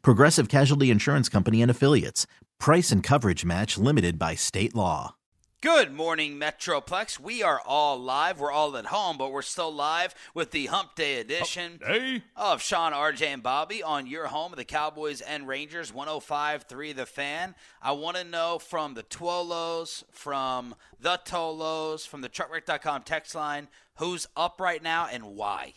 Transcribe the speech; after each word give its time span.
Progressive 0.00 0.48
Casualty 0.48 0.90
Insurance 0.90 1.28
Company 1.28 1.60
and 1.60 1.70
Affiliates. 1.70 2.26
Price 2.58 2.90
and 2.90 3.02
coverage 3.02 3.44
match 3.44 3.76
limited 3.76 4.18
by 4.18 4.34
state 4.34 4.74
law. 4.74 5.16
Good 5.62 5.92
morning, 5.92 6.40
Metroplex. 6.40 7.20
We 7.20 7.40
are 7.44 7.60
all 7.64 7.96
live. 7.96 8.40
We're 8.40 8.50
all 8.50 8.76
at 8.76 8.86
home, 8.86 9.16
but 9.16 9.30
we're 9.30 9.42
still 9.42 9.72
live 9.72 10.12
with 10.34 10.50
the 10.50 10.66
Hump 10.66 10.96
Day 10.96 11.20
edition 11.20 11.78
Hump 11.80 12.02
Day. 12.02 12.24
of 12.36 12.60
Sean, 12.60 12.92
RJ, 12.92 13.26
and 13.26 13.44
Bobby 13.44 13.80
on 13.80 14.08
your 14.08 14.26
home 14.26 14.52
of 14.52 14.56
the 14.56 14.64
Cowboys 14.64 15.20
and 15.20 15.46
Rangers, 15.46 15.92
105.3 15.92 16.96
The 16.96 17.06
Fan. 17.06 17.54
I 17.80 17.92
want 17.92 18.16
to 18.16 18.24
know 18.24 18.58
from 18.58 18.94
the 18.94 19.04
Twolos, 19.04 20.02
from 20.10 20.74
the 20.98 21.20
Tolos, 21.24 22.08
from 22.08 22.22
the 22.22 22.28
TruckWreck.com 22.28 23.02
text 23.02 23.36
line, 23.36 23.68
who's 23.98 24.26
up 24.36 24.60
right 24.60 24.82
now 24.82 25.06
and 25.12 25.36
why. 25.36 25.74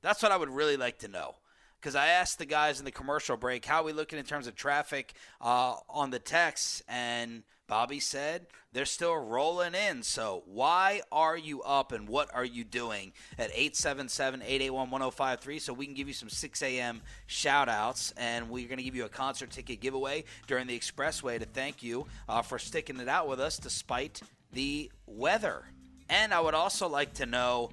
That's 0.00 0.22
what 0.22 0.30
I 0.30 0.36
would 0.36 0.50
really 0.50 0.76
like 0.76 0.98
to 1.00 1.08
know. 1.08 1.34
Because 1.80 1.94
I 1.94 2.08
asked 2.08 2.38
the 2.38 2.46
guys 2.46 2.78
in 2.78 2.84
the 2.84 2.90
commercial 2.90 3.36
break, 3.36 3.64
how 3.64 3.84
we 3.84 3.92
looking 3.92 4.18
in 4.18 4.24
terms 4.24 4.46
of 4.46 4.56
traffic 4.56 5.14
uh, 5.40 5.76
on 5.88 6.10
the 6.10 6.18
texts? 6.18 6.82
And 6.88 7.44
Bobby 7.68 8.00
said 8.00 8.46
they're 8.72 8.86
still 8.86 9.14
rolling 9.14 9.74
in. 9.74 10.02
So 10.02 10.42
why 10.46 11.02
are 11.12 11.36
you 11.36 11.62
up 11.62 11.92
and 11.92 12.08
what 12.08 12.34
are 12.34 12.44
you 12.44 12.64
doing 12.64 13.12
at 13.38 13.54
877-881-1053 13.54 15.60
so 15.60 15.74
we 15.74 15.86
can 15.86 15.94
give 15.94 16.08
you 16.08 16.14
some 16.14 16.30
6 16.30 16.62
a.m. 16.62 17.02
shout 17.26 17.68
outs 17.68 18.12
and 18.16 18.50
we're 18.50 18.66
going 18.66 18.78
to 18.78 18.84
give 18.84 18.96
you 18.96 19.04
a 19.04 19.10
concert 19.10 19.50
ticket 19.50 19.80
giveaway 19.80 20.24
during 20.46 20.66
the 20.66 20.78
expressway 20.78 21.38
to 21.38 21.44
thank 21.44 21.82
you 21.82 22.06
uh, 22.28 22.42
for 22.42 22.58
sticking 22.58 22.98
it 23.00 23.08
out 23.08 23.28
with 23.28 23.38
us 23.38 23.58
despite 23.58 24.22
the 24.52 24.90
weather. 25.06 25.64
And 26.08 26.32
I 26.32 26.40
would 26.40 26.54
also 26.54 26.88
like 26.88 27.12
to 27.14 27.26
know 27.26 27.70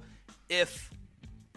if 0.50 0.90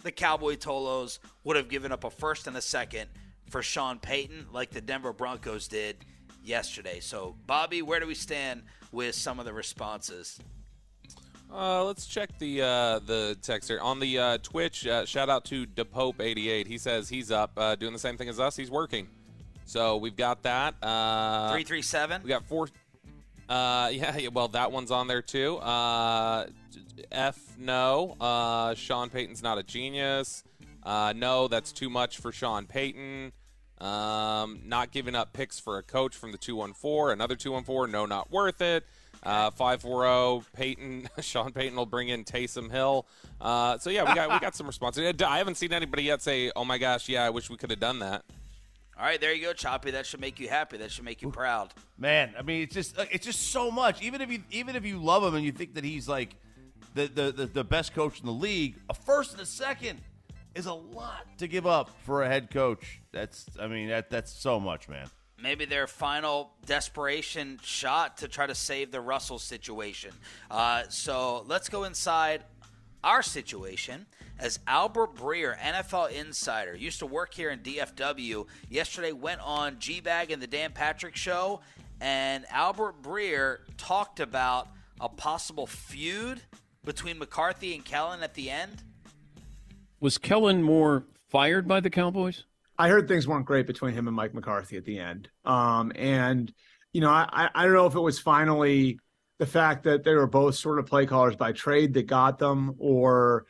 the 0.03 0.11
Cowboy 0.11 0.55
Tolos 0.55 1.19
would 1.44 1.55
have 1.55 1.69
given 1.69 1.92
up 1.92 2.03
a 2.03 2.09
first 2.09 2.47
and 2.47 2.55
a 2.58 2.61
second 2.61 3.09
for 3.50 3.61
Sean 3.61 4.00
Payton 4.00 4.47
like 4.52 4.72
the 4.72 4.81
Denver 4.81 5.14
Broncos 5.14 5.67
did 5.67 5.97
yesterday. 6.44 7.00
So, 7.00 7.36
Bobby, 7.47 7.81
where 7.81 8.00
do 8.00 8.08
we 8.08 8.16
stand 8.16 8.64
with 8.91 9.16
some 9.16 9.39
of 9.39 9.45
the 9.45 9.53
responses? 9.53 10.39
Uh, 11.52 11.83
let's 11.83 12.06
check 12.06 12.30
the 12.38 12.61
uh, 12.61 13.00
the 13.00 13.36
text 13.41 13.69
here 13.69 13.80
on 13.80 14.00
the 14.00 14.19
uh, 14.19 14.38
Twitch. 14.44 14.85
Uh, 14.85 15.03
shout 15.06 15.29
out 15.29 15.46
to 15.46 15.66
DePope88. 15.66 16.68
He 16.68 16.78
says 16.78 17.09
he's 17.09 17.31
up, 17.31 17.51
uh, 17.57 17.75
doing 17.75 17.91
the 17.91 17.97
same 18.00 18.18
thing 18.18 18.29
as 18.29 18.40
us. 18.40 18.56
He's 18.56 18.69
working. 18.69 19.07
So 19.66 19.97
we've 19.97 20.16
got 20.16 20.44
that. 20.44 20.75
Uh, 20.81 21.51
Three 21.51 21.63
three 21.63 21.81
seven. 21.81 22.22
We 22.24 22.29
got 22.29 22.44
four. 22.45 22.69
Uh, 23.50 23.90
yeah, 23.94 24.28
well, 24.32 24.48
that 24.50 24.72
one's 24.72 24.92
on 24.92 25.08
there 25.08 25.22
too. 25.22 25.58
Uh, 25.58 26.46
F 27.12 27.58
no. 27.58 28.16
Uh, 28.22 28.76
Sean 28.76 29.10
Payton's 29.10 29.44
not 29.44 29.58
a 29.58 29.64
genius. 29.64 30.44
Uh, 30.84 31.14
no, 31.16 31.48
that's 31.48 31.72
too 31.72 31.90
much 31.90 32.20
for 32.20 32.32
Sean 32.32 32.66
Payton. 32.66 33.32
Um, 33.82 34.62
not 34.66 34.92
giving 34.92 35.16
up 35.16 35.34
picks 35.34 35.60
for 35.60 35.78
a 35.78 35.84
coach 35.84 36.16
from 36.16 36.32
the 36.32 36.38
214. 36.38 37.14
Another 37.14 37.36
214. 37.36 37.92
No, 37.92 38.06
not 38.06 38.32
worth 38.32 38.62
it. 38.62 38.86
Uh, 39.24 39.52
540. 39.52 40.46
Payton, 40.54 41.10
Sean 41.22 41.52
Payton 41.52 41.76
will 41.76 41.86
bring 41.86 42.10
in 42.10 42.24
Taysom 42.24 42.72
Hill. 42.72 43.06
Uh, 43.42 43.78
so 43.78 43.90
yeah, 43.90 44.08
we 44.08 44.16
got 44.16 44.31
we 44.31 44.40
got 44.40 44.56
some 44.56 44.68
responses. 44.68 45.14
I 45.28 45.38
haven't 45.38 45.56
seen 45.56 45.74
anybody 45.74 46.04
yet 46.04 46.22
say, 46.22 46.52
"Oh 46.56 46.66
my 46.66 46.78
gosh, 46.78 47.10
yeah, 47.10 47.24
I 47.24 47.30
wish 47.30 47.50
we 47.50 47.58
could 47.58 47.70
have 47.70 47.80
done 47.80 48.00
that." 48.00 48.24
All 49.00 49.06
right, 49.06 49.22
there 49.22 49.34
you 49.34 49.42
go, 49.42 49.54
Choppy. 49.54 49.92
That 49.92 50.06
should 50.06 50.20
make 50.20 50.42
you 50.42 50.50
happy. 50.50 50.76
That 50.76 50.92
should 50.92 51.06
make 51.06 51.22
you 51.22 51.32
proud. 51.32 51.74
Man, 51.98 52.34
I 52.38 52.42
mean, 52.42 52.64
it's 52.64 52.74
just 52.74 52.98
it's 53.12 53.26
just 53.26 53.52
so 53.52 53.72
much. 53.72 54.02
Even 54.02 54.20
if 54.20 54.30
you 54.30 54.44
even 54.52 54.76
if 54.76 54.86
you 54.86 54.98
love 54.98 55.24
him 55.24 55.36
and 55.36 55.46
you 55.46 55.54
think 55.54 55.76
that 55.76 55.86
he's 55.86 56.10
like 56.10 56.36
the 56.96 57.08
the, 57.08 57.32
the, 57.32 57.46
the 57.46 57.64
best 57.64 57.94
coach 57.94 58.20
in 58.20 58.26
the 58.26 58.34
league, 58.34 58.76
a 58.90 58.94
first 58.94 59.32
and 59.32 59.42
a 59.42 59.46
second 59.46 60.02
is 60.54 60.66
a 60.66 60.74
lot 60.74 61.26
to 61.38 61.48
give 61.48 61.66
up 61.66 61.92
for 62.04 62.24
a 62.24 62.28
head 62.28 62.52
coach. 62.52 63.00
That's 63.14 63.46
I 63.58 63.68
mean 63.68 63.88
that 63.88 64.10
that's 64.10 64.34
so 64.34 64.60
much, 64.60 64.90
man. 64.90 65.08
Maybe 65.42 65.64
their 65.64 65.88
final 65.88 66.52
desperation 66.66 67.58
shot 67.64 68.18
to 68.18 68.28
try 68.28 68.48
to 68.48 68.56
save 68.56 68.92
the 68.92 69.00
Russell 69.00 69.40
situation. 69.40 70.12
Uh, 70.52 70.84
so 70.90 71.46
let's 71.48 71.70
go 71.70 71.86
inside 71.86 72.44
our 73.04 73.22
situation 73.22 74.06
as 74.40 74.60
Albert 74.68 75.16
Breer, 75.16 75.58
NFL 75.58 76.12
insider, 76.12 76.76
used 76.76 77.00
to 77.00 77.06
work 77.06 77.34
here 77.34 77.50
in 77.50 77.60
DFW. 77.60 78.48
Yesterday 78.70 79.12
went 79.12 79.42
on 79.42 79.80
G 79.80 80.00
Bag 80.00 80.32
and 80.32 80.42
the 80.42 80.48
Dan 80.48 80.72
Patrick 80.72 81.16
Show, 81.16 81.62
and 82.02 82.46
Albert 82.50 83.02
Breer 83.02 83.60
talked 83.78 84.20
about 84.20 84.70
a 85.02 85.10
possible 85.10 85.68
feud 85.68 86.42
between 86.86 87.20
McCarthy 87.20 87.76
and 87.76 87.84
Kellen 87.84 88.24
at 88.24 88.34
the 88.34 88.50
end. 88.50 88.84
Was 90.00 90.18
Kellen 90.18 90.64
Moore 90.64 91.06
fired 91.30 91.68
by 91.68 91.80
the 91.80 91.90
Cowboys? 91.90 92.46
I 92.78 92.88
heard 92.88 93.08
things 93.10 93.28
weren't 93.28 93.46
great 93.46 93.68
between 93.68 93.94
him 93.94 94.08
and 94.08 94.16
Mike 94.16 94.34
McCarthy 94.34 94.78
at 94.78 94.86
the 94.86 95.00
end. 95.00 95.30
Um, 95.44 95.92
and 95.96 96.54
you 96.94 97.02
know, 97.02 97.10
I, 97.10 97.50
I 97.54 97.66
don't 97.66 97.74
know 97.74 97.86
if 97.86 97.96
it 97.96 98.00
was 98.00 98.20
finally 98.20 99.00
the 99.39 99.45
fact 99.45 99.83
that 99.83 100.03
they 100.03 100.13
were 100.13 100.27
both 100.27 100.55
sort 100.55 100.79
of 100.79 100.85
play 100.85 101.05
callers 101.05 101.35
by 101.35 101.53
trade 101.53 101.94
that 101.94 102.05
got 102.07 102.38
them, 102.38 102.75
or 102.77 103.45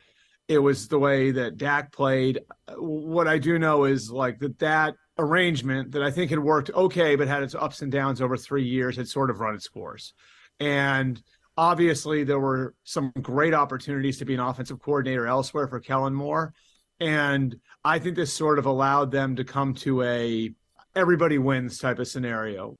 it 0.48 0.58
was 0.58 0.88
the 0.88 0.98
way 0.98 1.32
that 1.32 1.58
Dak 1.58 1.92
played. 1.92 2.40
What 2.76 3.28
I 3.28 3.38
do 3.38 3.58
know 3.58 3.84
is 3.84 4.10
like 4.10 4.38
that 4.38 4.58
that 4.60 4.94
arrangement 5.18 5.92
that 5.92 6.02
I 6.02 6.10
think 6.10 6.30
had 6.30 6.38
worked 6.38 6.70
okay, 6.70 7.16
but 7.16 7.28
had 7.28 7.42
its 7.42 7.54
ups 7.54 7.82
and 7.82 7.92
downs 7.92 8.22
over 8.22 8.36
three 8.36 8.64
years 8.64 8.96
had 8.96 9.08
sort 9.08 9.30
of 9.30 9.40
run 9.40 9.54
its 9.54 9.68
course. 9.68 10.14
And 10.60 11.20
obviously, 11.56 12.24
there 12.24 12.40
were 12.40 12.74
some 12.84 13.12
great 13.20 13.52
opportunities 13.52 14.18
to 14.18 14.24
be 14.24 14.34
an 14.34 14.40
offensive 14.40 14.80
coordinator 14.80 15.26
elsewhere 15.26 15.66
for 15.66 15.80
Kellen 15.80 16.14
Moore. 16.14 16.54
And 17.00 17.56
I 17.84 17.98
think 17.98 18.14
this 18.14 18.32
sort 18.32 18.58
of 18.58 18.66
allowed 18.66 19.10
them 19.10 19.36
to 19.36 19.44
come 19.44 19.74
to 19.74 20.02
a 20.02 20.52
everybody 20.94 21.38
wins 21.38 21.78
type 21.78 21.98
of 21.98 22.08
scenario. 22.08 22.76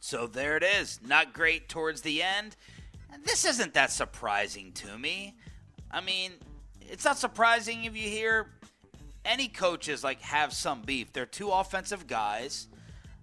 So 0.00 0.26
there 0.26 0.56
it 0.56 0.62
is. 0.62 1.00
Not 1.04 1.32
great 1.32 1.68
towards 1.68 2.02
the 2.02 2.22
end. 2.22 2.56
And 3.12 3.24
this 3.24 3.44
isn't 3.44 3.74
that 3.74 3.90
surprising 3.90 4.72
to 4.72 4.98
me. 4.98 5.36
I 5.90 6.00
mean, 6.00 6.32
it's 6.80 7.04
not 7.04 7.18
surprising 7.18 7.84
if 7.84 7.96
you 7.96 8.08
hear 8.08 8.50
any 9.24 9.48
coaches 9.48 10.04
like 10.04 10.20
have 10.20 10.52
some 10.52 10.82
beef. 10.82 11.12
They're 11.12 11.26
two 11.26 11.50
offensive 11.50 12.06
guys. 12.06 12.68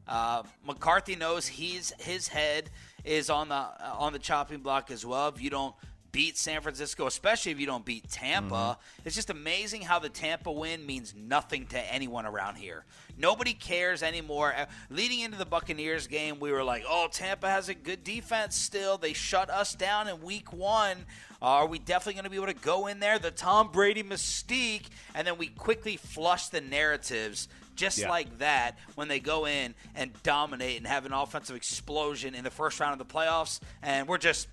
Uh, 0.08 0.44
McCarthy 0.66 1.16
knows 1.16 1.48
he's 1.48 1.94
his 2.00 2.28
head 2.28 2.70
is 3.06 3.30
on 3.30 3.50
the 3.50 3.56
uh, 3.56 3.96
on 3.98 4.12
the 4.12 4.20
chopping 4.20 4.60
block 4.60 4.92
as 4.92 5.06
well. 5.06 5.30
If 5.30 5.42
you 5.42 5.50
don't 5.50 5.76
beat 6.14 6.38
San 6.38 6.62
Francisco, 6.62 7.08
especially 7.08 7.52
if 7.52 7.60
you 7.60 7.66
don't 7.66 7.84
beat 7.84 8.10
Tampa. 8.10 8.56
Mm-hmm. 8.56 9.02
It's 9.04 9.16
just 9.16 9.30
amazing 9.30 9.82
how 9.82 10.00
the 10.00 10.10
Tampa 10.10 10.52
win 10.52 10.86
means 10.86 11.14
nothing 11.18 11.66
to 11.68 11.94
anyone 11.94 12.26
around 12.26 12.56
here. 12.56 12.86
Nobody 13.18 13.54
cares 13.54 14.02
anymore. 14.02 14.54
Uh, 14.58 14.66
leading 14.90 15.20
into 15.22 15.38
the 15.38 15.46
Buccaneers 15.46 16.08
game, 16.08 16.40
we 16.40 16.52
were 16.52 16.64
like, 16.64 16.84
oh, 16.88 17.08
Tampa 17.12 17.50
has 17.50 17.70
a 17.70 17.74
good 17.74 18.04
defense 18.04 18.56
still. 18.56 18.98
They 18.98 19.14
shut 19.14 19.50
us 19.50 19.76
down 19.76 20.08
in 20.08 20.22
week 20.22 20.52
one. 20.52 21.06
Are 21.42 21.68
we 21.68 21.78
definitely 21.78 22.14
going 22.14 22.24
to 22.24 22.30
be 22.30 22.38
able 22.38 22.48
to 22.48 22.54
go 22.54 22.88
in 22.88 23.00
there? 23.00 23.20
The 23.20 23.32
Tom 23.32 23.70
Brady 23.72 24.04
mystique. 24.04 24.86
And 25.14 25.28
then 25.28 25.38
we 25.38 25.48
quickly 25.48 25.98
flush 25.98 26.48
the 26.48 26.62
narratives 26.62 27.48
just 27.76 28.00
yeah. 28.00 28.10
like 28.10 28.38
that 28.40 28.78
when 28.96 29.08
they 29.08 29.20
go 29.20 29.46
in 29.46 29.76
and 29.96 30.12
dominate 30.24 30.78
and 30.78 30.88
have 30.88 31.06
an 31.06 31.14
offensive 31.14 31.56
explosion 31.56 32.36
in 32.36 32.44
the 32.44 32.52
first 32.52 32.80
round 32.80 33.00
of 33.00 33.08
the 33.08 33.14
playoffs. 33.14 33.60
And 33.82 34.08
we're 34.08 34.18
just 34.18 34.48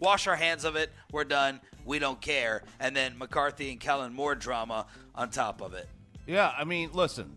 wash 0.00 0.26
our 0.26 0.36
hands 0.36 0.64
of 0.64 0.76
it. 0.76 0.92
We're 1.12 1.24
done. 1.24 1.60
We 1.84 1.98
don't 1.98 2.20
care. 2.20 2.62
And 2.78 2.94
then 2.94 3.18
McCarthy 3.18 3.70
and 3.70 3.80
Kellen 3.80 4.12
Moore 4.12 4.34
drama 4.34 4.86
on 5.14 5.30
top 5.30 5.60
of 5.60 5.74
it. 5.74 5.88
Yeah, 6.26 6.52
I 6.56 6.64
mean, 6.64 6.90
listen, 6.92 7.36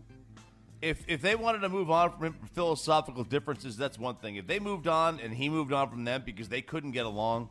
if 0.82 1.04
if 1.06 1.22
they 1.22 1.36
wanted 1.36 1.60
to 1.60 1.68
move 1.68 1.90
on 1.90 2.18
from 2.18 2.34
philosophical 2.52 3.24
differences, 3.24 3.76
that's 3.76 3.98
one 3.98 4.16
thing. 4.16 4.36
If 4.36 4.46
they 4.46 4.58
moved 4.58 4.88
on 4.88 5.20
and 5.20 5.32
he 5.32 5.48
moved 5.48 5.72
on 5.72 5.88
from 5.88 6.04
them 6.04 6.24
because 6.26 6.48
they 6.48 6.60
couldn't 6.60 6.90
get 6.90 7.06
along, 7.06 7.48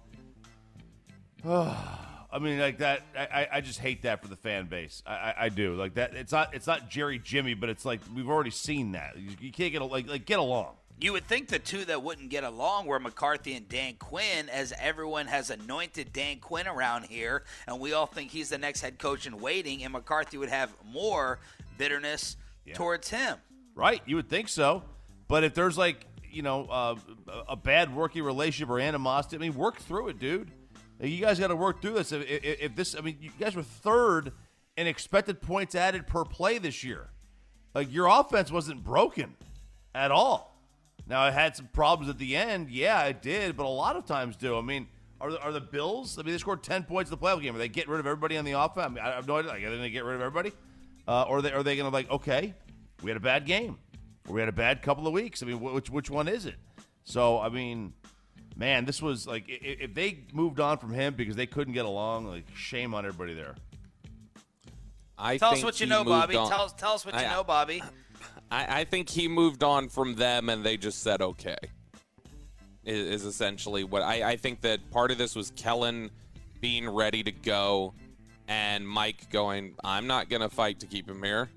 I 1.45 2.39
mean, 2.39 2.59
like 2.59 2.79
that. 2.79 3.01
I, 3.15 3.47
I 3.53 3.61
just 3.61 3.79
hate 3.79 4.03
that 4.03 4.21
for 4.21 4.27
the 4.27 4.35
fan 4.35 4.67
base. 4.67 5.01
I, 5.05 5.11
I, 5.11 5.35
I 5.39 5.49
do 5.49 5.75
like 5.75 5.95
that. 5.95 6.13
It's 6.13 6.31
not 6.31 6.53
it's 6.53 6.67
not 6.67 6.89
Jerry 6.89 7.19
Jimmy, 7.19 7.53
but 7.53 7.69
it's 7.69 7.85
like 7.85 8.01
we've 8.13 8.29
already 8.29 8.51
seen 8.51 8.91
that. 8.91 9.17
You, 9.17 9.31
you 9.39 9.51
can't 9.51 9.71
get 9.71 9.81
like 9.81 10.07
like 10.07 10.25
get 10.25 10.39
along. 10.39 10.75
You 10.99 11.13
would 11.13 11.25
think 11.25 11.47
the 11.47 11.57
two 11.57 11.83
that 11.85 12.03
wouldn't 12.03 12.29
get 12.29 12.43
along 12.43 12.85
were 12.85 12.99
McCarthy 12.99 13.55
and 13.55 13.67
Dan 13.67 13.95
Quinn, 13.95 14.49
as 14.49 14.71
everyone 14.79 15.25
has 15.25 15.49
anointed 15.49 16.13
Dan 16.13 16.37
Quinn 16.37 16.67
around 16.67 17.05
here, 17.05 17.43
and 17.65 17.79
we 17.79 17.93
all 17.93 18.05
think 18.05 18.29
he's 18.29 18.49
the 18.49 18.59
next 18.59 18.81
head 18.81 18.99
coach 18.99 19.25
in 19.25 19.39
waiting, 19.39 19.83
and 19.83 19.93
McCarthy 19.93 20.37
would 20.37 20.49
have 20.49 20.71
more 20.85 21.39
bitterness 21.79 22.37
Yeah. 22.65 22.75
towards 22.75 23.09
him. 23.09 23.37
Right? 23.75 24.01
You 24.05 24.17
would 24.17 24.29
think 24.29 24.49
so. 24.49 24.83
But 25.27 25.43
if 25.43 25.53
there's 25.53 25.77
like, 25.77 26.05
you 26.29 26.41
know, 26.41 26.65
uh, 26.65 26.95
a 27.47 27.55
bad 27.55 27.95
working 27.95 28.23
relationship 28.23 28.69
or 28.69 28.79
animosity, 28.79 29.37
I 29.37 29.39
mean, 29.39 29.55
work 29.55 29.79
through 29.79 30.09
it, 30.09 30.19
dude. 30.19 30.51
You 30.99 31.19
guys 31.19 31.39
got 31.39 31.47
to 31.47 31.55
work 31.55 31.81
through 31.81 31.93
this. 31.93 32.11
If, 32.11 32.29
if, 32.29 32.61
if 32.61 32.75
this, 32.75 32.95
I 32.95 33.01
mean, 33.01 33.17
you 33.19 33.31
guys 33.39 33.55
were 33.55 33.63
third 33.63 34.33
in 34.77 34.87
expected 34.87 35.41
points 35.41 35.73
added 35.73 36.05
per 36.05 36.23
play 36.23 36.57
this 36.57 36.83
year. 36.83 37.09
Like 37.73 37.91
your 37.91 38.07
offense 38.07 38.51
wasn't 38.51 38.83
broken 38.83 39.35
at 39.95 40.11
all. 40.11 40.61
Now 41.07 41.27
it 41.27 41.33
had 41.33 41.55
some 41.55 41.67
problems 41.73 42.09
at 42.09 42.19
the 42.19 42.35
end. 42.35 42.69
Yeah, 42.69 43.03
it 43.05 43.21
did, 43.21 43.57
but 43.57 43.65
a 43.65 43.69
lot 43.69 43.95
of 43.95 44.05
times 44.05 44.35
do. 44.35 44.57
I 44.57 44.61
mean, 44.61 44.87
are 45.19 45.31
the, 45.31 45.41
are 45.41 45.51
the 45.51 45.61
Bills? 45.61 46.17
I 46.17 46.23
mean, 46.23 46.33
they 46.33 46.37
scored 46.37 46.63
ten 46.63 46.83
points 46.83 47.11
in 47.11 47.17
the 47.17 47.25
playoff 47.25 47.41
game. 47.41 47.55
Are 47.55 47.59
they 47.59 47.67
getting 47.67 47.91
rid 47.91 47.99
of 47.99 48.05
everybody 48.05 48.37
on 48.37 48.45
the 48.45 48.51
offense? 48.51 48.85
I, 48.85 48.89
mean, 48.89 48.99
I 48.99 49.15
have 49.15 49.27
no 49.27 49.37
idea. 49.37 49.51
Like, 49.51 49.63
are 49.63 49.69
they 49.69 49.77
going 49.77 49.83
to 49.83 49.89
get 49.89 50.03
rid 50.03 50.15
of 50.15 50.21
everybody, 50.21 50.51
uh, 51.07 51.23
or 51.23 51.37
are 51.37 51.41
they, 51.41 51.51
are 51.51 51.63
they 51.63 51.75
going 51.75 51.89
to 51.89 51.93
like, 51.93 52.09
okay, 52.09 52.53
we 53.03 53.09
had 53.09 53.17
a 53.17 53.21
bad 53.21 53.45
game, 53.45 53.77
or 54.27 54.33
we 54.35 54.39
had 54.39 54.49
a 54.49 54.53
bad 54.53 54.81
couple 54.81 55.07
of 55.07 55.13
weeks? 55.13 55.41
I 55.43 55.45
mean, 55.45 55.59
which 55.59 55.89
which 55.89 56.09
one 56.09 56.27
is 56.27 56.45
it? 56.45 56.55
So 57.03 57.39
I 57.39 57.49
mean, 57.49 57.93
man, 58.55 58.85
this 58.85 59.01
was 59.01 59.25
like 59.27 59.45
i- 59.49 59.53
i- 59.53 59.77
if 59.81 59.93
they 59.93 60.19
moved 60.33 60.59
on 60.59 60.77
from 60.77 60.93
him 60.93 61.13
because 61.15 61.35
they 61.35 61.47
couldn't 61.47 61.73
get 61.73 61.85
along, 61.85 62.25
like 62.27 62.45
shame 62.55 62.93
on 62.93 63.05
everybody 63.05 63.33
there. 63.33 63.55
I 65.17 65.37
Tell 65.37 65.49
us 65.49 65.55
think 65.55 65.65
what 65.65 65.79
you 65.79 65.85
he 65.85 65.89
know, 65.89 66.03
Bobby. 66.03 66.35
on- 66.35 66.49
Tell 66.49 66.61
us, 66.61 66.73
tell 66.73 66.93
us 66.93 67.05
what 67.05 67.15
you 67.15 67.21
know, 67.27 67.43
Bobby. 67.43 67.83
I, 68.51 68.81
I 68.81 68.83
think 68.85 69.07
he 69.09 69.27
moved 69.27 69.63
on 69.63 69.87
from 69.89 70.15
them 70.15 70.49
and 70.49 70.63
they 70.65 70.77
just 70.77 71.01
said 71.03 71.21
okay. 71.21 71.57
Is, 72.83 73.21
is 73.21 73.25
essentially 73.25 73.83
what 73.83 74.01
I, 74.01 74.31
I 74.31 74.35
think 74.37 74.61
that 74.61 74.89
part 74.89 75.11
of 75.11 75.17
this 75.19 75.35
was 75.35 75.51
Kellen 75.55 76.09
being 76.59 76.89
ready 76.89 77.21
to 77.23 77.31
go 77.31 77.93
and 78.51 78.85
Mike 78.85 79.29
going, 79.29 79.75
I'm 79.81 80.07
not 80.07 80.27
going 80.27 80.41
to 80.41 80.49
fight 80.49 80.81
to 80.81 80.85
keep 80.85 81.09
him 81.09 81.23
here. 81.23 81.49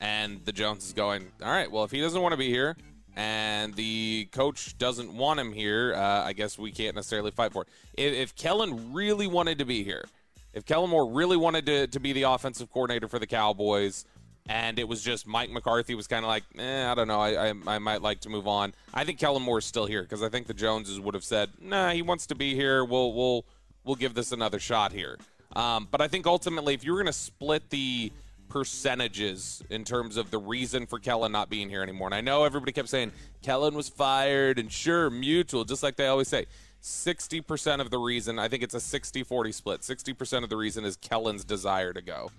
And 0.00 0.42
the 0.46 0.52
Jones 0.52 0.86
is 0.86 0.94
going, 0.94 1.26
all 1.42 1.50
right, 1.50 1.70
well, 1.70 1.84
if 1.84 1.90
he 1.90 2.00
doesn't 2.00 2.22
want 2.22 2.32
to 2.32 2.38
be 2.38 2.48
here 2.48 2.78
and 3.14 3.74
the 3.74 4.26
coach 4.32 4.78
doesn't 4.78 5.14
want 5.14 5.38
him 5.38 5.52
here, 5.52 5.92
uh, 5.94 6.24
I 6.24 6.32
guess 6.32 6.58
we 6.58 6.72
can't 6.72 6.96
necessarily 6.96 7.30
fight 7.30 7.52
for 7.52 7.62
it. 7.62 7.68
If, 7.92 8.14
if 8.14 8.34
Kellen 8.36 8.94
really 8.94 9.26
wanted 9.26 9.58
to 9.58 9.66
be 9.66 9.84
here, 9.84 10.06
if 10.54 10.64
Kellen 10.64 10.88
Moore 10.88 11.12
really 11.12 11.36
wanted 11.36 11.66
to, 11.66 11.86
to 11.88 12.00
be 12.00 12.14
the 12.14 12.22
offensive 12.22 12.72
coordinator 12.72 13.06
for 13.06 13.18
the 13.18 13.26
Cowboys, 13.26 14.06
and 14.48 14.78
it 14.78 14.88
was 14.88 15.02
just 15.02 15.26
Mike 15.26 15.50
McCarthy 15.50 15.94
was 15.94 16.06
kind 16.06 16.24
of 16.24 16.30
like, 16.30 16.44
eh, 16.58 16.90
I 16.90 16.94
don't 16.94 17.06
know, 17.06 17.20
I, 17.20 17.50
I, 17.50 17.54
I 17.66 17.78
might 17.78 18.00
like 18.00 18.20
to 18.20 18.30
move 18.30 18.48
on. 18.48 18.72
I 18.94 19.04
think 19.04 19.18
Kellen 19.18 19.42
Moore 19.42 19.58
is 19.58 19.66
still 19.66 19.84
here 19.84 20.02
because 20.02 20.22
I 20.22 20.30
think 20.30 20.46
the 20.46 20.54
Joneses 20.54 20.98
would 20.98 21.12
have 21.12 21.24
said, 21.24 21.50
nah, 21.60 21.90
he 21.90 22.00
wants 22.00 22.26
to 22.28 22.34
be 22.34 22.54
here. 22.54 22.82
We'll 22.82 23.12
we'll 23.12 23.44
we'll 23.84 23.96
give 23.96 24.14
this 24.14 24.32
another 24.32 24.58
shot 24.58 24.92
here. 24.92 25.18
Um, 25.56 25.88
but 25.90 26.00
I 26.00 26.08
think 26.08 26.26
ultimately, 26.26 26.74
if 26.74 26.84
you 26.84 26.92
were 26.92 26.98
going 26.98 27.06
to 27.06 27.12
split 27.12 27.70
the 27.70 28.12
percentages 28.48 29.62
in 29.70 29.84
terms 29.84 30.16
of 30.16 30.30
the 30.30 30.38
reason 30.38 30.86
for 30.86 30.98
Kellen 30.98 31.32
not 31.32 31.50
being 31.50 31.68
here 31.68 31.82
anymore, 31.82 32.08
and 32.08 32.14
I 32.14 32.20
know 32.20 32.44
everybody 32.44 32.72
kept 32.72 32.88
saying 32.88 33.12
Kellen 33.42 33.74
was 33.74 33.88
fired, 33.88 34.58
and 34.58 34.70
sure, 34.70 35.10
mutual, 35.10 35.64
just 35.64 35.82
like 35.82 35.96
they 35.96 36.06
always 36.06 36.28
say. 36.28 36.46
60% 36.82 37.80
of 37.80 37.90
the 37.90 37.98
reason, 37.98 38.38
I 38.38 38.48
think 38.48 38.62
it's 38.62 38.74
a 38.74 38.80
60 38.80 39.22
40 39.22 39.52
split. 39.52 39.80
60% 39.82 40.44
of 40.44 40.48
the 40.48 40.56
reason 40.56 40.84
is 40.84 40.96
Kellen's 40.96 41.44
desire 41.44 41.92
to 41.92 42.00
go 42.00 42.30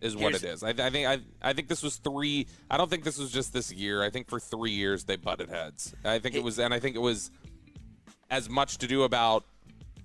is 0.00 0.14
what 0.14 0.32
Here's- 0.34 0.42
it 0.42 0.46
is. 0.48 0.62
I, 0.62 0.70
I 0.70 0.90
think 0.90 1.06
I, 1.06 1.18
I 1.42 1.52
think 1.52 1.68
this 1.68 1.82
was 1.82 1.96
three. 1.96 2.46
I 2.70 2.76
don't 2.76 2.88
think 2.88 3.04
this 3.04 3.18
was 3.18 3.30
just 3.30 3.52
this 3.52 3.72
year. 3.72 4.02
I 4.02 4.10
think 4.10 4.28
for 4.28 4.40
three 4.40 4.70
years 4.70 5.04
they 5.04 5.16
butted 5.16 5.48
heads. 5.50 5.94
I 6.04 6.18
think 6.18 6.34
it 6.34 6.42
was, 6.42 6.58
and 6.58 6.72
I 6.72 6.78
think 6.78 6.96
it 6.96 7.00
was 7.00 7.30
as 8.30 8.48
much 8.48 8.78
to 8.78 8.86
do 8.86 9.02
about 9.04 9.44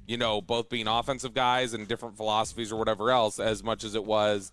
you 0.07 0.17
know 0.17 0.41
both 0.41 0.69
being 0.69 0.87
offensive 0.87 1.33
guys 1.33 1.73
and 1.73 1.87
different 1.87 2.17
philosophies 2.17 2.71
or 2.71 2.75
whatever 2.77 3.11
else 3.11 3.39
as 3.39 3.63
much 3.63 3.83
as 3.83 3.95
it 3.95 4.03
was 4.03 4.51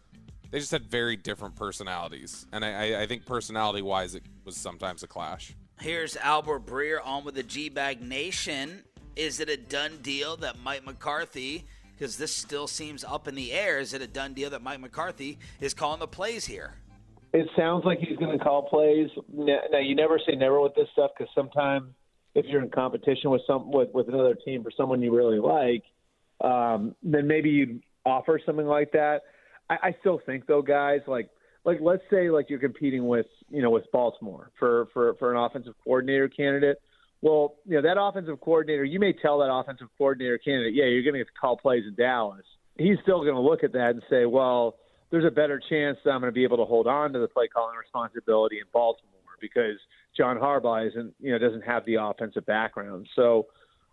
they 0.51 0.59
just 0.59 0.73
had 0.73 0.87
very 0.87 1.17
different 1.17 1.57
personalities. 1.57 2.47
And 2.53 2.65
I, 2.65 2.95
I, 2.95 3.03
I 3.03 3.07
think 3.07 3.27
personality 3.27 3.83
wise 3.83 4.15
it 4.15 4.23
was 4.45 4.57
sometimes 4.57 5.03
a 5.03 5.07
clash. 5.07 5.55
Here's 5.81 6.17
Albert 6.17 6.67
Breer 6.67 6.99
on 7.05 7.25
with 7.25 7.35
the 7.35 7.43
G 7.43 7.69
Bag 7.69 8.01
Nation. 8.01 8.83
Is 9.17 9.41
it 9.41 9.49
a 9.49 9.57
done 9.57 9.99
deal 10.03 10.37
that 10.39 10.59
Mike 10.63 10.85
McCarthy, 10.85 11.65
because 11.95 12.17
this 12.17 12.35
still 12.35 12.67
seems 12.67 13.05
up 13.05 13.29
in 13.29 13.35
the 13.35 13.53
air, 13.53 13.79
is 13.79 13.93
it 13.93 14.01
a 14.01 14.07
done 14.07 14.33
deal 14.33 14.51
that 14.51 14.63
Mike 14.63 14.81
McCarthy 14.81 15.39
is 15.61 15.75
calling 15.75 16.01
the 16.01 16.07
plays 16.07 16.47
here? 16.47 16.75
It 17.33 17.47
sounds 17.57 17.85
like 17.85 17.99
he's 17.99 18.17
going 18.17 18.37
to 18.37 18.43
call 18.43 18.63
plays. 18.63 19.11
Now, 19.33 19.59
now, 19.71 19.79
you 19.79 19.95
never 19.95 20.19
say 20.27 20.35
never 20.35 20.61
with 20.61 20.75
this 20.75 20.89
stuff 20.93 21.11
because 21.17 21.31
sometimes 21.35 21.93
if 22.39 22.47
you're 22.47 22.63
in 22.63 22.71
competition 22.71 23.31
with 23.31 23.43
some 23.47 23.71
with, 23.71 23.89
with 23.93 24.09
another 24.09 24.35
team 24.35 24.63
for 24.63 24.71
someone 24.77 25.03
you 25.03 25.15
really 25.15 25.39
like, 25.39 25.85
um, 26.41 26.95
then 27.03 27.27
maybe 27.27 27.51
you'd 27.51 27.83
offer 28.07 28.41
something 28.45 28.67
like 28.67 28.93
that. 28.93 29.23
I, 29.69 29.77
I 29.83 29.97
still 30.01 30.21
think 30.25 30.47
though, 30.47 30.63
guys, 30.63 31.01
like 31.07 31.31
like 31.65 31.79
let's 31.81 32.03
say 32.11 32.31
like 32.31 32.49
you're 32.49 32.59
competing 32.59 33.07
with 33.07 33.27
you 33.51 33.63
know 33.63 33.71
with 33.71 33.85
Baltimore 33.93 34.51
for 34.59 34.87
for 34.93 35.15
for 35.15 35.33
an 35.33 35.39
offensive 35.39 35.75
coordinator 35.85 36.29
candidate. 36.29 36.79
Well, 37.21 37.57
you 37.67 37.75
know 37.77 37.83
that 37.83 38.01
offensive 38.01 38.41
coordinator, 38.41 38.85
you 38.85 39.01
may 39.01 39.13
tell 39.13 39.39
that 39.39 39.53
offensive 39.53 39.89
coordinator 39.99 40.39
candidate, 40.39 40.75
yeah, 40.75 40.85
you're 40.85 41.03
going 41.03 41.23
to 41.23 41.31
call 41.41 41.57
plays 41.57 41.83
in 41.87 41.97
Dallas. 41.97 42.45
He's 42.77 42.97
still 43.03 43.23
going 43.23 43.35
to 43.35 43.41
look 43.41 43.65
at 43.65 43.73
that 43.73 43.91
and 43.91 44.03
say, 44.09 44.25
well, 44.25 44.77
there's 45.11 45.25
a 45.25 45.31
better 45.31 45.61
chance 45.69 45.99
that 46.05 46.13
I'm 46.13 46.21
going 46.21 46.31
to 46.31 46.35
be 46.35 46.45
able 46.45 46.59
to 46.59 46.65
hold 46.65 46.87
on 46.87 47.13
to 47.13 47.19
the 47.19 47.27
play 47.27 47.49
calling 47.49 47.77
responsibility 47.77 48.59
in 48.59 48.67
Baltimore 48.73 49.35
because 49.41 49.79
John 50.19 50.37
Harbaugh 50.37 50.89
isn't, 50.89 51.15
you 51.21 51.33
know, 51.33 51.39
doesn't 51.39 51.63
have 51.63 51.85
the 51.87 51.95
offensive 51.95 52.45
background. 52.45 53.07
So, 53.17 53.47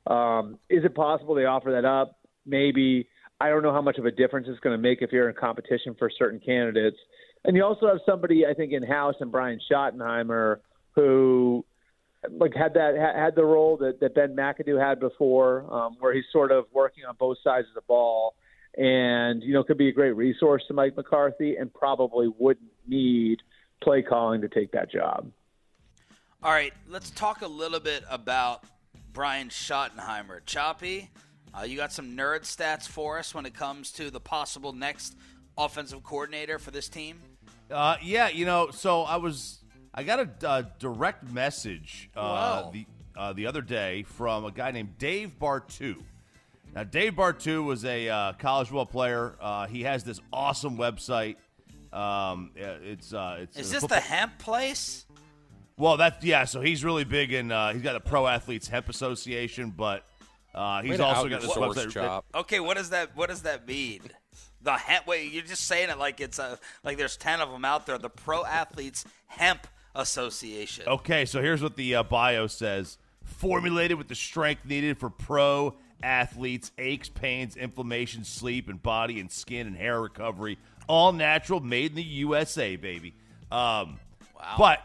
um, 0.07 0.59
is 0.69 0.83
it 0.83 0.95
possible 0.95 1.35
they 1.35 1.45
offer 1.45 1.71
that 1.71 1.85
up? 1.85 2.17
Maybe. 2.45 3.07
I 3.39 3.49
don't 3.49 3.63
know 3.63 3.73
how 3.73 3.81
much 3.81 3.97
of 3.97 4.05
a 4.05 4.11
difference 4.11 4.47
it's 4.49 4.59
going 4.59 4.75
to 4.75 4.81
make 4.81 5.01
if 5.01 5.11
you're 5.11 5.29
in 5.29 5.35
competition 5.35 5.95
for 5.97 6.09
certain 6.09 6.39
candidates. 6.39 6.97
And 7.43 7.55
you 7.55 7.63
also 7.63 7.87
have 7.87 7.99
somebody, 8.05 8.45
I 8.45 8.53
think, 8.53 8.73
in 8.73 8.81
house 8.81 9.15
and 9.19 9.31
Brian 9.31 9.59
Schottenheimer 9.71 10.57
who 10.95 11.65
like 12.31 12.53
had 12.55 12.73
that 12.73 12.95
had 12.97 13.35
the 13.35 13.45
role 13.45 13.77
that, 13.77 13.99
that 13.99 14.15
Ben 14.15 14.35
McAdoo 14.35 14.81
had 14.81 14.99
before, 14.99 15.71
um, 15.71 15.97
where 15.99 16.13
he's 16.13 16.23
sort 16.31 16.51
of 16.51 16.65
working 16.73 17.03
on 17.05 17.15
both 17.19 17.37
sides 17.43 17.67
of 17.67 17.75
the 17.75 17.85
ball, 17.87 18.35
and 18.77 19.43
you 19.43 19.53
know 19.53 19.63
could 19.63 19.77
be 19.77 19.89
a 19.89 19.93
great 19.93 20.15
resource 20.15 20.63
to 20.67 20.73
Mike 20.73 20.95
McCarthy, 20.95 21.55
and 21.57 21.73
probably 21.73 22.29
wouldn't 22.39 22.71
need 22.87 23.39
play 23.83 24.01
calling 24.01 24.41
to 24.41 24.49
take 24.49 24.71
that 24.71 24.91
job. 24.91 25.29
All 26.45 26.51
right, 26.51 26.73
let's 26.87 27.09
talk 27.09 27.41
a 27.41 27.47
little 27.47 27.79
bit 27.79 28.03
about 28.07 28.65
Brian 29.13 29.49
Schottenheimer. 29.49 30.45
Choppy, 30.45 31.09
uh, 31.57 31.63
you 31.63 31.75
got 31.75 31.91
some 31.91 32.15
nerd 32.15 32.41
stats 32.41 32.87
for 32.87 33.17
us 33.17 33.33
when 33.33 33.47
it 33.47 33.55
comes 33.55 33.91
to 33.93 34.11
the 34.11 34.19
possible 34.19 34.71
next 34.71 35.15
offensive 35.57 36.03
coordinator 36.03 36.59
for 36.59 36.69
this 36.69 36.87
team? 36.87 37.19
Uh, 37.71 37.95
yeah, 38.03 38.29
you 38.29 38.45
know, 38.45 38.69
so 38.69 39.01
I 39.01 39.15
was 39.15 39.63
I 39.91 40.03
got 40.03 40.19
a 40.19 40.47
uh, 40.47 40.63
direct 40.77 41.27
message 41.31 42.11
uh, 42.15 42.69
the 42.69 42.85
uh, 43.17 43.33
the 43.33 43.47
other 43.47 43.63
day 43.63 44.03
from 44.03 44.45
a 44.45 44.51
guy 44.51 44.69
named 44.69 44.99
Dave 44.99 45.39
Bartu. 45.41 45.95
Now, 46.75 46.83
Dave 46.83 47.13
Bartu 47.13 47.65
was 47.65 47.85
a 47.85 48.07
uh, 48.07 48.33
college 48.33 48.67
football 48.67 48.85
player. 48.85 49.35
Uh, 49.41 49.65
he 49.65 49.81
has 49.81 50.03
this 50.03 50.19
awesome 50.31 50.77
website. 50.77 51.37
Um, 51.91 52.51
it's 52.55 53.15
uh, 53.15 53.37
it's 53.39 53.57
Is 53.57 53.71
this 53.71 53.81
football- 53.81 53.97
the 53.97 54.05
hemp 54.05 54.37
place? 54.37 55.04
Well, 55.77 55.97
that's 55.97 56.23
yeah. 56.23 56.45
So 56.45 56.61
he's 56.61 56.83
really 56.83 57.03
big 57.03 57.33
in. 57.33 57.51
Uh, 57.51 57.73
he's 57.73 57.81
got 57.81 57.93
the 57.93 57.99
Pro 57.99 58.27
Athletes 58.27 58.67
Hemp 58.67 58.89
Association, 58.89 59.71
but 59.71 60.05
uh, 60.53 60.81
he's 60.81 60.99
also 60.99 61.23
got 61.23 61.29
your 61.29 61.39
this 61.41 61.53
source, 61.53 61.77
website. 61.77 61.91
Chop. 61.91 62.25
Okay, 62.33 62.59
what 62.59 62.77
does 62.77 62.91
that 62.91 63.15
what 63.15 63.29
does 63.29 63.41
that 63.43 63.67
mean? 63.67 64.01
The 64.61 64.73
hemp. 64.73 65.05
Wait, 65.07 65.31
you're 65.31 65.43
just 65.43 65.67
saying 65.67 65.89
it 65.89 65.97
like 65.97 66.19
it's 66.21 66.39
a 66.39 66.57
like 66.83 66.97
there's 66.97 67.17
ten 67.17 67.41
of 67.41 67.51
them 67.51 67.65
out 67.65 67.85
there. 67.85 67.97
The 67.97 68.09
Pro 68.09 68.45
Athletes 68.45 69.05
Hemp 69.27 69.67
Association. 69.93 70.85
Okay, 70.87 71.25
so 71.25 71.41
here's 71.41 71.61
what 71.61 71.75
the 71.75 71.95
uh, 71.95 72.03
bio 72.03 72.47
says: 72.47 72.97
formulated 73.23 73.97
with 73.97 74.07
the 74.07 74.15
strength 74.15 74.65
needed 74.65 74.97
for 74.97 75.09
pro 75.09 75.75
athletes, 76.03 76.71
aches, 76.77 77.09
pains, 77.09 77.55
inflammation, 77.55 78.23
sleep, 78.23 78.69
and 78.69 78.81
body 78.81 79.19
and 79.19 79.31
skin 79.31 79.67
and 79.67 79.75
hair 79.75 80.01
recovery. 80.01 80.57
All 80.87 81.11
natural, 81.11 81.59
made 81.59 81.91
in 81.91 81.95
the 81.95 82.03
USA, 82.03 82.75
baby. 82.75 83.15
Um, 83.51 83.99
Wow. 84.35 84.55
But 84.57 84.79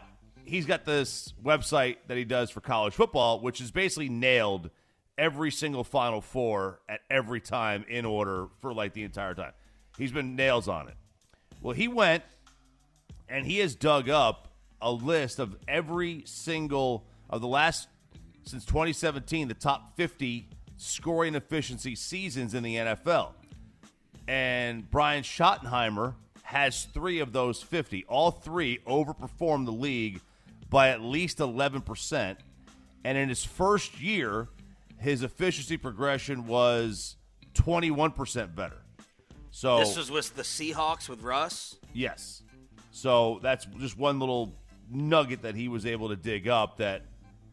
he's 0.51 0.65
got 0.65 0.83
this 0.83 1.33
website 1.41 1.95
that 2.07 2.17
he 2.17 2.25
does 2.25 2.51
for 2.51 2.59
college 2.59 2.93
football, 2.93 3.39
which 3.39 3.61
is 3.61 3.71
basically 3.71 4.09
nailed 4.09 4.69
every 5.17 5.49
single 5.49 5.85
Final 5.85 6.19
Four 6.19 6.81
at 6.89 6.99
every 7.09 7.39
time 7.39 7.85
in 7.87 8.05
order 8.05 8.47
for 8.59 8.73
like 8.73 8.93
the 8.93 9.03
entire 9.03 9.33
time. 9.33 9.53
He's 9.97 10.11
been 10.11 10.35
nails 10.35 10.67
on 10.67 10.89
it. 10.89 10.95
Well, 11.61 11.73
he 11.73 11.87
went 11.87 12.23
and 13.29 13.45
he 13.45 13.59
has 13.59 13.75
dug 13.75 14.09
up 14.09 14.49
a 14.81 14.91
list 14.91 15.39
of 15.39 15.55
every 15.69 16.23
single 16.25 17.05
of 17.29 17.39
the 17.39 17.47
last 17.47 17.87
since 18.43 18.65
2017 18.65 19.47
the 19.47 19.53
top 19.53 19.95
50 19.95 20.49
scoring 20.75 21.35
efficiency 21.35 21.95
seasons 21.95 22.53
in 22.53 22.63
the 22.63 22.75
NFL. 22.75 23.29
And 24.27 24.89
Brian 24.91 25.23
Schottenheimer 25.23 26.15
has 26.43 26.83
3 26.85 27.19
of 27.19 27.31
those 27.31 27.61
50. 27.61 28.03
All 28.09 28.31
3 28.31 28.79
overperformed 28.85 29.65
the 29.65 29.71
league 29.71 30.19
by 30.71 30.89
at 30.89 31.01
least 31.01 31.37
11%. 31.37 32.37
And 33.03 33.17
in 33.17 33.29
his 33.29 33.43
first 33.43 34.01
year, 34.01 34.47
his 34.97 35.21
efficiency 35.21 35.77
progression 35.77 36.47
was 36.47 37.17
21% 37.53 38.55
better. 38.55 38.81
So 39.51 39.79
This 39.79 39.97
was 39.97 40.09
with 40.09 40.35
the 40.35 40.43
Seahawks 40.43 41.09
with 41.09 41.21
Russ. 41.21 41.75
Yes. 41.93 42.41
So 42.91 43.39
that's 43.43 43.65
just 43.77 43.97
one 43.97 44.19
little 44.19 44.53
nugget 44.89 45.41
that 45.43 45.55
he 45.55 45.67
was 45.67 45.85
able 45.85 46.09
to 46.09 46.15
dig 46.15 46.47
up 46.47 46.77
that, 46.77 47.03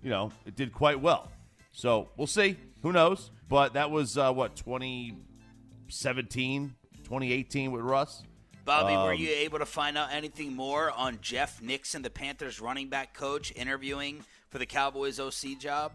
you 0.02 0.10
know, 0.10 0.30
it 0.46 0.56
did 0.56 0.72
quite 0.72 1.00
well. 1.00 1.30
So 1.72 2.08
we'll 2.16 2.26
see. 2.26 2.56
Who 2.82 2.92
knows? 2.92 3.30
But 3.48 3.74
that 3.74 3.90
was, 3.90 4.16
uh, 4.16 4.32
what, 4.32 4.54
2017, 4.54 6.74
2018 7.04 7.72
with 7.72 7.82
Russ? 7.82 8.22
Bobby, 8.68 8.92
were 8.92 9.14
Um, 9.14 9.18
you 9.18 9.30
able 9.30 9.58
to 9.60 9.66
find 9.66 9.96
out 9.96 10.12
anything 10.12 10.54
more 10.54 10.90
on 10.90 11.20
Jeff 11.22 11.62
Nixon, 11.62 12.02
the 12.02 12.10
Panthers 12.10 12.60
running 12.60 12.90
back 12.90 13.14
coach, 13.14 13.50
interviewing 13.56 14.22
for 14.50 14.58
the 14.58 14.66
Cowboys 14.66 15.18
OC 15.18 15.58
job? 15.58 15.92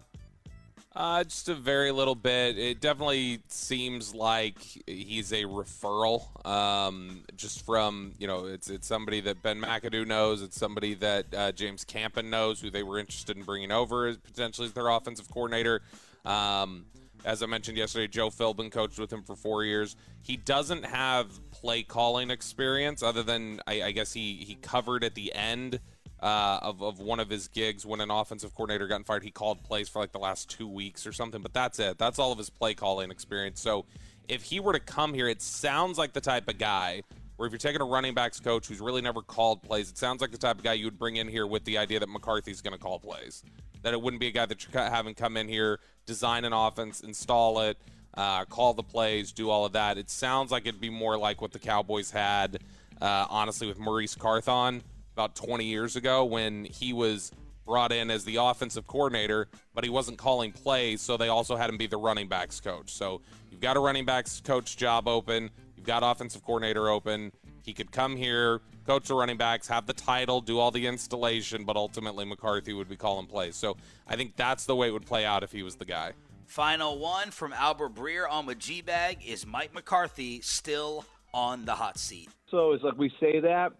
Uh, 0.95 1.23
just 1.23 1.49
a 1.49 1.53
very 1.53 1.91
little 1.91 2.15
bit. 2.15 2.57
It 2.57 2.81
definitely 2.81 3.41
seems 3.47 4.15
like 4.15 4.57
he's 4.87 5.31
a 5.31 5.43
referral. 5.43 6.23
Um, 6.47 7.23
just 7.35 7.63
from 7.63 8.13
you 8.17 8.25
know, 8.25 8.45
it's 8.47 8.71
it's 8.71 8.87
somebody 8.87 9.21
that 9.21 9.43
Ben 9.43 9.61
McAdoo 9.61 10.07
knows. 10.07 10.41
It's 10.41 10.57
somebody 10.57 10.95
that 10.95 11.25
uh, 11.35 11.51
James 11.51 11.83
Campen 11.83 12.31
knows, 12.31 12.59
who 12.59 12.71
they 12.71 12.81
were 12.81 12.97
interested 12.97 13.37
in 13.37 13.43
bringing 13.43 13.71
over 13.71 14.07
as 14.07 14.17
potentially 14.17 14.65
as 14.65 14.73
their 14.73 14.87
offensive 14.89 15.29
coordinator. 15.29 15.81
Um, 16.25 16.85
as 17.25 17.41
I 17.41 17.45
mentioned 17.45 17.77
yesterday, 17.77 18.07
Joe 18.07 18.29
Philbin 18.29 18.71
coached 18.71 18.99
with 18.99 19.11
him 19.11 19.23
for 19.23 19.35
four 19.35 19.63
years. 19.63 19.95
He 20.21 20.37
doesn't 20.37 20.85
have 20.85 21.27
play 21.51 21.83
calling 21.83 22.29
experience, 22.29 23.03
other 23.03 23.23
than 23.23 23.61
I, 23.67 23.83
I 23.83 23.91
guess 23.91 24.13
he 24.13 24.35
he 24.35 24.55
covered 24.55 25.03
at 25.03 25.15
the 25.15 25.33
end 25.33 25.79
uh, 26.21 26.59
of, 26.61 26.81
of 26.81 26.99
one 26.99 27.19
of 27.19 27.29
his 27.29 27.47
gigs 27.47 27.85
when 27.85 28.01
an 28.01 28.09
offensive 28.09 28.55
coordinator 28.55 28.87
got 28.87 29.05
fired. 29.05 29.23
He 29.23 29.31
called 29.31 29.63
plays 29.63 29.89
for 29.89 29.99
like 29.99 30.11
the 30.11 30.19
last 30.19 30.49
two 30.49 30.67
weeks 30.67 31.05
or 31.05 31.11
something, 31.11 31.41
but 31.41 31.53
that's 31.53 31.79
it. 31.79 31.97
That's 31.97 32.19
all 32.19 32.31
of 32.31 32.37
his 32.37 32.49
play 32.49 32.73
calling 32.73 33.11
experience. 33.11 33.59
So 33.59 33.85
if 34.27 34.43
he 34.43 34.59
were 34.59 34.73
to 34.73 34.79
come 34.79 35.13
here, 35.13 35.27
it 35.27 35.41
sounds 35.41 35.97
like 35.97 36.13
the 36.13 36.21
type 36.21 36.47
of 36.47 36.57
guy 36.57 37.03
where 37.35 37.47
if 37.47 37.51
you're 37.51 37.57
taking 37.57 37.81
a 37.81 37.85
running 37.85 38.13
backs 38.13 38.39
coach 38.39 38.67
who's 38.67 38.79
really 38.79 39.01
never 39.01 39.21
called 39.21 39.61
plays, 39.63 39.89
it 39.89 39.97
sounds 39.97 40.21
like 40.21 40.31
the 40.31 40.37
type 40.37 40.57
of 40.57 40.63
guy 40.63 40.73
you 40.73 40.85
would 40.85 40.99
bring 40.99 41.17
in 41.17 41.27
here 41.27 41.45
with 41.47 41.65
the 41.65 41.77
idea 41.77 41.99
that 41.99 42.07
McCarthy's 42.07 42.61
going 42.61 42.73
to 42.73 42.79
call 42.79 42.99
plays. 42.99 43.43
That 43.83 43.93
it 43.93 44.01
wouldn't 44.01 44.19
be 44.19 44.27
a 44.27 44.31
guy 44.31 44.45
that 44.45 44.65
you're 44.65 44.83
having 44.83 45.13
come 45.13 45.37
in 45.37 45.47
here, 45.47 45.79
design 46.05 46.45
an 46.45 46.53
offense, 46.53 47.01
install 47.01 47.59
it, 47.61 47.77
uh, 48.15 48.45
call 48.45 48.73
the 48.73 48.83
plays, 48.83 49.31
do 49.31 49.49
all 49.49 49.65
of 49.65 49.73
that. 49.73 49.97
It 49.97 50.09
sounds 50.09 50.51
like 50.51 50.65
it'd 50.65 50.81
be 50.81 50.89
more 50.89 51.17
like 51.17 51.41
what 51.41 51.51
the 51.51 51.59
Cowboys 51.59 52.11
had, 52.11 52.59
uh, 53.01 53.25
honestly, 53.29 53.67
with 53.67 53.79
Maurice 53.79 54.15
Carthon 54.15 54.83
about 55.13 55.35
20 55.35 55.65
years 55.65 55.95
ago 55.95 56.25
when 56.25 56.65
he 56.65 56.93
was 56.93 57.31
brought 57.65 57.91
in 57.91 58.11
as 58.11 58.25
the 58.25 58.35
offensive 58.37 58.87
coordinator, 58.87 59.47
but 59.73 59.83
he 59.83 59.89
wasn't 59.89 60.17
calling 60.17 60.51
plays, 60.51 61.01
so 61.01 61.17
they 61.17 61.29
also 61.29 61.55
had 61.55 61.69
him 61.69 61.77
be 61.77 61.87
the 61.87 61.97
running 61.97 62.27
backs 62.27 62.59
coach. 62.59 62.91
So 62.91 63.21
you've 63.49 63.61
got 63.61 63.77
a 63.77 63.79
running 63.79 64.05
backs 64.05 64.41
coach 64.41 64.75
job 64.75 65.07
open, 65.07 65.49
you've 65.75 65.85
got 65.85 66.03
offensive 66.03 66.43
coordinator 66.43 66.89
open. 66.89 67.31
He 67.63 67.73
could 67.73 67.91
come 67.91 68.17
here, 68.17 68.59
coach 68.85 69.07
the 69.07 69.15
running 69.15 69.37
backs, 69.37 69.67
have 69.69 69.87
the 69.87 69.93
title, 69.93 70.41
do 70.41 70.59
all 70.59 70.69
the 70.69 70.85
installation, 70.85 71.63
but 71.63 71.77
ultimately 71.77 72.25
McCarthy 72.25 72.73
would 72.73 72.89
be 72.89 72.97
calling 72.97 73.25
plays. 73.25 73.55
So 73.55 73.77
I 74.05 74.17
think 74.17 74.35
that's 74.35 74.65
the 74.65 74.75
way 74.75 74.89
it 74.89 74.91
would 74.91 75.05
play 75.05 75.25
out 75.25 75.43
if 75.43 75.51
he 75.51 75.63
was 75.63 75.77
the 75.77 75.85
guy. 75.85 76.11
Final 76.45 76.99
one 76.99 77.31
from 77.31 77.53
Albert 77.53 77.95
Breer 77.95 78.29
on 78.29 78.45
with 78.45 78.59
G 78.59 78.81
Bag. 78.81 79.19
Is 79.25 79.45
Mike 79.47 79.73
McCarthy 79.73 80.41
still 80.41 81.05
on 81.33 81.65
the 81.65 81.73
hot 81.73 81.97
seat? 81.97 82.29
So 82.51 82.73
it's 82.73 82.83
like 82.83 82.97
we 82.97 83.09
say 83.19 83.39
that, 83.39 83.71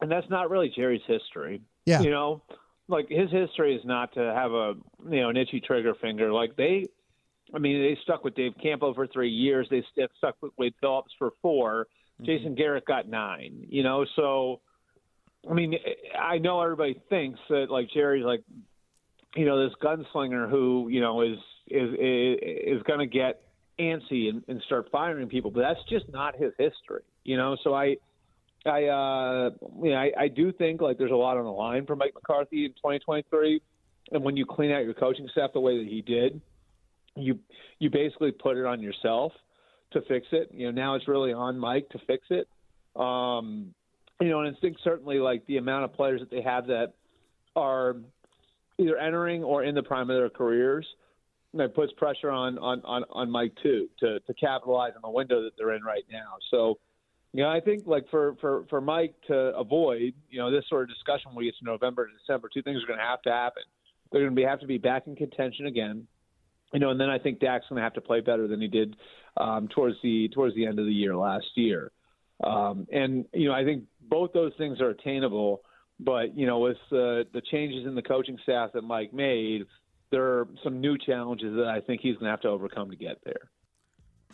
and 0.00 0.10
that's 0.10 0.28
not 0.30 0.50
really 0.50 0.72
Jerry's 0.74 1.02
history. 1.06 1.60
Yeah. 1.84 2.00
You 2.00 2.10
know, 2.10 2.42
like 2.88 3.08
his 3.08 3.30
history 3.30 3.76
is 3.76 3.84
not 3.84 4.12
to 4.14 4.20
have 4.20 4.52
a 4.52 4.74
you 5.08 5.20
know 5.20 5.28
an 5.28 5.36
itchy 5.36 5.60
trigger 5.60 5.94
finger. 6.00 6.32
Like 6.32 6.56
they, 6.56 6.86
I 7.54 7.58
mean, 7.58 7.82
they 7.82 7.96
stuck 8.02 8.24
with 8.24 8.34
Dave 8.34 8.54
Campo 8.60 8.94
for 8.94 9.06
three 9.06 9.30
years. 9.30 9.68
They 9.70 9.84
stuck 10.16 10.36
with 10.40 10.52
Wade 10.56 10.74
Phillips 10.80 11.12
for 11.18 11.32
4 12.24 12.36
Jason 12.36 12.54
Garrett 12.54 12.84
got 12.84 13.08
nine. 13.08 13.66
You 13.68 13.82
know, 13.82 14.06
so 14.16 14.60
I 15.48 15.54
mean, 15.54 15.74
I 16.20 16.38
know 16.38 16.60
everybody 16.60 17.00
thinks 17.08 17.38
that 17.48 17.66
like 17.70 17.88
Jerry's 17.92 18.24
like, 18.24 18.42
you 19.34 19.44
know, 19.44 19.62
this 19.66 19.74
gunslinger 19.82 20.48
who 20.48 20.88
you 20.88 21.00
know 21.00 21.22
is 21.22 21.38
is 21.68 21.92
is, 21.94 22.38
is 22.78 22.82
going 22.84 23.00
to 23.00 23.06
get 23.06 23.42
antsy 23.78 24.28
and, 24.28 24.42
and 24.48 24.62
start 24.66 24.88
firing 24.92 25.28
people, 25.28 25.50
but 25.50 25.60
that's 25.60 25.80
just 25.88 26.04
not 26.12 26.36
his 26.36 26.52
history. 26.58 27.02
You 27.24 27.36
know, 27.36 27.56
so 27.62 27.74
I. 27.74 27.96
I 28.64 28.84
uh 28.84 29.50
you 29.82 29.90
know, 29.90 29.96
I, 29.96 30.12
I 30.16 30.28
do 30.28 30.52
think 30.52 30.80
like 30.80 30.96
there's 30.96 31.10
a 31.10 31.16
lot 31.16 31.36
on 31.36 31.42
the 31.42 31.50
line 31.50 31.84
for 31.84 31.96
Mike 31.96 32.12
McCarthy 32.14 32.64
in 32.64 32.70
2023, 32.74 33.60
and 34.12 34.22
when 34.22 34.36
you 34.36 34.46
clean 34.46 34.70
out 34.70 34.84
your 34.84 34.94
coaching 34.94 35.28
staff 35.32 35.50
the 35.52 35.58
way 35.58 35.78
that 35.78 35.90
he 35.90 36.00
did, 36.00 36.40
you 37.16 37.40
you 37.80 37.90
basically 37.90 38.30
put 38.30 38.56
it 38.56 38.64
on 38.64 38.80
yourself 38.80 39.32
to 39.92 40.02
fix 40.02 40.26
it. 40.32 40.50
You 40.52 40.66
know, 40.66 40.72
now 40.72 40.94
it's 40.94 41.08
really 41.08 41.32
on 41.32 41.58
Mike 41.58 41.88
to 41.90 41.98
fix 42.06 42.26
it. 42.30 42.48
Um, 43.00 43.74
you 44.20 44.28
know, 44.28 44.40
and 44.40 44.56
I 44.56 44.60
think 44.60 44.76
certainly 44.84 45.18
like 45.18 45.46
the 45.46 45.56
amount 45.56 45.84
of 45.84 45.94
players 45.94 46.20
that 46.20 46.30
they 46.30 46.42
have 46.42 46.66
that 46.66 46.92
are 47.56 47.96
either 48.78 48.96
entering 48.96 49.42
or 49.42 49.64
in 49.64 49.74
the 49.74 49.82
prime 49.82 50.10
of 50.10 50.16
their 50.16 50.30
careers, 50.30 50.86
that 51.54 51.74
puts 51.74 51.92
pressure 51.94 52.30
on 52.30 52.58
on 52.58 52.80
on, 52.84 53.04
on 53.10 53.30
Mike 53.30 53.52
too 53.62 53.88
to 54.00 54.20
to 54.20 54.34
capitalize 54.34 54.92
on 54.96 55.02
the 55.02 55.10
window 55.10 55.42
that 55.42 55.52
they're 55.56 55.74
in 55.74 55.82
right 55.82 56.04
now. 56.10 56.36
So. 56.50 56.78
You 57.34 57.42
know, 57.42 57.48
I 57.48 57.60
think 57.60 57.86
like 57.86 58.10
for, 58.10 58.36
for, 58.42 58.66
for 58.68 58.82
Mike 58.82 59.14
to 59.28 59.34
avoid, 59.56 60.12
you 60.28 60.38
know, 60.38 60.50
this 60.50 60.64
sort 60.68 60.82
of 60.82 60.90
discussion 60.90 61.30
when 61.30 61.36
we 61.36 61.44
get 61.46 61.54
to 61.60 61.64
November 61.64 62.04
and 62.04 62.12
December, 62.18 62.50
two 62.52 62.60
things 62.60 62.82
are 62.84 62.86
going 62.86 62.98
to 62.98 63.04
have 63.06 63.22
to 63.22 63.30
happen. 63.30 63.62
They're 64.10 64.20
going 64.20 64.32
to 64.32 64.36
be 64.36 64.44
have 64.44 64.60
to 64.60 64.66
be 64.66 64.76
back 64.76 65.06
in 65.06 65.16
contention 65.16 65.64
again, 65.64 66.06
you 66.74 66.78
know, 66.78 66.90
and 66.90 67.00
then 67.00 67.08
I 67.08 67.18
think 67.18 67.40
Dak's 67.40 67.64
going 67.70 67.78
to 67.78 67.82
have 67.82 67.94
to 67.94 68.02
play 68.02 68.20
better 68.20 68.46
than 68.46 68.60
he 68.60 68.68
did 68.68 68.96
um, 69.36 69.68
towards 69.68 69.96
the 70.02 70.28
towards 70.28 70.54
the 70.54 70.66
end 70.66 70.78
of 70.78 70.86
the 70.86 70.92
year 70.92 71.16
last 71.16 71.46
year. 71.54 71.90
Um, 72.44 72.86
and 72.92 73.24
you 73.32 73.48
know, 73.48 73.54
I 73.54 73.64
think 73.64 73.84
both 74.08 74.32
those 74.32 74.52
things 74.58 74.80
are 74.80 74.90
attainable. 74.90 75.62
But 76.00 76.36
you 76.36 76.46
know, 76.46 76.58
with 76.58 76.78
uh, 76.90 77.28
the 77.32 77.42
changes 77.50 77.86
in 77.86 77.94
the 77.94 78.02
coaching 78.02 78.38
staff 78.42 78.70
that 78.74 78.82
Mike 78.82 79.12
made, 79.12 79.66
there 80.10 80.24
are 80.24 80.48
some 80.64 80.80
new 80.80 80.98
challenges 80.98 81.54
that 81.56 81.66
I 81.66 81.80
think 81.80 82.00
he's 82.00 82.14
going 82.14 82.24
to 82.24 82.30
have 82.30 82.40
to 82.42 82.48
overcome 82.48 82.90
to 82.90 82.96
get 82.96 83.18
there. 83.24 83.50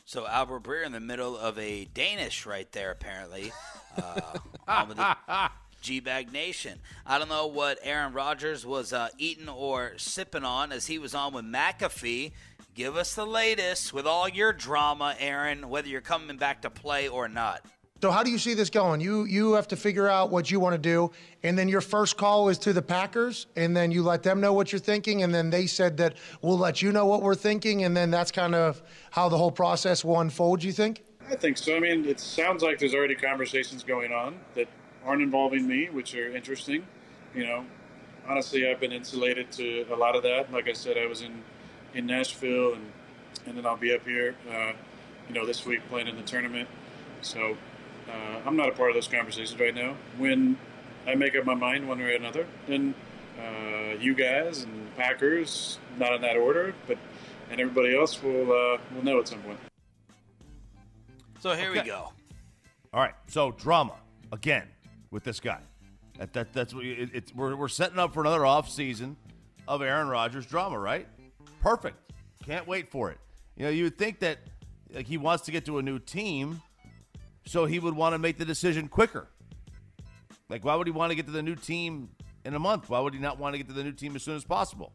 So 0.05 0.27
Albert 0.27 0.63
Breer 0.63 0.87
in 0.87 0.93
the 0.93 1.01
middle 1.01 1.37
of 1.37 1.59
a 1.59 1.85
Danish 1.85 2.47
right 2.47 2.71
there, 2.73 2.91
apparently. 2.91 3.53
Uh, 3.97 4.39
the 4.67 5.17
G-Bag 5.83 6.33
Nation. 6.33 6.81
I 7.07 7.19
don't 7.19 7.29
know 7.29 7.47
what 7.47 7.79
Aaron 7.83 8.13
Rodgers 8.13 8.67
was 8.67 8.93
uh, 8.93 9.09
eating 9.19 9.49
or 9.49 9.93
sipping 9.97 10.45
on 10.45 10.73
as 10.73 10.87
he 10.87 10.99
was 10.99 11.15
on 11.15 11.35
with 11.35 11.45
McAfee. 11.45 12.33
Give 12.79 12.97
us 12.97 13.17
the 13.17 13.27
latest 13.27 13.93
with 13.93 14.07
all 14.07 14.29
your 14.29 14.53
drama, 14.53 15.17
Aaron, 15.19 15.69
whether 15.69 15.89
you're 15.89 16.01
coming 16.01 16.37
back 16.37 16.63
to 16.63 16.71
play 16.71 17.09
or 17.09 17.27
not. 17.27 17.61
So 18.01 18.13
how 18.13 18.23
do 18.23 18.31
you 18.31 18.39
see 18.39 18.55
this 18.55 18.71
going? 18.71 19.01
You 19.01 19.25
you 19.25 19.55
have 19.55 19.67
to 19.67 19.77
figure 19.77 20.07
out 20.07 20.31
what 20.31 20.49
you 20.49 20.61
want 20.61 20.75
to 20.75 20.79
do, 20.79 21.11
and 21.43 21.59
then 21.59 21.67
your 21.67 21.81
first 21.81 22.17
call 22.17 22.49
is 22.51 22.57
to 22.59 22.73
the 22.73 22.81
Packers, 22.81 23.49
and 23.57 23.77
then 23.77 23.91
you 23.91 24.05
let 24.05 24.23
them 24.23 24.41
know 24.41 24.53
what 24.53 24.71
you're 24.71 24.79
thinking, 24.79 25.25
and 25.25 25.35
then 25.35 25.51
they 25.51 25.67
said 25.67 25.97
that 25.97 26.19
we'll 26.41 26.57
let 26.57 26.81
you 26.81 26.93
know 26.93 27.05
what 27.05 27.21
we're 27.21 27.35
thinking, 27.35 27.83
and 27.83 27.97
then 27.97 28.13
that's 28.13 28.31
kind 28.31 28.55
of 28.55 28.81
how 29.11 29.29
the 29.29 29.37
whole 29.37 29.51
process 29.51 30.05
will 30.05 30.21
unfold. 30.21 30.63
You 30.63 30.71
think? 30.71 31.03
I 31.29 31.35
think 31.35 31.59
so. 31.59 31.75
I 31.75 31.81
mean, 31.81 32.05
it 32.05 32.21
sounds 32.21 32.63
like 32.63 32.79
there's 32.79 32.95
already 32.95 33.17
conversations 33.17 33.83
going 33.83 34.13
on 34.13 34.39
that 34.55 34.69
aren't 35.05 35.23
involving 35.23 35.67
me, 35.67 35.89
which 35.91 36.15
are 36.15 36.31
interesting. 36.31 36.87
You 37.35 37.45
know, 37.45 37.67
honestly, 38.29 38.71
I've 38.71 38.79
been 38.79 38.93
insulated 38.93 39.51
to 39.51 39.85
a 39.93 39.97
lot 39.97 40.15
of 40.15 40.23
that. 40.23 40.53
Like 40.53 40.69
I 40.69 40.75
said, 40.75 40.97
I 40.97 41.07
was 41.07 41.23
in 41.23 41.43
in 41.95 42.07
Nashville, 42.07 42.75
and 42.75 42.93
and 43.47 43.57
then 43.57 43.67
I'll 43.67 43.77
be 43.77 43.95
up 43.95 44.05
here, 44.05 44.35
uh, 44.51 44.73
you 45.29 45.35
know, 45.35 45.47
this 45.47 45.65
week 45.65 45.81
playing 45.89 46.09
in 46.09 46.17
the 46.17 46.23
tournament. 46.23 46.69
So 47.23 47.57
uh, 48.09 48.41
I'm 48.45 48.57
not 48.57 48.69
a 48.69 48.73
part 48.73 48.91
of 48.91 48.95
those 48.95 49.09
conversations 49.09 49.59
right 49.59 49.75
now. 49.75 49.97
When 50.17 50.59
I 51.07 51.15
make 51.15 51.35
up 51.37 51.45
my 51.45 51.55
mind 51.55 51.89
one 51.89 51.99
way 51.99 52.13
or 52.13 52.17
another, 52.17 52.47
then 52.67 52.95
uh, 53.39 53.95
you 53.99 54.15
guys 54.15 54.65
and 54.65 54.95
Packers, 54.97 55.79
not 55.99 56.13
in 56.13 56.23
that 56.23 56.37
order, 56.37 56.75
but 56.87 56.99
and 57.51 57.61
everybody 57.61 57.97
else 57.97 58.23
will 58.23 58.53
uh, 58.53 58.79
will 58.95 59.05
know 59.05 59.21
at 59.21 59.29
some 59.29 59.41
point. 59.41 59.59
So 61.41 61.55
here 61.55 61.73
we 61.73 61.81
go. 61.83 62.13
All 62.93 63.01
right, 63.01 63.15
so 63.29 63.53
drama 63.53 63.95
again 64.33 64.67
with 65.11 65.25
this 65.25 65.41
guy. 65.41 65.61
That, 66.19 66.33
that 66.33 66.53
that's 66.53 66.75
what 66.75 66.85
it, 66.85 67.11
it's 67.13 67.35
we're, 67.35 67.55
we're 67.55 67.69
setting 67.69 67.99
up 67.99 68.13
for 68.13 68.21
another 68.21 68.45
off 68.45 68.69
season 68.69 69.17
of 69.69 69.83
Aaron 69.83 70.09
Rodgers 70.09 70.47
drama, 70.47 70.79
right? 70.79 71.07
Perfect. 71.61 71.97
Can't 72.45 72.67
wait 72.67 72.91
for 72.91 73.11
it. 73.11 73.19
You 73.57 73.65
know, 73.65 73.71
you 73.71 73.85
would 73.85 73.99
think 73.99 74.21
that 74.21 74.39
like 74.93 75.07
he 75.07 75.19
wants 75.19 75.45
to 75.45 75.53
get 75.53 75.65
to 75.67 75.79
a 75.79 75.83
new 75.83 75.99
team, 75.99 76.63
so 77.47 77.67
he 77.67 77.79
would 77.79 77.95
want 77.95 78.15
to 78.15 78.19
make 78.19 78.39
the 78.39 78.45
decision 78.45 78.89
quicker. 78.89 79.29
Like, 80.49 80.65
why 80.65 80.75
would 80.77 80.87
he 80.87 80.93
want 80.93 81.11
to 81.11 81.15
get 81.17 81.27
to 81.27 81.33
the 81.33 81.43
new 81.43 81.57
team 81.57 82.09
in 82.49 82.55
a 82.55 82.59
month. 82.59 82.89
Why 82.89 83.01
would 83.01 83.15
he 83.15 83.21
not 83.21 83.39
want 83.39 83.55
to 83.55 83.59
get 83.59 83.69
to 83.69 83.75
the 83.75 83.85
new 83.85 83.93
team 83.93 84.17
as 84.17 84.23
soon 84.23 84.37
as 84.37 84.45
possible? 84.45 84.93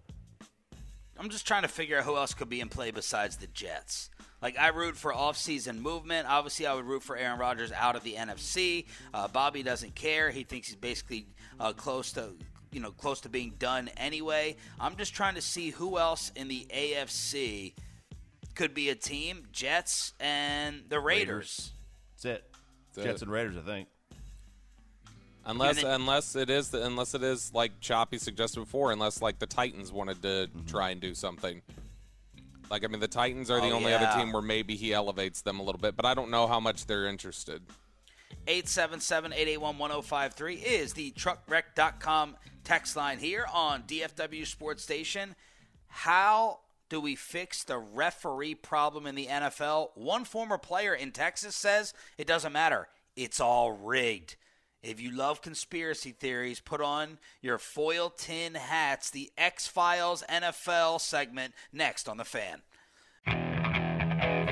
I'm 1.18 1.30
just 1.30 1.46
trying 1.46 1.62
to 1.62 1.68
figure 1.68 2.00
out 2.00 2.04
who 2.04 2.18
else 2.18 2.34
could 2.34 2.50
be 2.50 2.60
in 2.60 2.70
play 2.70 2.92
besides 2.92 3.38
the 3.38 3.48
Jets. 3.48 4.10
Like 4.42 4.58
I 4.58 4.70
root 4.70 4.98
for 4.98 5.14
off-season 5.14 5.80
movement. 5.80 6.28
Obviously, 6.28 6.66
I 6.66 6.74
would 6.74 6.86
root 6.86 7.04
for 7.04 7.16
Aaron 7.16 7.40
Rodgers 7.40 7.72
out 7.72 7.96
of 7.96 8.04
the 8.04 8.16
NFC. 8.16 8.88
Uh, 9.14 9.28
Bobby 9.28 9.64
doesn't 9.64 9.96
care. 9.96 10.32
He 10.32 10.44
thinks 10.44 10.68
he's 10.68 10.76
basically 10.76 11.28
uh, 11.60 11.72
close 11.74 12.12
to 12.14 12.34
you 12.74 12.80
know 12.80 12.92
close 12.92 13.22
to 13.22 13.30
being 13.30 13.54
done 13.60 13.90
anyway. 13.98 14.56
I'm 14.80 14.96
just 14.98 15.14
trying 15.14 15.36
to 15.36 15.42
see 15.42 15.70
who 15.70 15.98
else 15.98 16.32
in 16.36 16.48
the 16.48 16.66
AFC 16.74 17.74
could 18.56 18.74
be 18.74 18.90
a 18.90 18.96
team. 18.96 19.44
Jets 19.52 20.14
and 20.20 20.84
the 20.90 21.00
Raiders. 21.00 21.72
That's 22.16 22.26
it. 22.40 22.44
That's 22.94 23.06
Jets 23.08 23.22
it. 23.22 23.26
and 23.26 23.32
Raiders, 23.32 23.58
I 23.58 23.62
think. 23.62 23.88
Unless 25.46 25.80
And 25.80 25.88
it- 25.88 25.92
unless 25.92 26.36
it 26.38 26.50
is 26.50 26.70
the, 26.70 26.86
unless 26.86 27.14
it 27.16 27.24
is 27.24 27.54
like 27.54 27.80
Choppy 27.82 28.18
suggested 28.18 28.62
before, 28.62 28.92
unless 28.92 29.22
like 29.22 29.40
the 29.40 29.48
Titans 29.48 29.92
wanted 29.92 30.22
to 30.22 30.48
Mm-hmm. 30.48 30.66
try 30.68 30.92
and 30.92 31.02
do 31.02 31.14
something. 31.14 31.62
Like 32.70 32.86
I 32.86 32.88
mean, 32.88 33.02
the 33.02 33.08
Titans 33.10 33.52
are 33.52 33.60
the 33.60 33.70
Oh, 33.72 33.74
only 33.74 33.92
yeah. 33.92 34.02
other 34.02 34.20
team 34.20 34.32
where 34.32 34.42
maybe 34.42 34.76
he 34.76 34.94
elevates 34.94 35.42
them 35.42 35.60
a 35.60 35.64
little 35.64 35.82
bit, 35.82 35.98
but 35.98 36.06
I 36.06 36.14
don't 36.14 36.32
know 36.32 36.48
how 36.48 36.62
much 36.62 36.86
they're 36.86 37.08
interested. 37.08 37.62
877-881-1053 38.48 40.64
is 40.64 40.94
the 40.94 41.12
truckwreck.com 41.12 42.36
text 42.64 42.96
line 42.96 43.20
here 43.20 43.46
on 43.54 43.84
DFW 43.84 44.46
Sports 44.46 44.84
Station. 44.84 45.36
How 45.88 46.60
do 46.90 47.00
we 47.00 47.16
fix 47.16 47.64
the 47.64 47.78
referee 47.78 48.56
problem 48.56 49.06
in 49.06 49.16
the 49.16 49.28
NFL? 49.28 49.90
One 49.96 50.26
former 50.26 50.58
player 50.58 50.94
in 50.94 51.12
Texas 51.12 51.56
says 51.56 51.94
it 52.18 52.28
doesn't 52.28 52.54
matter. 52.54 52.88
It's 53.16 53.40
all 53.40 53.72
rigged. 53.72 54.36
If 54.82 55.00
you 55.00 55.12
love 55.12 55.42
conspiracy 55.42 56.12
theories, 56.12 56.60
put 56.60 56.82
on 56.82 57.20
your 57.42 57.58
foil 57.58 58.10
tin 58.10 58.56
hats. 58.56 59.10
The 59.10 59.32
X 59.38 59.66
Files 59.66 60.24
NFL 60.30 61.00
segment 61.00 61.54
next 61.72 62.10
on 62.10 62.18
the 62.18 62.26
fan. 62.26 62.62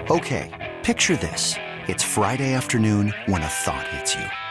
Okay, 0.09 0.73
picture 0.83 1.15
this. 1.17 1.55
It's 1.87 2.03
Friday 2.03 2.53
afternoon 2.53 3.13
when 3.25 3.41
a 3.41 3.47
thought 3.47 3.87
hits 3.89 4.15
you. 4.15 4.50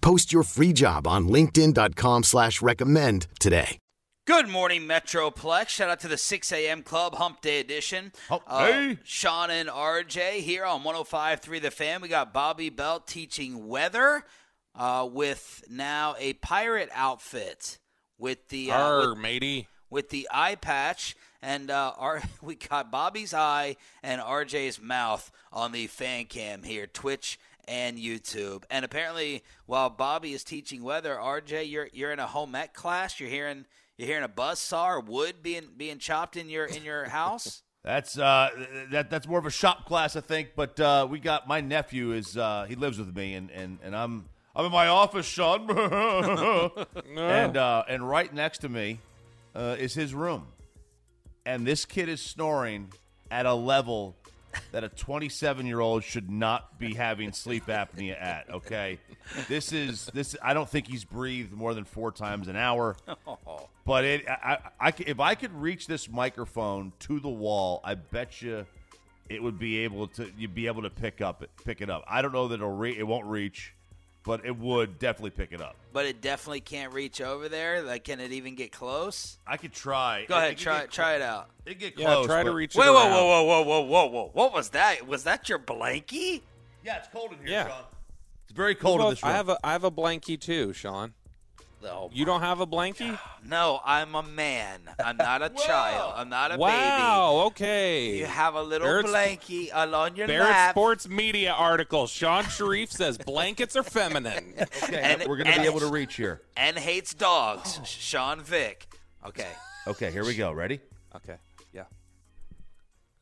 Post 0.00 0.32
your 0.32 0.42
free 0.42 0.72
job 0.72 1.06
on 1.06 1.28
linkedin.com 1.28 2.22
slash 2.22 2.62
recommend 2.62 3.26
today. 3.38 3.78
Good 4.26 4.48
morning, 4.48 4.82
Metroplex. 4.82 5.68
Shout 5.70 5.90
out 5.90 6.00
to 6.00 6.08
the 6.08 6.16
6 6.16 6.52
a.m. 6.52 6.82
Club 6.82 7.16
Hump 7.16 7.40
Day 7.40 7.58
edition. 7.58 8.12
Hump 8.28 8.42
Uh. 8.46 8.94
Sean 9.02 9.50
and 9.50 9.68
RJ 9.68 10.40
here 10.40 10.64
on 10.64 10.82
105.3 10.84 11.60
The 11.60 11.70
Fan. 11.70 12.00
We 12.00 12.08
got 12.08 12.32
Bobby 12.32 12.70
Belt 12.70 13.08
teaching 13.08 13.66
weather 13.66 14.24
uh, 14.76 15.08
with 15.10 15.64
now 15.68 16.14
a 16.18 16.34
pirate 16.34 16.90
outfit 16.94 17.78
with 18.18 18.48
the 18.50 18.70
uh, 18.70 18.78
Arr, 18.78 19.08
with, 19.10 19.18
matey. 19.18 19.68
with 19.88 20.10
the 20.10 20.28
eye 20.32 20.54
patch. 20.54 21.16
And 21.42 21.70
uh, 21.70 21.94
our, 21.96 22.22
we 22.42 22.54
got 22.54 22.92
Bobby's 22.92 23.34
eye 23.34 23.76
and 24.02 24.20
RJ's 24.20 24.80
mouth 24.80 25.32
on 25.52 25.72
the 25.72 25.88
fan 25.88 26.26
cam 26.26 26.62
here, 26.62 26.86
Twitch 26.86 27.38
and 27.70 27.96
YouTube. 27.96 28.64
And 28.68 28.84
apparently, 28.84 29.44
while 29.64 29.88
Bobby 29.88 30.32
is 30.32 30.42
teaching 30.42 30.82
weather, 30.82 31.14
RJ, 31.14 31.70
you're 31.70 31.88
you're 31.92 32.10
in 32.10 32.18
a 32.18 32.26
home 32.26 32.54
ec 32.56 32.74
class. 32.74 33.20
You're 33.20 33.30
hearing 33.30 33.64
you're 33.96 34.08
hearing 34.08 34.24
a 34.24 34.28
buzz 34.28 34.58
saw 34.58 34.90
or 34.90 35.00
wood 35.00 35.36
being 35.42 35.68
being 35.76 35.98
chopped 35.98 36.36
in 36.36 36.50
your 36.50 36.66
in 36.66 36.82
your 36.82 37.08
house. 37.08 37.62
That's 37.82 38.18
uh, 38.18 38.50
that 38.90 39.08
that's 39.08 39.26
more 39.26 39.38
of 39.38 39.46
a 39.46 39.50
shop 39.50 39.86
class, 39.86 40.14
I 40.14 40.20
think. 40.20 40.50
But 40.54 40.78
uh, 40.78 41.06
we 41.08 41.18
got 41.18 41.48
my 41.48 41.62
nephew 41.62 42.12
is 42.12 42.36
uh, 42.36 42.66
he 42.68 42.74
lives 42.74 42.98
with 42.98 43.16
me, 43.16 43.32
and, 43.32 43.50
and, 43.50 43.78
and 43.82 43.96
I'm 43.96 44.26
I'm 44.54 44.66
in 44.66 44.70
my 44.70 44.88
office, 44.88 45.24
Sean, 45.24 45.62
and 47.16 47.56
uh, 47.56 47.84
and 47.88 48.06
right 48.06 48.34
next 48.34 48.58
to 48.58 48.68
me 48.68 48.98
uh, 49.54 49.76
is 49.78 49.94
his 49.94 50.12
room, 50.12 50.48
and 51.46 51.66
this 51.66 51.86
kid 51.86 52.10
is 52.10 52.20
snoring 52.20 52.92
at 53.30 53.46
a 53.46 53.54
level 53.54 54.14
that 54.72 54.84
a 54.84 54.88
27 54.88 55.66
year 55.66 55.80
old 55.80 56.04
should 56.04 56.30
not 56.30 56.78
be 56.78 56.94
having 56.94 57.32
sleep 57.32 57.66
apnea 57.66 58.20
at. 58.20 58.50
Okay, 58.50 58.98
this 59.48 59.72
is 59.72 60.06
this. 60.14 60.36
I 60.42 60.54
don't 60.54 60.68
think 60.68 60.86
he's 60.86 61.04
breathed 61.04 61.52
more 61.52 61.74
than 61.74 61.84
four 61.84 62.12
times 62.12 62.48
an 62.48 62.56
hour. 62.56 62.96
But 63.86 64.04
it, 64.04 64.28
I, 64.28 64.58
I, 64.78 64.92
if 64.98 65.18
I 65.18 65.34
could 65.34 65.52
reach 65.52 65.88
this 65.88 66.08
microphone 66.08 66.92
to 67.00 67.18
the 67.18 67.28
wall, 67.28 67.80
I 67.82 67.94
bet 67.94 68.40
you 68.40 68.64
it 69.28 69.42
would 69.42 69.58
be 69.58 69.78
able 69.78 70.06
to. 70.08 70.30
You'd 70.38 70.54
be 70.54 70.68
able 70.68 70.82
to 70.82 70.90
pick 70.90 71.20
up 71.20 71.42
it, 71.42 71.50
pick 71.64 71.80
it 71.80 71.90
up. 71.90 72.04
I 72.06 72.22
don't 72.22 72.32
know 72.32 72.46
that 72.48 72.56
it'll 72.56 72.70
re- 72.70 72.96
it 72.96 73.04
won't 73.04 73.26
reach, 73.26 73.74
but 74.24 74.44
it 74.44 74.56
would 74.56 74.98
definitely 74.98 75.30
pick 75.30 75.52
it 75.52 75.60
up. 75.60 75.76
but 75.92 76.06
it 76.06 76.20
definitely 76.20 76.60
can't 76.60 76.92
reach 76.92 77.20
over 77.20 77.48
there. 77.48 77.82
Like, 77.82 78.04
can 78.04 78.20
it 78.20 78.30
even 78.32 78.54
get 78.54 78.70
close? 78.70 79.38
I 79.46 79.56
could 79.56 79.72
try. 79.72 80.24
Go 80.26 80.36
It- 80.36 80.38
ahead, 80.38 80.52
it 80.52 80.58
try 80.58 80.80
get 80.82 80.90
try 80.92 81.14
it 81.16 81.22
out. 81.22 81.50
It 81.66 81.78
get 81.80 81.98
Yeah, 81.98 82.06
close. 82.06 82.26
try 82.26 82.42
to 82.44 82.50
but- 82.50 82.54
reach 82.54 82.74
Wait, 82.76 82.86
it 82.86 82.90
whoa, 82.90 82.96
around. 82.96 83.10
whoa, 83.12 83.42
whoa, 83.44 83.62
whoa, 83.62 83.62
whoa, 83.62 83.80
whoa, 83.82 84.06
whoa! 84.06 84.30
What 84.32 84.52
was 84.52 84.70
that? 84.70 85.06
Was 85.06 85.24
that 85.24 85.48
your 85.48 85.58
blankie? 85.58 86.42
Yeah, 86.84 86.98
it's 86.98 87.08
cold 87.08 87.32
in 87.32 87.38
here, 87.38 87.48
Yeah. 87.48 87.68
Sean. 87.68 87.84
It's 88.44 88.52
very 88.56 88.74
cold 88.74 88.96
in 89.00 89.04
Well, 89.04 89.10
this 89.10 89.22
room. 89.22 89.32
I 89.32 89.36
have 89.36 89.48
a 89.48 89.58
I 89.64 89.72
have 89.72 89.84
a 89.84 89.90
blankie 89.90 90.40
too, 90.40 90.72
Sean. 90.72 91.14
Oh, 91.82 92.10
You 92.12 92.24
don't 92.26 92.42
have 92.42 92.60
a 92.60 92.66
blankie? 92.66 93.18
no, 93.44 93.80
I'm 93.84 94.14
a 94.14 94.22
man. 94.22 94.80
I'm 95.02 95.16
not 95.16 95.40
a 95.42 95.48
child. 95.66 96.12
I'm 96.16 96.28
not 96.28 96.54
a 96.54 96.58
wow. 96.58 97.30
baby. 97.38 97.46
Okay. 97.46 98.16
You 98.18 98.26
have 98.26 98.54
a 98.54 98.62
little 98.62 98.86
Barrett's- 98.86 99.10
blankie 99.10 99.74
on 99.74 100.14
your 100.14 100.26
Barrett 100.26 100.50
lap. 100.50 100.74
Sports 100.74 101.08
Media 101.08 101.52
article. 101.52 102.06
Sean 102.06 102.44
Sharif 102.44 102.92
says 102.92 103.16
blankets 103.16 103.76
are 103.76 103.82
feminine. 103.82 104.54
okay, 104.84 105.00
and- 105.00 105.24
we're 105.28 105.38
gonna 105.38 105.56
be 105.56 105.62
able 105.66 105.80
to 105.80 105.86
reach 105.86 106.16
here. 106.16 106.42
and 106.56 106.76
hates 106.78 107.14
dogs. 107.14 107.78
Oh. 107.80 107.84
Sean 107.84 108.42
Vick. 108.42 108.86
Okay. 109.26 109.48
Okay, 109.86 110.10
here 110.10 110.24
we 110.24 110.34
go. 110.34 110.52
Ready? 110.52 110.80
Okay. 111.16 111.36
Yeah. 111.72 111.84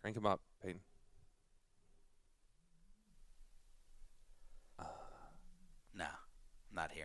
Crank 0.02 0.16
him 0.16 0.26
up, 0.26 0.40
Peyton. 0.64 0.80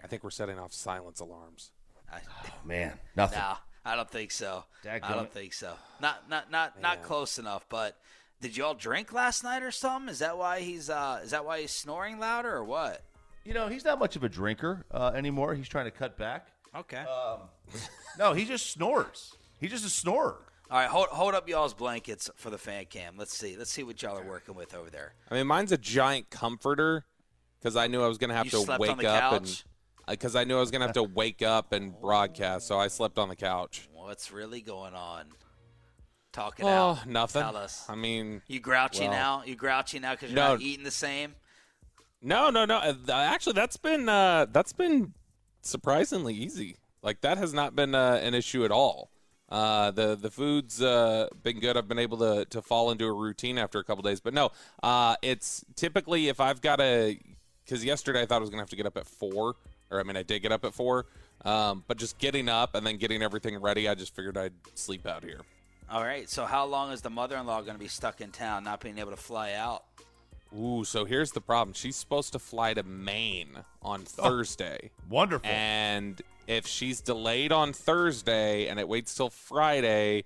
Think 0.07 0.23
we're 0.23 0.29
setting 0.29 0.59
off 0.59 0.73
silence 0.73 1.19
alarms. 1.19 1.71
I, 2.11 2.19
Man, 2.63 2.93
nothing. 3.15 3.39
no, 3.39 3.55
I 3.85 3.95
don't 3.95 4.09
think 4.09 4.31
so. 4.31 4.65
I 4.87 4.99
don't 4.99 5.31
think 5.31 5.53
so. 5.53 5.73
Not 5.99 6.29
not 6.29 6.51
not 6.51 6.81
not 6.81 7.01
close 7.01 7.39
enough. 7.39 7.65
But 7.69 7.97
did 8.41 8.55
you 8.55 8.65
all 8.65 8.75
drink 8.75 9.11
last 9.13 9.43
night 9.43 9.63
or 9.63 9.71
something? 9.71 10.09
Is 10.09 10.19
that 10.19 10.37
why 10.37 10.59
he's 10.59 10.89
uh 10.89 11.21
is 11.23 11.31
that 11.31 11.45
why 11.45 11.61
he's 11.61 11.71
snoring 11.71 12.19
louder 12.19 12.53
or 12.53 12.63
what? 12.63 13.03
You 13.45 13.53
know, 13.53 13.67
he's 13.67 13.83
not 13.83 13.99
much 13.99 14.15
of 14.15 14.23
a 14.23 14.29
drinker 14.29 14.85
uh, 14.91 15.11
anymore. 15.13 15.53
He's 15.53 15.67
trying 15.67 15.85
to 15.85 15.91
cut 15.91 16.17
back. 16.17 16.47
Okay. 16.75 16.97
Um, 16.97 17.39
no, 18.19 18.33
he 18.33 18.45
just 18.45 18.71
snores. 18.71 19.33
He's 19.59 19.71
just 19.71 19.85
a 19.85 19.89
snorer. 19.89 20.39
all 20.71 20.79
right, 20.79 20.87
hold 20.89 21.07
hold 21.09 21.33
up 21.35 21.49
y'all's 21.49 21.73
blankets 21.73 22.29
for 22.35 22.49
the 22.49 22.57
fan 22.57 22.85
cam. 22.85 23.15
Let's 23.17 23.37
see. 23.37 23.57
Let's 23.57 23.71
see 23.71 23.83
what 23.83 24.01
y'all 24.01 24.17
are 24.17 24.23
working 24.25 24.55
with 24.55 24.73
over 24.73 24.89
there. 24.89 25.13
I 25.29 25.35
mean, 25.35 25.47
mine's 25.47 25.71
a 25.71 25.77
giant 25.77 26.29
comforter 26.29 27.05
because 27.63 27.77
I 27.77 27.87
knew 27.87 28.03
I 28.03 28.07
was 28.07 28.17
going 28.17 28.29
to 28.29 28.35
have 28.35 28.45
You 28.45 28.51
to 28.51 28.57
slept 28.59 28.81
wake 28.81 28.91
on 28.91 28.97
the 28.97 29.09
up 29.09 29.33
and 29.33 29.63
because 30.07 30.35
I 30.35 30.43
knew 30.43 30.57
I 30.57 30.59
was 30.59 30.69
to 30.71 30.79
have 30.81 30.93
to 30.93 31.03
wake 31.03 31.41
up 31.41 31.71
and 31.71 31.97
broadcast, 31.97 32.67
so 32.67 32.77
I 32.77 32.89
slept 32.89 33.17
on 33.17 33.29
the 33.29 33.37
couch. 33.37 33.87
What's 33.93 34.31
really 34.33 34.59
going 34.59 34.93
on? 34.93 35.27
Talk 36.33 36.59
it 36.59 36.63
Oh, 36.65 36.67
out. 36.67 37.07
nothing. 37.07 37.41
Tell 37.41 37.55
us. 37.55 37.85
I 37.87 37.95
mean, 37.95 38.41
You 38.47 38.59
grouchy 38.59 39.01
well- 39.03 39.11
now? 39.11 39.43
You 39.45 39.55
grouchy 39.55 39.99
now 39.99 40.11
because 40.13 40.31
you're 40.31 40.35
No. 40.41 40.53
not 40.53 40.61
eating 40.61 40.83
the 40.83 40.91
same? 40.91 41.35
no, 42.21 42.49
no, 42.49 42.65
no. 42.65 42.77
uh, 42.77 42.93
th- 42.93 43.09
Actually, 43.09 43.53
that's 43.53 43.77
been 43.77 44.09
uh, 44.09 44.47
that's 44.51 44.73
been 44.73 45.13
surprisingly 45.61 46.33
easy. 46.33 46.77
Like 47.01 47.21
that 47.21 47.37
has 47.37 47.53
not 47.53 47.75
been 47.75 47.95
uh, 47.95 48.19
an 48.21 48.33
issue 48.33 48.65
at 48.65 48.71
all. 48.71 49.09
Uh, 49.49 49.91
the 49.91 50.15
the 50.15 50.31
food's 50.31 50.81
uh, 50.81 51.27
been 51.43 51.59
good. 51.59 51.77
I've 51.77 51.87
been 51.87 51.99
able 51.99 52.17
to 52.17 52.45
to 52.45 52.61
fall 52.61 52.91
into 52.91 53.05
a 53.05 53.13
routine 53.13 53.57
after 53.57 53.79
a 53.79 53.83
couple 53.83 54.01
days. 54.01 54.19
But 54.19 54.33
no, 54.33 54.49
uh, 54.81 55.15
it's 55.21 55.63
typically 55.75 56.27
if 56.29 56.39
I've 56.41 56.61
got 56.61 56.81
a 56.81 57.19
because 57.65 57.83
yesterday 57.83 58.21
I 58.21 58.25
thought 58.25 58.37
I 58.37 58.39
was 58.39 58.49
gonna 58.49 58.61
have 58.61 58.69
to 58.69 58.75
get 58.75 58.85
up 58.85 58.97
at 58.97 59.07
four, 59.07 59.55
or 59.91 59.99
I 59.99 60.03
mean 60.03 60.17
I 60.17 60.23
did 60.23 60.41
get 60.41 60.51
up 60.51 60.65
at 60.65 60.73
four. 60.73 61.05
Um, 61.45 61.83
but 61.87 61.97
just 61.97 62.17
getting 62.19 62.47
up 62.47 62.73
and 62.75 62.85
then 62.85 62.97
getting 62.97 63.21
everything 63.21 63.59
ready, 63.59 63.89
I 63.89 63.95
just 63.95 64.15
figured 64.15 64.37
I'd 64.37 64.53
sleep 64.75 65.05
out 65.05 65.23
here. 65.23 65.41
All 65.91 66.01
right. 66.03 66.29
So 66.29 66.45
how 66.45 66.65
long 66.65 66.91
is 66.91 67.01
the 67.01 67.09
mother-in-law 67.09 67.61
going 67.61 67.73
to 67.73 67.79
be 67.79 67.89
stuck 67.89 68.21
in 68.21 68.31
town, 68.31 68.63
not 68.63 68.79
being 68.79 68.97
able 68.97 69.11
to 69.11 69.17
fly 69.17 69.51
out? 69.53 69.83
Ooh, 70.57 70.85
so 70.85 71.03
here's 71.03 71.31
the 71.31 71.41
problem. 71.41 71.73
She's 71.73 71.95
supposed 71.97 72.31
to 72.33 72.39
fly 72.39 72.73
to 72.75 72.83
Maine 72.83 73.57
on 73.81 74.01
Thursday. 74.03 74.91
Wonderful. 75.09 75.49
And 75.49 76.21
if 76.47 76.65
she's 76.65 77.01
delayed 77.01 77.51
on 77.51 77.73
Thursday 77.73 78.67
and 78.67 78.79
it 78.79 78.87
waits 78.87 79.13
till 79.15 79.29
Friday, 79.29 80.23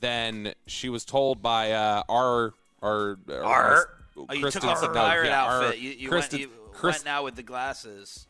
then 0.00 0.54
she 0.66 0.88
was 0.88 1.04
told 1.04 1.42
by 1.42 1.72
uh, 1.72 2.02
our 2.08 2.54
our, 2.82 3.18
our 3.28 3.44
Art. 3.44 3.88
Oh, 4.16 4.32
you 4.32 4.50
took 4.50 4.64
off 4.64 4.80
the 4.80 4.86
no, 4.86 4.94
pirate 4.94 5.26
yeah, 5.26 5.44
our- 5.44 5.64
outfit. 5.64 5.80
You, 5.80 5.90
you, 5.90 6.08
Kristen- 6.08 6.40
went, 6.40 6.50
you 6.52 6.65
Kristen- 6.76 7.04
went 7.06 7.16
now 7.16 7.24
with 7.24 7.36
the 7.36 7.42
glasses. 7.42 8.26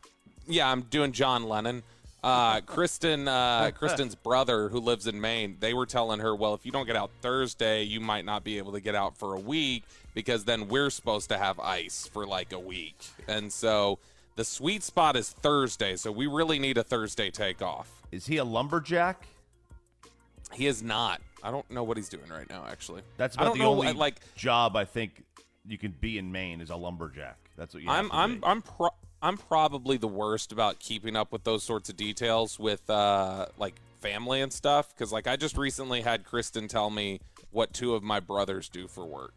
yeah, 0.47 0.69
I'm 0.71 0.81
doing 0.83 1.11
John 1.11 1.43
Lennon. 1.43 1.83
Uh, 2.23 2.61
Kristen, 2.61 3.27
uh, 3.27 3.71
Kristen's 3.75 4.15
brother 4.15 4.69
who 4.69 4.79
lives 4.79 5.07
in 5.07 5.21
Maine, 5.21 5.57
they 5.59 5.73
were 5.73 5.85
telling 5.85 6.19
her, 6.19 6.35
well, 6.35 6.53
if 6.53 6.65
you 6.65 6.71
don't 6.71 6.87
get 6.87 6.95
out 6.95 7.11
Thursday, 7.21 7.83
you 7.83 7.99
might 7.99 8.25
not 8.25 8.43
be 8.43 8.57
able 8.57 8.71
to 8.73 8.81
get 8.81 8.95
out 8.95 9.17
for 9.17 9.35
a 9.35 9.39
week 9.39 9.83
because 10.13 10.45
then 10.45 10.67
we're 10.67 10.89
supposed 10.89 11.29
to 11.29 11.37
have 11.37 11.59
ice 11.59 12.09
for 12.11 12.25
like 12.25 12.51
a 12.51 12.59
week. 12.59 12.97
And 13.27 13.53
so 13.53 13.99
the 14.35 14.43
sweet 14.43 14.83
spot 14.83 15.15
is 15.15 15.29
Thursday, 15.29 15.95
so 15.95 16.11
we 16.11 16.27
really 16.27 16.59
need 16.59 16.77
a 16.77 16.83
Thursday 16.83 17.29
takeoff. 17.29 18.03
Is 18.11 18.25
he 18.25 18.37
a 18.37 18.43
lumberjack? 18.43 19.27
He 20.53 20.67
is 20.67 20.81
not. 20.81 21.21
I 21.43 21.51
don't 21.51 21.69
know 21.69 21.83
what 21.83 21.97
he's 21.97 22.09
doing 22.09 22.29
right 22.29 22.49
now, 22.49 22.65
actually. 22.69 23.03
That's 23.17 23.35
about 23.35 23.53
the 23.53 23.59
know, 23.59 23.69
only 23.69 23.93
like 23.93 24.15
job 24.35 24.75
I 24.75 24.85
think 24.85 25.23
you 25.67 25.77
can 25.77 25.93
be 25.99 26.17
in 26.17 26.31
Maine 26.31 26.61
is 26.61 26.69
a 26.69 26.75
lumberjack. 26.75 27.37
That's 27.57 27.73
what 27.73 27.83
you. 27.83 27.89
I'm 27.89 28.11
I'm 28.11 28.35
be. 28.35 28.45
I'm 28.45 28.61
pro- 28.61 28.95
I'm 29.21 29.37
probably 29.37 29.97
the 29.97 30.07
worst 30.07 30.51
about 30.51 30.79
keeping 30.79 31.15
up 31.15 31.31
with 31.31 31.43
those 31.43 31.63
sorts 31.63 31.89
of 31.89 31.97
details 31.97 32.59
with 32.59 32.89
uh 32.89 33.47
like 33.57 33.75
family 33.99 34.41
and 34.41 34.53
stuff 34.53 34.95
cuz 34.95 35.11
like 35.11 35.27
I 35.27 35.35
just 35.35 35.57
recently 35.57 36.01
had 36.01 36.23
Kristen 36.23 36.67
tell 36.67 36.89
me 36.89 37.19
what 37.51 37.73
two 37.73 37.95
of 37.95 38.03
my 38.03 38.19
brothers 38.19 38.69
do 38.69 38.87
for 38.87 39.05
work. 39.05 39.33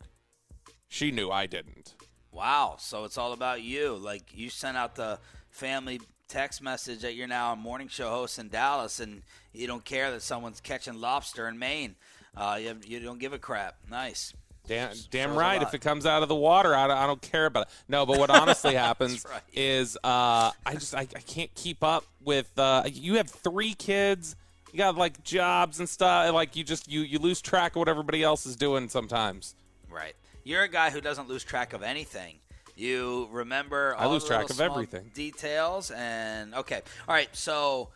She 0.88 1.10
knew 1.10 1.30
I 1.30 1.46
didn't. 1.46 1.94
Wow. 2.32 2.76
So 2.78 3.04
it's 3.04 3.16
all 3.16 3.32
about 3.32 3.62
you. 3.62 3.96
Like 3.96 4.34
you 4.34 4.50
sent 4.50 4.76
out 4.76 4.96
the 4.96 5.18
family 5.48 6.00
text 6.30 6.62
message 6.62 7.00
that 7.00 7.14
you're 7.14 7.26
now 7.26 7.52
a 7.52 7.56
morning 7.56 7.88
show 7.88 8.08
host 8.08 8.38
in 8.38 8.48
Dallas, 8.48 9.00
and 9.00 9.22
you 9.52 9.66
don't 9.66 9.84
care 9.84 10.10
that 10.12 10.22
someone's 10.22 10.60
catching 10.60 10.94
lobster 10.94 11.48
in 11.48 11.58
Maine. 11.58 11.96
Uh, 12.36 12.58
you, 12.60 12.76
you 12.86 13.00
don't 13.00 13.18
give 13.18 13.32
a 13.32 13.38
crap. 13.38 13.76
Nice. 13.90 14.32
Damn, 14.70 14.92
damn 15.10 15.34
right. 15.34 15.60
If 15.60 15.74
it 15.74 15.80
comes 15.80 16.06
out 16.06 16.22
of 16.22 16.28
the 16.28 16.36
water, 16.36 16.76
I 16.76 16.86
don't, 16.86 16.96
I 16.96 17.04
don't 17.08 17.20
care 17.20 17.46
about 17.46 17.62
it. 17.62 17.68
No, 17.88 18.06
but 18.06 18.20
what 18.20 18.30
honestly 18.30 18.74
happens 18.76 19.26
right. 19.28 19.42
is 19.52 19.96
uh, 20.04 20.52
I 20.64 20.74
just 20.74 20.94
I, 20.94 21.00
I 21.00 21.04
can't 21.26 21.52
keep 21.56 21.82
up 21.82 22.04
with. 22.22 22.56
Uh, 22.56 22.84
you 22.86 23.16
have 23.16 23.28
three 23.28 23.74
kids. 23.74 24.36
You 24.72 24.78
got 24.78 24.94
like 24.94 25.24
jobs 25.24 25.80
and 25.80 25.88
stuff. 25.88 26.32
Like 26.32 26.54
you 26.54 26.62
just 26.62 26.88
you 26.88 27.00
you 27.00 27.18
lose 27.18 27.40
track 27.40 27.72
of 27.72 27.80
what 27.80 27.88
everybody 27.88 28.22
else 28.22 28.46
is 28.46 28.54
doing 28.54 28.88
sometimes. 28.88 29.56
Right. 29.90 30.14
You're 30.44 30.62
a 30.62 30.68
guy 30.68 30.90
who 30.90 31.00
doesn't 31.00 31.28
lose 31.28 31.42
track 31.42 31.72
of 31.72 31.82
anything. 31.82 32.36
You 32.76 33.28
remember 33.32 33.96
I 33.98 34.06
lose 34.06 34.22
the 34.22 34.28
track 34.28 34.50
of 34.50 34.60
everything. 34.60 35.10
details 35.12 35.90
and 35.90 36.54
okay. 36.54 36.82
All 37.08 37.14
right, 37.14 37.28
so 37.32 37.88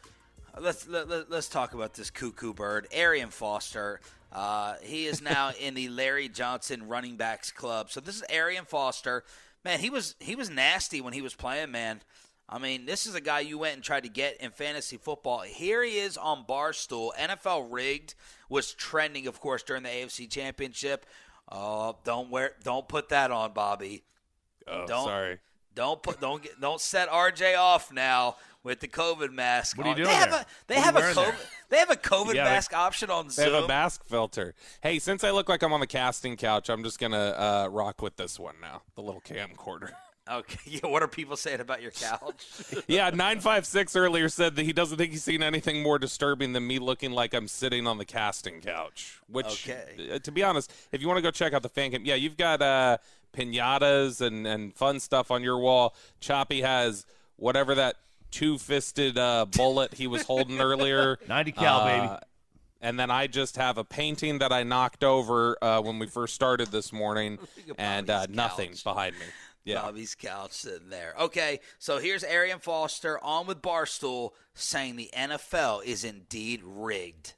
let's 0.60 0.88
let, 0.88 1.08
let, 1.08 1.30
us 1.30 1.48
talk 1.48 1.72
about 1.72 1.94
this 1.94 2.10
cuckoo 2.10 2.52
bird, 2.52 2.88
Arian 2.92 3.30
Foster. 3.30 4.00
Uh, 4.34 4.74
he 4.82 5.06
is 5.06 5.22
now 5.22 5.52
in 5.60 5.74
the 5.74 5.88
Larry 5.88 6.28
Johnson 6.28 6.88
running 6.88 7.16
backs 7.16 7.50
club. 7.50 7.90
So 7.90 8.00
this 8.00 8.16
is 8.16 8.24
Arian 8.28 8.64
Foster. 8.64 9.24
Man, 9.64 9.78
he 9.80 9.88
was 9.90 10.14
he 10.20 10.36
was 10.36 10.50
nasty 10.50 11.00
when 11.00 11.12
he 11.12 11.22
was 11.22 11.34
playing, 11.34 11.70
man. 11.70 12.02
I 12.46 12.58
mean, 12.58 12.84
this 12.84 13.06
is 13.06 13.14
a 13.14 13.20
guy 13.22 13.40
you 13.40 13.56
went 13.58 13.74
and 13.76 13.82
tried 13.82 14.02
to 14.02 14.10
get 14.10 14.36
in 14.40 14.50
fantasy 14.50 14.98
football. 14.98 15.40
Here 15.40 15.82
he 15.82 15.96
is 15.98 16.18
on 16.18 16.44
Barstool. 16.46 17.10
NFL 17.18 17.68
rigged 17.72 18.14
was 18.50 18.74
trending, 18.74 19.26
of 19.26 19.40
course, 19.40 19.62
during 19.62 19.82
the 19.82 19.88
AFC 19.88 20.30
Championship. 20.30 21.06
Oh, 21.50 21.96
don't 22.04 22.30
wear, 22.30 22.52
don't 22.62 22.86
put 22.86 23.08
that 23.08 23.30
on, 23.30 23.52
Bobby. 23.52 24.04
Oh, 24.66 24.86
Don't- 24.86 25.06
sorry. 25.06 25.38
Don't 25.74 26.00
put, 26.04 26.20
don't 26.20 26.40
get, 26.40 26.60
don't 26.60 26.80
set 26.80 27.08
RJ 27.08 27.58
off 27.58 27.92
now 27.92 28.36
with 28.64 28.80
the 28.80 28.88
COVID 28.88 29.32
mask. 29.32 29.78
What 29.78 29.86
are 29.86 29.90
you 29.90 29.92
on. 29.92 29.96
doing 29.98 30.08
They 30.08 30.14
have 30.14 30.30
there? 30.30 30.40
a, 30.40 30.46
they 30.66 30.74
What 30.76 30.84
have 30.84 30.96
a 30.96 31.00
COVID, 31.00 31.14
there? 31.14 31.36
they 31.68 31.76
have 31.78 31.90
a 31.90 31.96
COVID 31.96 32.34
Yeah, 32.34 32.44
they- 32.44 32.50
mask 32.50 32.74
option 32.74 33.10
on 33.10 33.26
They 33.26 33.30
Zoom. 33.34 33.44
They 33.46 33.54
have 33.54 33.64
a 33.64 33.68
mask 33.68 34.04
filter. 34.06 34.54
Hey, 34.82 34.98
since 34.98 35.22
I 35.22 35.30
look 35.30 35.48
like 35.48 35.62
I'm 35.62 35.72
on 35.72 35.80
the 35.80 35.86
casting 35.86 36.36
couch, 36.36 36.68
I'm 36.68 36.82
just 36.82 36.98
gonna 36.98 37.16
uh, 37.16 37.68
rock 37.70 38.02
with 38.02 38.16
this 38.16 38.40
one 38.40 38.56
now. 38.60 38.82
The 38.96 39.02
little 39.02 39.20
camcorder. 39.20 39.90
Okay, 40.26 40.58
yeah. 40.82 40.88
What 40.88 41.02
are 41.02 41.06
people 41.06 41.36
saying 41.36 41.60
about 41.60 41.82
your 41.82 41.90
couch? 41.90 42.46
yeah, 42.86 43.10
nine 43.10 43.40
five 43.40 43.66
six 43.66 43.94
earlier 43.94 44.30
said 44.30 44.56
that 44.56 44.62
he 44.62 44.72
doesn't 44.72 44.96
think 44.96 45.10
he's 45.12 45.22
seen 45.22 45.42
anything 45.42 45.82
more 45.82 45.98
disturbing 45.98 46.54
than 46.54 46.66
me 46.66 46.78
looking 46.78 47.10
like 47.12 47.34
I'm 47.34 47.46
sitting 47.46 47.86
on 47.86 47.98
the 47.98 48.06
casting 48.06 48.62
couch. 48.62 49.20
Which, 49.28 49.68
Okay. 49.68 50.14
uh, 50.14 50.18
to 50.20 50.32
be 50.32 50.42
honest, 50.42 50.72
if 50.92 51.02
you 51.02 51.08
want 51.08 51.18
to 51.18 51.22
go 51.22 51.30
check 51.30 51.52
out 51.52 51.60
the 51.62 51.68
fan 51.68 51.90
cam, 51.90 52.06
yeah, 52.06 52.14
you've 52.14 52.38
got 52.38 52.62
uh, 52.62 52.96
pinatas 53.36 54.20
and 54.20 54.46
and 54.46 54.74
fun 54.74 54.98
stuff 54.98 55.30
on 55.30 55.42
your 55.42 55.58
wall. 55.58 55.94
Choppy 56.20 56.62
has 56.62 57.04
whatever 57.36 57.74
that 57.74 57.96
two 58.34 58.58
fisted 58.58 59.16
uh, 59.16 59.46
bullet 59.46 59.94
he 59.94 60.06
was 60.06 60.22
holding 60.22 60.60
earlier. 60.60 61.18
90 61.28 61.52
cal, 61.52 61.80
Uh, 61.80 61.84
baby. 62.08 62.20
And 62.80 62.98
then 63.00 63.10
I 63.10 63.26
just 63.28 63.56
have 63.56 63.78
a 63.78 63.84
painting 63.84 64.40
that 64.40 64.52
I 64.52 64.62
knocked 64.62 65.02
over 65.04 65.56
uh, 65.62 65.80
when 65.80 65.98
we 65.98 66.06
first 66.06 66.34
started 66.34 66.68
this 66.68 66.92
morning, 66.92 67.38
and 67.78 68.10
uh, 68.10 68.26
nothing 68.28 68.70
couch. 68.70 68.84
behind 68.84 69.14
me. 69.18 69.24
Yeah. 69.66 69.80
Bobby's 69.80 70.14
couch 70.14 70.52
sitting 70.52 70.90
there. 70.90 71.14
Okay, 71.18 71.58
so 71.78 71.96
here's 71.96 72.22
Arian 72.22 72.58
Foster 72.58 73.18
on 73.24 73.46
with 73.46 73.62
Barstool 73.62 74.32
saying 74.52 74.96
the 74.96 75.08
NFL 75.16 75.82
is 75.86 76.04
indeed 76.04 76.60
rigged. 76.62 77.32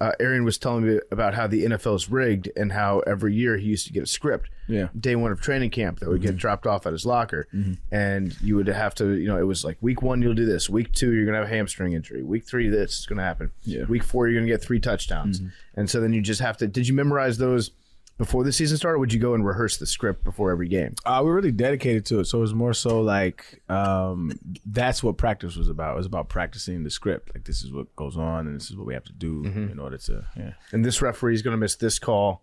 uh, 0.00 0.12
Aaron 0.18 0.42
was 0.46 0.56
telling 0.56 0.86
me 0.86 1.00
about 1.12 1.34
how 1.34 1.46
the 1.46 1.66
NFL 1.66 1.96
is 1.96 2.10
rigged 2.10 2.48
and 2.56 2.72
how 2.72 3.00
every 3.00 3.34
year 3.34 3.58
he 3.58 3.66
used 3.66 3.86
to 3.88 3.92
get 3.92 4.04
a 4.04 4.06
script. 4.06 4.48
Yeah. 4.68 4.88
Day 4.98 5.16
one 5.16 5.32
of 5.32 5.40
training 5.40 5.70
camp 5.70 6.00
that 6.00 6.08
would 6.08 6.22
get 6.22 6.36
dropped 6.36 6.66
off 6.66 6.86
at 6.86 6.92
his 6.92 7.06
locker, 7.06 7.48
and 7.90 8.36
you 8.40 8.56
would 8.56 8.66
have 8.66 8.94
to, 8.96 9.14
you 9.16 9.26
know, 9.28 9.38
it 9.38 9.44
was 9.46 9.64
like 9.64 9.76
week 9.80 10.02
one 10.02 10.22
you'll 10.22 10.34
do 10.34 10.46
this, 10.46 10.68
week 10.68 10.92
two 10.92 11.12
you're 11.14 11.24
gonna 11.26 11.38
have 11.38 11.46
a 11.46 11.50
hamstring 11.50 11.92
injury, 11.92 12.22
week 12.22 12.44
three 12.46 12.68
this 12.68 12.98
is 12.98 13.06
gonna 13.06 13.22
happen, 13.22 13.50
Yeah. 13.62 13.84
week 13.84 14.02
four 14.02 14.28
you're 14.28 14.40
gonna 14.40 14.50
get 14.50 14.62
three 14.62 14.80
touchdowns, 14.80 15.40
and 15.74 15.88
so 15.88 16.00
then 16.00 16.12
you 16.12 16.20
just 16.20 16.40
have 16.40 16.56
to. 16.58 16.66
Did 16.66 16.88
you 16.88 16.94
memorize 16.94 17.38
those 17.38 17.70
before 18.18 18.44
the 18.44 18.52
season 18.52 18.78
started? 18.78 18.96
Or 18.96 19.00
would 19.00 19.12
you 19.12 19.20
go 19.20 19.34
and 19.34 19.44
rehearse 19.44 19.76
the 19.76 19.84
script 19.86 20.24
before 20.24 20.50
every 20.50 20.68
game? 20.68 20.94
Uh, 21.04 21.20
we're 21.22 21.34
really 21.34 21.52
dedicated 21.52 22.06
to 22.06 22.20
it, 22.20 22.24
so 22.24 22.38
it 22.38 22.40
was 22.40 22.54
more 22.54 22.72
so 22.72 23.02
like 23.02 23.60
um, 23.68 24.32
that's 24.64 25.02
what 25.02 25.18
practice 25.18 25.54
was 25.56 25.68
about. 25.68 25.92
It 25.94 25.96
was 25.98 26.06
about 26.06 26.28
practicing 26.30 26.82
the 26.82 26.88
script. 26.90 27.32
Like 27.34 27.44
this 27.44 27.62
is 27.62 27.72
what 27.72 27.94
goes 27.94 28.16
on, 28.16 28.46
and 28.46 28.56
this 28.56 28.70
is 28.70 28.76
what 28.76 28.86
we 28.86 28.94
have 28.94 29.04
to 29.04 29.12
do 29.12 29.44
in 29.44 29.78
order 29.78 29.98
to. 29.98 30.24
Yeah, 30.36 30.52
And 30.72 30.82
this 30.84 31.02
referee 31.02 31.34
is 31.34 31.42
gonna 31.42 31.56
miss 31.58 31.76
this 31.76 31.98
call 31.98 32.42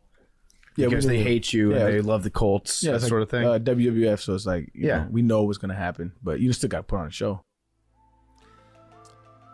Yeah, 0.75 0.87
because 0.87 1.05
they 1.05 1.21
hate 1.21 1.53
you 1.53 1.71
Yeah. 1.71 1.85
and 1.87 1.93
they 1.95 2.01
love 2.01 2.23
the 2.23 2.29
Colts, 2.29 2.83
yeah, 2.83 2.91
that 2.91 2.95
it's 2.95 3.03
like, 3.03 3.09
sort 3.09 3.21
of 3.21 3.29
thing. 3.29 3.45
Uh, 3.45 3.59
WWF, 3.59 4.19
so 4.21 4.33
it's 4.33 4.45
like 4.45 4.71
you 4.73 4.87
Yeah. 4.87 4.99
know, 5.03 5.07
we 5.11 5.21
know 5.21 5.43
what's 5.43 5.57
gonna 5.57 5.73
happen, 5.75 6.13
but 6.23 6.39
you 6.39 6.51
still 6.53 6.69
got 6.69 6.77
to 6.77 6.83
put 6.83 6.99
on 6.99 7.07
a 7.07 7.11
show. 7.11 7.41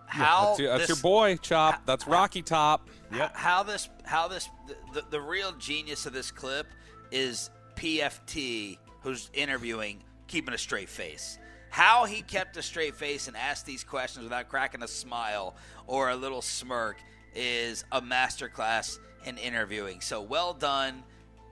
How 0.08 0.48
That's, 0.48 0.60
your, 0.60 0.70
that's 0.70 0.88
this, 0.88 0.90
your 0.90 1.04
boy, 1.04 1.38
Chop. 1.38 1.86
That's 1.86 2.08
Rocky 2.08 2.42
Top. 2.42 2.90
Yep. 3.14 3.36
How 3.36 3.62
this? 3.64 3.90
How 4.06 4.28
this? 4.28 4.50
The, 4.68 4.76
the, 5.02 5.06
the 5.12 5.22
real 5.22 5.52
genius 5.54 6.06
of 6.08 6.14
this 6.14 6.32
clip 6.32 6.66
is 7.12 7.52
PFT, 7.76 8.78
who's 9.02 9.30
interviewing, 9.34 10.04
keeping 10.28 10.54
a 10.54 10.58
straight 10.58 10.90
face. 10.90 11.38
How 11.70 12.06
he 12.06 12.24
kept 12.24 12.58
a 12.58 12.64
straight 12.64 12.96
face 12.96 13.28
and 13.28 13.38
asked 13.38 13.68
these 13.68 13.84
questions 13.84 14.24
without 14.24 14.50
cracking 14.50 14.82
a 14.82 14.88
smile 14.88 15.56
or 15.86 16.10
a 16.10 16.16
little 16.16 16.42
smirk 16.42 16.98
is 17.36 17.86
a 17.92 18.02
masterclass 18.02 18.98
in 19.26 19.38
interviewing. 19.38 20.02
So 20.02 20.22
well 20.24 20.54
done, 20.54 21.04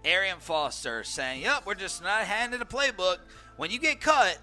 Arian 0.08 0.40
Foster 0.40 1.04
saying, 1.04 1.42
Yep, 1.42 1.66
we're 1.66 1.76
just 1.76 2.02
not 2.02 2.22
handed 2.22 2.62
a 2.62 2.66
playbook. 2.66 3.18
When 3.58 3.72
you 3.72 3.80
get 3.80 4.00
cut, 4.00 4.40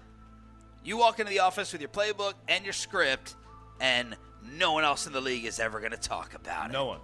you 0.83 0.97
walk 0.97 1.19
into 1.19 1.31
the 1.31 1.39
office 1.39 1.71
with 1.71 1.81
your 1.81 1.89
playbook 1.89 2.33
and 2.47 2.63
your 2.63 2.73
script, 2.73 3.35
and 3.79 4.15
no 4.53 4.73
one 4.73 4.83
else 4.83 5.07
in 5.07 5.13
the 5.13 5.21
league 5.21 5.45
is 5.45 5.59
ever 5.59 5.79
going 5.79 5.91
to 5.91 5.97
talk 5.97 6.35
about 6.35 6.69
it. 6.69 6.73
No 6.73 6.85
one. 6.85 6.99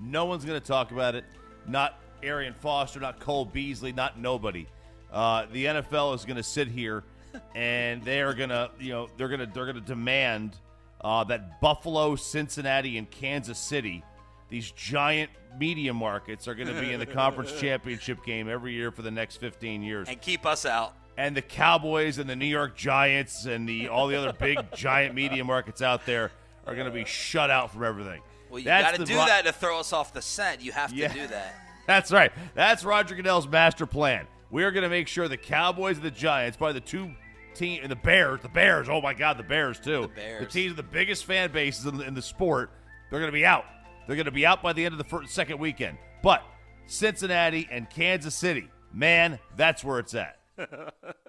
No 0.00 0.26
one's 0.26 0.44
going 0.44 0.60
to 0.60 0.66
talk 0.66 0.92
about 0.92 1.14
it. 1.14 1.24
Not 1.66 1.98
Arian 2.22 2.54
Foster, 2.54 3.00
not 3.00 3.18
Cole 3.18 3.44
Beasley, 3.44 3.92
not 3.92 4.18
nobody. 4.18 4.66
Uh, 5.12 5.46
the 5.52 5.64
NFL 5.64 6.14
is 6.14 6.24
going 6.24 6.36
to 6.36 6.42
sit 6.42 6.68
here, 6.68 7.02
and 7.54 8.04
they 8.04 8.20
are 8.20 8.34
going 8.34 8.50
to, 8.50 8.70
you 8.78 8.92
know, 8.92 9.08
they're 9.16 9.28
going 9.28 9.40
to 9.40 9.46
they're 9.46 9.64
going 9.64 9.76
to 9.76 9.80
demand 9.80 10.56
uh, 11.00 11.24
that 11.24 11.60
Buffalo, 11.60 12.14
Cincinnati, 12.14 12.98
and 12.98 13.10
Kansas 13.10 13.58
City, 13.58 14.04
these 14.48 14.70
giant 14.70 15.30
media 15.58 15.92
markets, 15.94 16.46
are 16.48 16.54
going 16.54 16.68
to 16.72 16.80
be 16.80 16.92
in 16.92 17.00
the 17.00 17.06
conference 17.06 17.52
championship 17.60 18.24
game 18.24 18.48
every 18.48 18.72
year 18.74 18.90
for 18.90 19.02
the 19.02 19.10
next 19.10 19.36
15 19.38 19.82
years. 19.82 20.08
And 20.08 20.20
keep 20.20 20.44
us 20.46 20.66
out. 20.66 20.94
And 21.18 21.34
the 21.36 21.42
Cowboys 21.42 22.18
and 22.18 22.28
the 22.28 22.36
New 22.36 22.44
York 22.46 22.76
Giants 22.76 23.46
and 23.46 23.66
the 23.68 23.88
all 23.88 24.06
the 24.06 24.16
other 24.16 24.32
big 24.34 24.58
giant 24.74 25.14
media 25.14 25.42
markets 25.44 25.80
out 25.80 26.04
there 26.04 26.30
are 26.66 26.74
going 26.74 26.86
to 26.86 26.92
be 26.92 27.04
shut 27.06 27.50
out 27.50 27.72
from 27.72 27.84
everything. 27.84 28.20
Well, 28.50 28.58
you 28.58 28.66
got 28.66 28.94
to 28.94 29.04
do 29.04 29.16
ro- 29.16 29.24
that 29.26 29.44
to 29.46 29.52
throw 29.52 29.80
us 29.80 29.92
off 29.94 30.12
the 30.12 30.20
scent. 30.22 30.60
You 30.60 30.72
have 30.72 30.90
to 30.90 30.96
Yeah. 30.96 31.12
do 31.12 31.26
that. 31.28 31.54
That's 31.86 32.12
right. 32.12 32.32
That's 32.54 32.84
Roger 32.84 33.14
Goodell's 33.14 33.48
master 33.48 33.86
plan. 33.86 34.26
We 34.50 34.64
are 34.64 34.70
going 34.72 34.82
to 34.82 34.88
make 34.90 35.08
sure 35.08 35.26
the 35.28 35.36
Cowboys 35.36 35.96
and 35.96 36.04
the 36.04 36.10
Giants, 36.10 36.56
by 36.56 36.72
the 36.72 36.80
two 36.80 37.10
team, 37.54 37.80
and 37.82 37.90
the 37.90 37.96
Bears, 37.96 38.40
the 38.42 38.48
Bears. 38.48 38.88
Oh 38.88 39.00
my 39.00 39.14
God, 39.14 39.38
the 39.38 39.42
Bears 39.42 39.78
too. 39.80 40.02
The 40.02 40.08
Bears. 40.08 40.40
the 40.40 40.46
teams 40.46 40.76
the 40.76 40.82
biggest 40.82 41.24
fan 41.24 41.50
bases 41.50 41.86
in 41.86 41.96
the, 41.96 42.04
in 42.04 42.14
the 42.14 42.22
sport. 42.22 42.70
They're 43.10 43.20
going 43.20 43.30
to 43.30 43.36
be 43.36 43.46
out. 43.46 43.64
They're 44.06 44.16
going 44.16 44.26
to 44.26 44.32
be 44.32 44.46
out 44.46 44.62
by 44.62 44.72
the 44.72 44.84
end 44.84 44.92
of 44.92 44.98
the 44.98 45.04
first, 45.04 45.34
second 45.34 45.58
weekend. 45.58 45.98
But 46.22 46.42
Cincinnati 46.86 47.68
and 47.70 47.88
Kansas 47.90 48.34
City, 48.34 48.70
man, 48.92 49.38
that's 49.56 49.84
where 49.84 49.98
it's 49.98 50.14
at. 50.14 50.38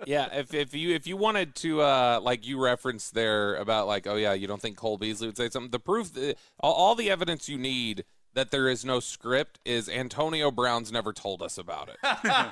yeah, 0.05 0.29
if 0.33 0.53
if 0.53 0.73
you 0.73 0.95
if 0.95 1.05
you 1.05 1.17
wanted 1.17 1.53
to 1.55 1.81
uh 1.81 2.19
like 2.21 2.47
you 2.47 2.63
referenced 2.63 3.13
there 3.13 3.55
about 3.55 3.85
like 3.85 4.07
oh 4.07 4.15
yeah 4.15 4.31
you 4.31 4.47
don't 4.47 4.61
think 4.61 4.77
Cole 4.77 4.97
Beasley 4.97 5.27
would 5.27 5.35
say 5.35 5.49
something 5.49 5.71
the 5.71 5.79
proof 5.79 6.17
uh, 6.17 6.33
all, 6.61 6.73
all 6.73 6.95
the 6.95 7.09
evidence 7.09 7.49
you 7.49 7.57
need 7.57 8.05
that 8.35 8.51
there 8.51 8.69
is 8.69 8.85
no 8.85 8.99
script 8.99 9.59
is 9.65 9.89
Antonio 9.89 10.51
Brown's 10.51 10.91
never 10.91 11.11
told 11.11 11.41
us 11.41 11.57
about 11.57 11.89
it. 11.89 11.97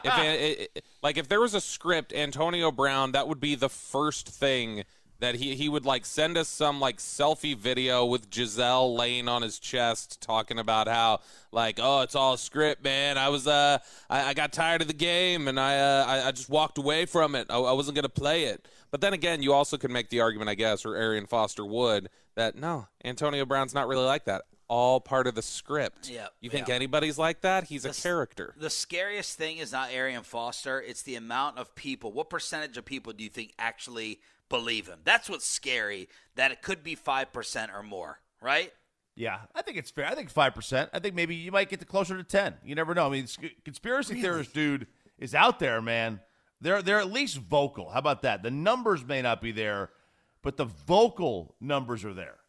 if 0.03 0.17
it, 0.19 0.69
it, 0.75 0.85
like 1.03 1.15
if 1.15 1.27
there 1.27 1.39
was 1.39 1.53
a 1.53 1.61
script 1.61 2.11
Antonio 2.11 2.71
Brown 2.71 3.11
that 3.13 3.27
would 3.27 3.39
be 3.39 3.55
the 3.55 3.69
first 3.69 4.27
thing 4.27 4.83
that 5.25 5.35
he 5.35 5.55
he 5.55 5.67
would 5.67 5.85
like 5.85 6.05
send 6.05 6.37
us 6.37 6.47
some 6.47 6.79
like 6.79 6.97
selfie 6.97 7.57
video 7.57 8.05
with 8.05 8.33
Giselle 8.33 8.95
laying 8.95 9.27
on 9.27 9.41
his 9.41 9.57
chest 9.59 10.21
talking 10.21 10.59
about 10.59 10.87
how 10.87 11.19
like 11.51 11.79
oh 11.81 12.01
it's 12.01 12.15
all 12.15 12.37
script 12.37 12.83
man. 12.83 13.17
I 13.17 13.29
was 13.29 13.47
uh 13.47 13.79
I, 14.09 14.29
I 14.29 14.33
got 14.33 14.53
tired 14.53 14.81
of 14.81 14.87
the 14.87 14.93
game 14.93 15.47
and 15.47 15.59
I 15.59 15.77
uh 15.79 16.05
I, 16.07 16.27
I 16.27 16.31
just 16.31 16.49
walked 16.49 16.77
away 16.77 17.05
from 17.05 17.35
it. 17.35 17.47
I, 17.49 17.57
I 17.57 17.73
wasn't 17.73 17.95
gonna 17.95 18.07
play 18.09 18.45
it. 18.45 18.67
But 18.91 19.01
then 19.01 19.13
again 19.13 19.41
you 19.41 19.51
also 19.51 19.77
could 19.77 19.91
make 19.91 20.09
the 20.09 20.21
argument 20.21 20.49
I 20.49 20.55
guess 20.55 20.85
or 20.85 20.95
Arian 20.95 21.25
Foster 21.25 21.65
would 21.65 22.09
that 22.35 22.55
no 22.55 22.87
Antonio 23.03 23.45
Brown's 23.45 23.73
not 23.73 23.87
really 23.87 24.05
like 24.05 24.25
that. 24.25 24.43
All 24.67 24.99
part 24.99 25.27
of 25.27 25.35
the 25.35 25.43
script. 25.43 26.09
Yeah, 26.09 26.27
you 26.41 26.49
think 26.49 26.69
yeah. 26.69 26.73
anybody's 26.75 27.19
like 27.19 27.41
that? 27.41 27.65
He's 27.65 27.85
a 27.85 27.89
The 27.89 27.93
s- 27.93 28.01
character. 28.01 28.55
The 28.57 28.71
scariest 28.71 29.37
thing 29.37 29.57
is 29.57 29.71
not 29.71 29.91
Arian 29.91 30.23
Foster, 30.23 30.81
it's 30.81 31.03
the 31.03 31.15
amount 31.15 31.59
of 31.59 31.75
people. 31.75 32.11
What 32.11 32.31
percentage 32.31 32.75
of 32.75 32.83
people 32.83 33.13
do 33.13 33.23
you 33.23 33.29
think 33.29 33.53
actually 33.59 34.21
believe 34.49 34.87
him? 34.87 34.99
That's 35.03 35.29
what's 35.29 35.45
scary, 35.45 36.09
that 36.35 36.51
it 36.51 36.61
could 36.61 36.83
be 36.83 36.95
5% 36.95 37.73
or 37.73 37.83
more, 37.83 38.19
right? 38.41 38.71
Yeah, 39.15 39.39
I 39.53 39.61
think 39.61 39.77
it's 39.77 39.91
fair. 39.91 40.07
I 40.07 40.13
think 40.13 40.29
five 40.29 40.53
percent. 40.53 40.89
I 40.93 40.99
think 40.99 41.15
maybe 41.15 41.35
you 41.35 41.51
might 41.51 41.69
get 41.69 41.79
to 41.79 41.85
closer 41.85 42.17
to 42.17 42.23
ten. 42.23 42.55
You 42.65 42.75
never 42.75 42.93
know. 42.93 43.07
I 43.07 43.09
mean, 43.09 43.27
sc- 43.27 43.63
conspiracy 43.63 44.21
theorist 44.21 44.53
dude 44.53 44.87
is 45.17 45.33
out 45.33 45.59
there, 45.59 45.81
man. 45.81 46.19
They're 46.59 46.81
they're 46.81 46.99
at 46.99 47.11
least 47.11 47.37
vocal. 47.37 47.89
How 47.89 47.99
about 47.99 48.23
that? 48.23 48.43
The 48.43 48.51
numbers 48.51 49.05
may 49.05 49.21
not 49.21 49.41
be 49.41 49.53
there, 49.53 49.89
but 50.41 50.57
the 50.57 50.65
vocal 50.65 51.55
numbers 51.61 52.03
are 52.03 52.13
there. 52.13 52.39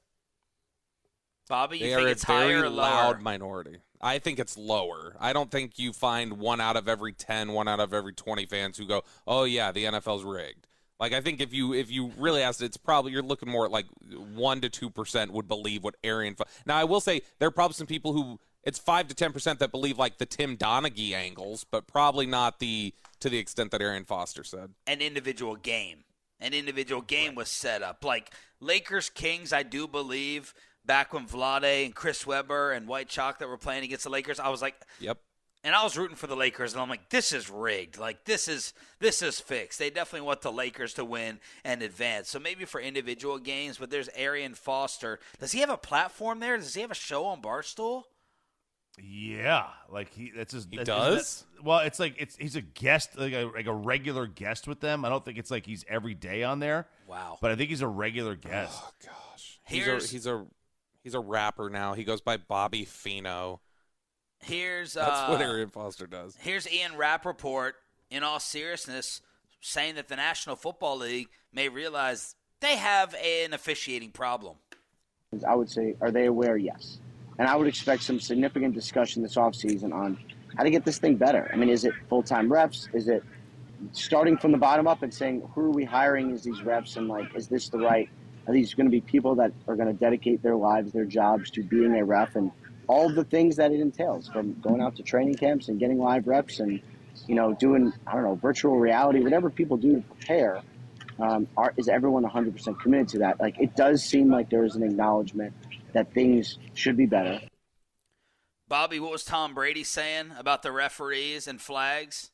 Bobby, 1.48 1.78
you 1.78 1.84
they 1.84 1.94
think 1.94 2.08
are 2.08 2.10
it's 2.10 2.24
a 2.24 2.26
very 2.26 2.54
higher 2.54 2.64
or 2.64 2.68
loud 2.68 3.22
minority. 3.22 3.78
I 4.00 4.18
think 4.18 4.40
it's 4.40 4.58
lower. 4.58 5.16
I 5.20 5.32
don't 5.32 5.50
think 5.50 5.78
you 5.78 5.92
find 5.92 6.34
one 6.38 6.60
out 6.60 6.76
of 6.76 6.88
every 6.88 7.12
10, 7.12 7.52
one 7.52 7.68
out 7.68 7.80
of 7.80 7.94
every 7.94 8.12
20 8.12 8.44
fans 8.46 8.76
who 8.76 8.86
go, 8.86 9.04
"Oh 9.26 9.44
yeah, 9.44 9.70
the 9.70 9.84
NFL's 9.84 10.24
rigged." 10.24 10.66
Like 10.98 11.12
I 11.12 11.20
think 11.20 11.40
if 11.40 11.52
you 11.52 11.74
if 11.74 11.90
you 11.90 12.12
really 12.18 12.42
asked, 12.42 12.62
it's 12.62 12.76
probably 12.76 13.12
you're 13.12 13.22
looking 13.22 13.50
more 13.50 13.66
at 13.66 13.70
like 13.70 13.86
one 14.34 14.60
to 14.62 14.68
two 14.68 14.90
percent 14.90 15.32
would 15.32 15.48
believe 15.48 15.84
what 15.84 15.96
Arian. 16.02 16.36
Now 16.64 16.76
I 16.76 16.84
will 16.84 17.00
say 17.00 17.22
there 17.38 17.48
are 17.48 17.52
probably 17.52 17.74
some 17.74 17.86
people 17.86 18.12
who 18.12 18.38
it's 18.62 18.78
five 18.78 19.06
to 19.08 19.14
ten 19.14 19.32
percent 19.32 19.58
that 19.58 19.70
believe 19.70 19.98
like 19.98 20.18
the 20.18 20.26
Tim 20.26 20.56
Donaghy 20.56 21.12
angles, 21.12 21.64
but 21.70 21.86
probably 21.86 22.26
not 22.26 22.58
the 22.60 22.94
to 23.20 23.28
the 23.28 23.38
extent 23.38 23.70
that 23.72 23.82
Arian 23.82 24.04
Foster 24.04 24.44
said. 24.44 24.70
an 24.86 25.00
individual 25.00 25.56
game. 25.56 26.04
An 26.38 26.52
individual 26.52 27.00
game 27.00 27.34
was 27.34 27.48
set 27.48 27.82
up. 27.82 28.04
Like 28.04 28.30
Lakers 28.60 29.08
Kings, 29.08 29.54
I 29.54 29.62
do 29.62 29.88
believe 29.88 30.52
back 30.84 31.12
when 31.12 31.26
Vlade 31.26 31.84
and 31.86 31.94
Chris 31.94 32.26
Webber 32.26 32.72
and 32.72 32.86
White 32.86 33.08
Chalk 33.08 33.38
that 33.38 33.48
were 33.48 33.56
playing 33.56 33.84
against 33.84 34.04
the 34.04 34.10
Lakers, 34.10 34.38
I 34.38 34.50
was 34.50 34.62
like, 34.62 34.76
Yep. 35.00 35.18
And 35.66 35.74
I 35.74 35.82
was 35.82 35.98
rooting 35.98 36.14
for 36.14 36.28
the 36.28 36.36
Lakers, 36.36 36.74
and 36.74 36.80
I'm 36.80 36.88
like, 36.88 37.08
this 37.08 37.32
is 37.32 37.50
rigged. 37.50 37.98
Like 37.98 38.24
this 38.24 38.46
is 38.46 38.72
this 39.00 39.20
is 39.20 39.40
fixed. 39.40 39.80
They 39.80 39.90
definitely 39.90 40.24
want 40.24 40.40
the 40.42 40.52
Lakers 40.52 40.94
to 40.94 41.04
win 41.04 41.40
and 41.64 41.82
advance. 41.82 42.28
So 42.28 42.38
maybe 42.38 42.64
for 42.64 42.80
individual 42.80 43.38
games, 43.38 43.76
but 43.76 43.90
there's 43.90 44.08
Arian 44.14 44.54
Foster. 44.54 45.18
Does 45.40 45.50
he 45.50 45.58
have 45.58 45.68
a 45.68 45.76
platform 45.76 46.38
there? 46.38 46.56
Does 46.56 46.72
he 46.74 46.82
have 46.82 46.92
a 46.92 46.94
show 46.94 47.24
on 47.24 47.42
Barstool? 47.42 48.04
Yeah, 49.02 49.66
like 49.90 50.14
he 50.14 50.30
that's 50.36 50.52
his. 50.52 50.68
He 50.70 50.76
that's- 50.76 50.86
does? 50.86 51.44
that- 51.56 51.64
well, 51.64 51.80
it's 51.80 51.98
like 51.98 52.14
it's 52.16 52.36
he's 52.36 52.54
a 52.54 52.60
guest, 52.62 53.18
like 53.18 53.32
a 53.32 53.46
like 53.46 53.66
a 53.66 53.74
regular 53.74 54.28
guest 54.28 54.68
with 54.68 54.78
them. 54.78 55.04
I 55.04 55.08
don't 55.08 55.24
think 55.24 55.36
it's 55.36 55.50
like 55.50 55.66
he's 55.66 55.84
every 55.88 56.14
day 56.14 56.44
on 56.44 56.60
there. 56.60 56.86
Wow. 57.08 57.38
But 57.42 57.50
I 57.50 57.56
think 57.56 57.70
he's 57.70 57.82
a 57.82 57.88
regular 57.88 58.36
guest. 58.36 58.78
Oh 58.80 58.90
gosh. 59.04 59.58
He's 59.64 59.88
a, 59.88 59.96
he's 59.96 60.26
a 60.28 60.46
he's 61.02 61.14
a 61.14 61.20
rapper 61.20 61.68
now. 61.70 61.94
He 61.94 62.04
goes 62.04 62.20
by 62.20 62.36
Bobby 62.36 62.86
Feeno. 62.86 63.58
Here's 64.40 64.94
That's 64.94 65.08
uh, 65.08 65.26
what 65.28 65.40
Arian 65.40 65.70
Foster 65.70 66.06
does. 66.06 66.36
Here's 66.38 66.70
Ian 66.70 66.96
Rapoport, 66.96 67.76
in 68.10 68.22
all 68.22 68.38
seriousness, 68.38 69.20
saying 69.60 69.96
that 69.96 70.08
the 70.08 70.16
National 70.16 70.56
Football 70.56 70.98
League 70.98 71.28
may 71.52 71.68
realize 71.68 72.36
they 72.60 72.76
have 72.76 73.14
an 73.14 73.52
officiating 73.52 74.10
problem. 74.10 74.56
I 75.46 75.54
would 75.54 75.68
say, 75.68 75.96
are 76.00 76.10
they 76.10 76.26
aware? 76.26 76.56
Yes. 76.56 76.98
And 77.38 77.48
I 77.48 77.56
would 77.56 77.66
expect 77.66 78.02
some 78.02 78.20
significant 78.20 78.74
discussion 78.74 79.22
this 79.22 79.34
offseason 79.34 79.92
on 79.92 80.18
how 80.56 80.62
to 80.62 80.70
get 80.70 80.84
this 80.84 80.98
thing 80.98 81.16
better. 81.16 81.50
I 81.52 81.56
mean, 81.56 81.68
is 81.68 81.84
it 81.84 81.92
full 82.08 82.22
time 82.22 82.50
reps? 82.50 82.88
Is 82.94 83.08
it 83.08 83.22
starting 83.92 84.38
from 84.38 84.52
the 84.52 84.58
bottom 84.58 84.86
up 84.86 85.02
and 85.02 85.12
saying, 85.12 85.42
who 85.54 85.62
are 85.62 85.70
we 85.70 85.84
hiring 85.84 86.32
as 86.32 86.42
these 86.42 86.62
reps? 86.62 86.96
And, 86.96 87.08
like, 87.08 87.34
is 87.34 87.48
this 87.48 87.68
the 87.68 87.78
right? 87.78 88.08
Are 88.46 88.54
these 88.54 88.72
going 88.72 88.86
to 88.86 88.90
be 88.90 89.00
people 89.00 89.34
that 89.34 89.52
are 89.66 89.76
going 89.76 89.88
to 89.88 89.92
dedicate 89.92 90.42
their 90.42 90.56
lives, 90.56 90.92
their 90.92 91.04
jobs 91.04 91.50
to 91.50 91.62
being 91.62 91.94
a 91.96 92.04
ref 92.04 92.36
and 92.36 92.52
all 92.88 93.08
the 93.08 93.24
things 93.24 93.56
that 93.56 93.72
it 93.72 93.80
entails 93.80 94.28
from 94.28 94.54
going 94.60 94.80
out 94.80 94.96
to 94.96 95.02
training 95.02 95.34
camps 95.34 95.68
and 95.68 95.78
getting 95.78 95.98
live 95.98 96.26
reps 96.26 96.60
and, 96.60 96.80
you 97.26 97.34
know, 97.34 97.54
doing, 97.54 97.92
I 98.06 98.12
don't 98.14 98.22
know, 98.22 98.34
virtual 98.34 98.78
reality, 98.78 99.20
whatever 99.20 99.50
people 99.50 99.76
do 99.76 99.96
to 99.96 100.00
prepare? 100.02 100.62
um, 101.18 101.48
are, 101.56 101.72
is 101.76 101.88
everyone 101.88 102.24
100% 102.24 102.80
committed 102.80 103.08
to 103.08 103.18
that? 103.18 103.40
Like, 103.40 103.58
it 103.58 103.74
does 103.76 104.04
seem 104.04 104.30
like 104.30 104.50
there 104.50 104.64
is 104.64 104.76
an 104.76 104.82
acknowledgement 104.82 105.54
that 105.92 106.12
things 106.12 106.58
should 106.74 106.96
be 106.96 107.06
better. 107.06 107.40
Bobby, 108.68 108.98
what 108.98 109.12
was 109.12 109.24
Tom 109.24 109.54
Brady 109.54 109.84
saying 109.84 110.32
about 110.36 110.62
the 110.62 110.72
referees 110.72 111.46
and 111.46 111.60
flags? 111.60 112.30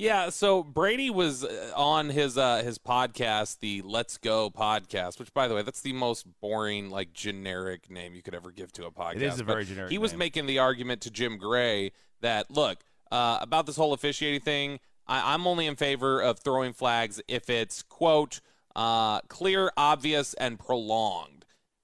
Yeah, 0.00 0.28
so 0.28 0.62
Brady 0.62 1.10
was 1.10 1.42
uh, 1.44 1.72
on 1.74 2.10
his 2.10 2.38
uh, 2.38 2.62
his 2.62 2.78
podcast, 2.78 3.58
the 3.58 3.82
Let's 3.82 4.16
Go 4.16 4.48
podcast, 4.48 5.18
which 5.18 5.34
by 5.34 5.48
the 5.48 5.56
way, 5.56 5.62
that's 5.62 5.80
the 5.80 5.92
most 5.92 6.24
boring, 6.40 6.88
like 6.88 7.12
generic 7.12 7.90
name 7.90 8.14
you 8.14 8.22
could 8.22 8.32
ever 8.36 8.52
give 8.52 8.70
to 8.74 8.86
a 8.86 8.92
podcast. 8.92 9.16
It 9.16 9.22
is 9.22 9.40
a 9.40 9.44
But 9.44 9.54
very 9.54 9.64
generic 9.64 9.90
He 9.90 9.98
was 9.98 10.12
name. 10.12 10.20
making 10.20 10.46
the 10.46 10.60
argument 10.60 11.00
to 11.00 11.10
Jim 11.10 11.36
Gray 11.36 11.90
that 12.20 12.48
look 12.48 12.78
uh, 13.10 13.38
about 13.40 13.66
this 13.66 13.74
whole 13.74 13.92
officiating 13.92 14.40
thing. 14.40 14.78
I, 15.08 15.34
I'm 15.34 15.48
only 15.48 15.66
in 15.66 15.74
favor 15.74 16.20
of 16.22 16.38
throwing 16.38 16.74
flags 16.74 17.20
if 17.26 17.50
it's 17.50 17.82
quote 17.82 18.40
uh, 18.76 19.22
clear, 19.22 19.72
obvious, 19.76 20.32
and 20.34 20.60
prolonged. 20.60 21.37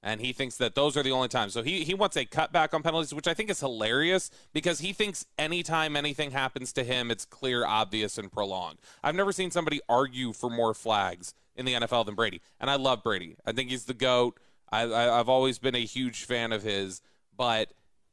And 0.06 0.20
he 0.20 0.34
thinks 0.34 0.58
that 0.58 0.74
those 0.74 0.98
are 0.98 1.02
the 1.02 1.12
only 1.12 1.28
times. 1.28 1.54
So 1.54 1.62
he, 1.62 1.82
he 1.82 1.94
wants 1.94 2.14
a 2.16 2.26
cutback 2.26 2.74
on 2.74 2.82
penalties, 2.82 3.14
which 3.14 3.26
I 3.26 3.32
think 3.32 3.48
is 3.48 3.60
hilarious 3.60 4.30
because 4.52 4.80
he 4.80 4.92
thinks 4.92 5.24
anytime 5.38 5.96
anything 5.96 6.30
happens 6.30 6.74
to 6.74 6.84
him, 6.84 7.10
it's 7.10 7.24
clear, 7.24 7.64
obvious, 7.64 8.18
and 8.18 8.30
prolonged. 8.30 8.78
I've 9.02 9.14
never 9.14 9.32
seen 9.32 9.50
somebody 9.50 9.80
argue 9.88 10.34
for 10.34 10.50
more 10.50 10.74
flags 10.74 11.32
in 11.56 11.64
the 11.64 11.72
NFL 11.72 12.04
than 12.04 12.14
Brady. 12.14 12.42
And 12.60 12.68
I 12.68 12.76
love 12.76 13.02
Brady. 13.02 13.36
I 13.46 13.52
think 13.52 13.70
he's 13.70 13.86
the 13.86 13.94
GOAT. 13.94 14.38
I, 14.70 14.82
I, 14.82 15.18
I've 15.18 15.30
always 15.30 15.58
been 15.58 15.74
a 15.74 15.86
huge 15.86 16.24
fan 16.24 16.52
of 16.52 16.62
his. 16.62 17.00
But 17.34 17.72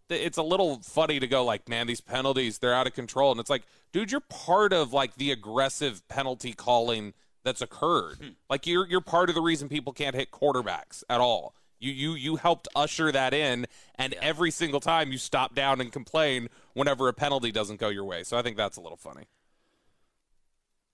it's 0.09 0.37
a 0.37 0.43
little 0.43 0.79
funny 0.81 1.19
to 1.19 1.27
go 1.27 1.43
like, 1.43 1.67
man, 1.67 1.87
these 1.87 1.99
penalties, 1.99 2.59
they're 2.59 2.73
out 2.73 2.87
of 2.87 2.93
control. 2.93 3.31
And 3.31 3.39
it's 3.39 3.49
like, 3.49 3.63
dude, 3.91 4.11
you're 4.11 4.21
part 4.21 4.71
of 4.71 4.93
like 4.93 5.15
the 5.15 5.31
aggressive 5.31 6.07
penalty 6.07 6.53
calling 6.53 7.13
that's 7.43 7.61
occurred. 7.61 8.17
Hmm. 8.21 8.29
Like 8.49 8.67
you're 8.67 8.87
you're 8.87 9.01
part 9.01 9.29
of 9.29 9.35
the 9.35 9.41
reason 9.41 9.67
people 9.67 9.93
can't 9.93 10.15
hit 10.15 10.31
quarterbacks 10.31 11.03
at 11.09 11.19
all. 11.19 11.53
You 11.81 11.91
you 11.91 12.13
you 12.13 12.35
helped 12.37 12.67
usher 12.75 13.11
that 13.11 13.33
in, 13.33 13.65
and 13.95 14.13
every 14.21 14.51
single 14.51 14.79
time 14.79 15.11
you 15.11 15.17
stop 15.17 15.55
down 15.55 15.81
and 15.81 15.91
complain 15.91 16.47
whenever 16.73 17.07
a 17.07 17.13
penalty 17.13 17.51
doesn't 17.51 17.79
go 17.79 17.89
your 17.89 18.05
way. 18.05 18.23
So 18.23 18.37
I 18.37 18.41
think 18.41 18.55
that's 18.55 18.77
a 18.77 18.81
little 18.81 18.97
funny. 18.97 19.27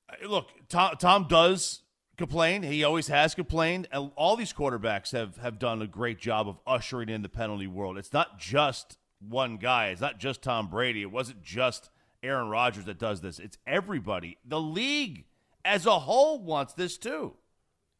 Uh, 0.10 0.28
Look, 0.28 0.50
Tom, 0.70 0.96
Tom 0.98 1.28
does 1.28 1.84
complain. 2.18 2.64
He 2.64 2.84
always 2.84 3.08
has 3.08 3.36
complained. 3.36 3.88
And 3.92 4.12
all 4.16 4.36
these 4.36 4.54
quarterbacks 4.54 5.12
have, 5.12 5.38
have 5.38 5.60
done 5.60 5.82
a 5.82 5.88
great 5.88 6.20
job 6.20 6.48
of 6.48 6.58
ushering 6.66 7.10
in 7.10 7.22
the 7.22 7.30
penalty 7.30 7.68
world. 7.68 7.98
It's 7.98 8.14
not 8.14 8.40
just 8.40 8.98
one 9.20 9.58
guy. 9.58 9.90
It's 9.90 10.02
not 10.02 10.20
just 10.20 10.42
Tom 10.42 10.68
Brady. 10.70 11.02
It 11.02 11.12
wasn't 11.12 11.44
just 11.44 11.90
Aaron 12.24 12.50
Rodgers 12.50 12.86
that 12.86 12.98
does 12.98 13.22
this. 13.22 13.40
It's 13.40 13.58
everybody. 13.68 14.38
The 14.46 14.60
league 14.60 15.26
as 15.64 15.86
a 15.86 16.00
whole 16.00 16.42
wants 16.42 16.74
this 16.74 16.98
too. 16.98 17.36